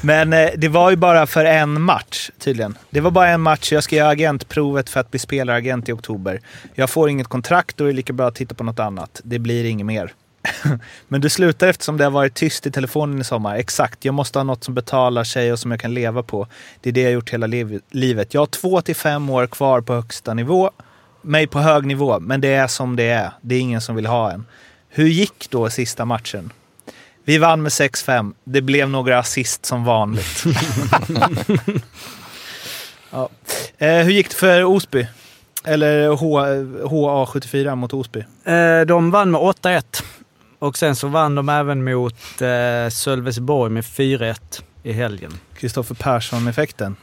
[0.00, 2.78] Men eh, det var ju bara för en match tydligen.
[2.90, 3.72] Det var bara en match.
[3.72, 6.40] Jag ska göra agentprovet för att bli spelaragent i oktober.
[6.74, 9.20] Jag får inget kontrakt och det är lika bra att titta på något annat.
[9.24, 10.12] Det blir inget mer.
[11.08, 13.56] Men du slutar eftersom det har varit tyst i telefonen i sommar.
[13.56, 16.46] Exakt, jag måste ha något som betalar sig och som jag kan leva på.
[16.80, 18.34] Det är det jag gjort hela liv- livet.
[18.34, 20.70] Jag har två till fem år kvar på högsta nivå.
[21.22, 23.30] Mig på hög nivå, men det är som det är.
[23.40, 24.46] Det är ingen som vill ha en.
[24.88, 26.52] Hur gick då sista matchen?
[27.24, 28.34] Vi vann med 6-5.
[28.44, 30.44] Det blev några assist som vanligt.
[33.10, 33.28] ja.
[33.78, 35.06] eh, hur gick det för Osby?
[35.64, 36.40] Eller H,
[36.84, 38.24] HA74 mot Osby?
[38.44, 39.82] Eh, de vann med 8-1.
[40.64, 45.32] Och sen så vann de även mot eh, Sölvesborg med 4-1 i helgen.
[45.58, 46.96] Kristoffer Persson-effekten.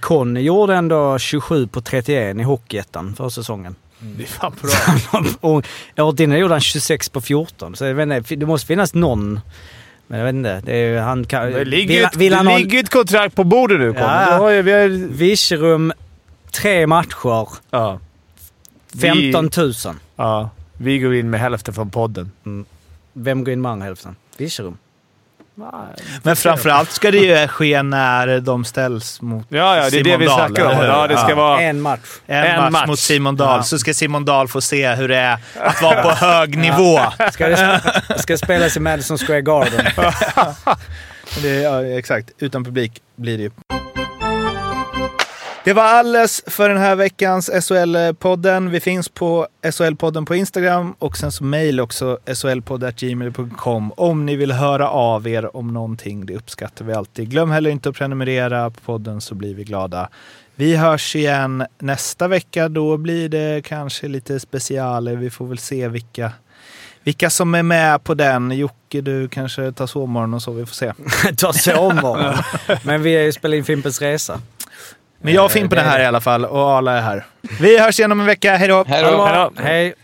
[0.00, 3.74] Conny gjorde ändå 27 på 31 i Hockeyettan för säsongen.
[3.98, 5.24] Det är fan bra.
[5.50, 5.66] och
[5.98, 7.76] året innan gjorde han 26 på 14.
[7.76, 9.40] Så jag vet inte, det måste finnas någon...
[10.06, 10.60] Men jag vet inte.
[10.64, 13.80] Det är, han kan, Det ligger vill, ett, vill det ligger ett kontrakt på bordet
[13.80, 14.04] nu, Conny.
[14.04, 14.26] Ja.
[14.26, 15.92] Du har ju- vi har, Virserum,
[16.50, 18.00] tre matcher, ja.
[19.00, 19.72] 15 000.
[20.16, 20.50] Ja.
[20.82, 22.30] Vi går in med hälften från podden.
[23.12, 24.16] Vem går in med andra hälften?
[24.36, 24.78] Virserum.
[26.22, 30.04] Men framförallt ska det ju ske när de ställs mot Ja, ja, det är Simon
[30.04, 30.84] det vi Dahl, snackar om.
[30.86, 31.60] Ja, det ska vara...
[31.60, 32.00] En match.
[32.26, 32.86] En, En match, match.
[32.86, 36.10] mot Simon Dahl, så ska Simon Dahl få se hur det är att vara på
[36.10, 37.00] hög nivå.
[37.32, 37.80] Ska, det,
[38.18, 39.86] ska spelas i Madison Square Garden.
[41.42, 42.30] Det, ja, exakt.
[42.38, 43.50] Utan publik blir det ju.
[45.64, 48.70] Det var alles för den här veckans SHL-podden.
[48.70, 54.52] Vi finns på SHL-podden på Instagram och sen så mejl också shlpodd.gmail.com om ni vill
[54.52, 56.26] höra av er om någonting.
[56.26, 57.30] Det uppskattar vi alltid.
[57.30, 60.08] Glöm heller inte att prenumerera på podden så blir vi glada.
[60.54, 62.68] Vi hörs igen nästa vecka.
[62.68, 65.16] Då blir det kanske lite specialer.
[65.16, 66.32] Vi får väl se vilka,
[67.02, 68.50] vilka som är med på den.
[68.50, 70.52] Jocke, du kanske tar sovmorgon och så.
[70.52, 70.92] Vi får se.
[71.36, 72.34] Ta sovmorgon.
[72.84, 74.40] Men vi är ju spelar in Fimpens Resa.
[75.24, 77.26] Men jag och Fimpen är här i alla fall och Arla är här.
[77.60, 78.56] Vi hörs igen om en vecka.
[78.56, 78.84] Hej då!
[78.86, 79.24] Hej då!
[79.24, 79.62] Hej då.
[79.62, 79.94] Hej!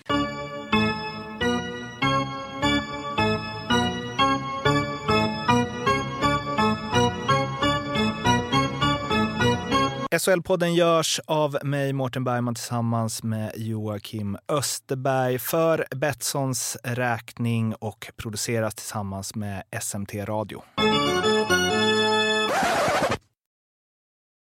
[10.19, 18.75] SHL-podden görs av mig, Mårten Bergman, tillsammans med Joakim Österberg för Betssons räkning och produceras
[18.75, 20.63] tillsammans med SMT Radio.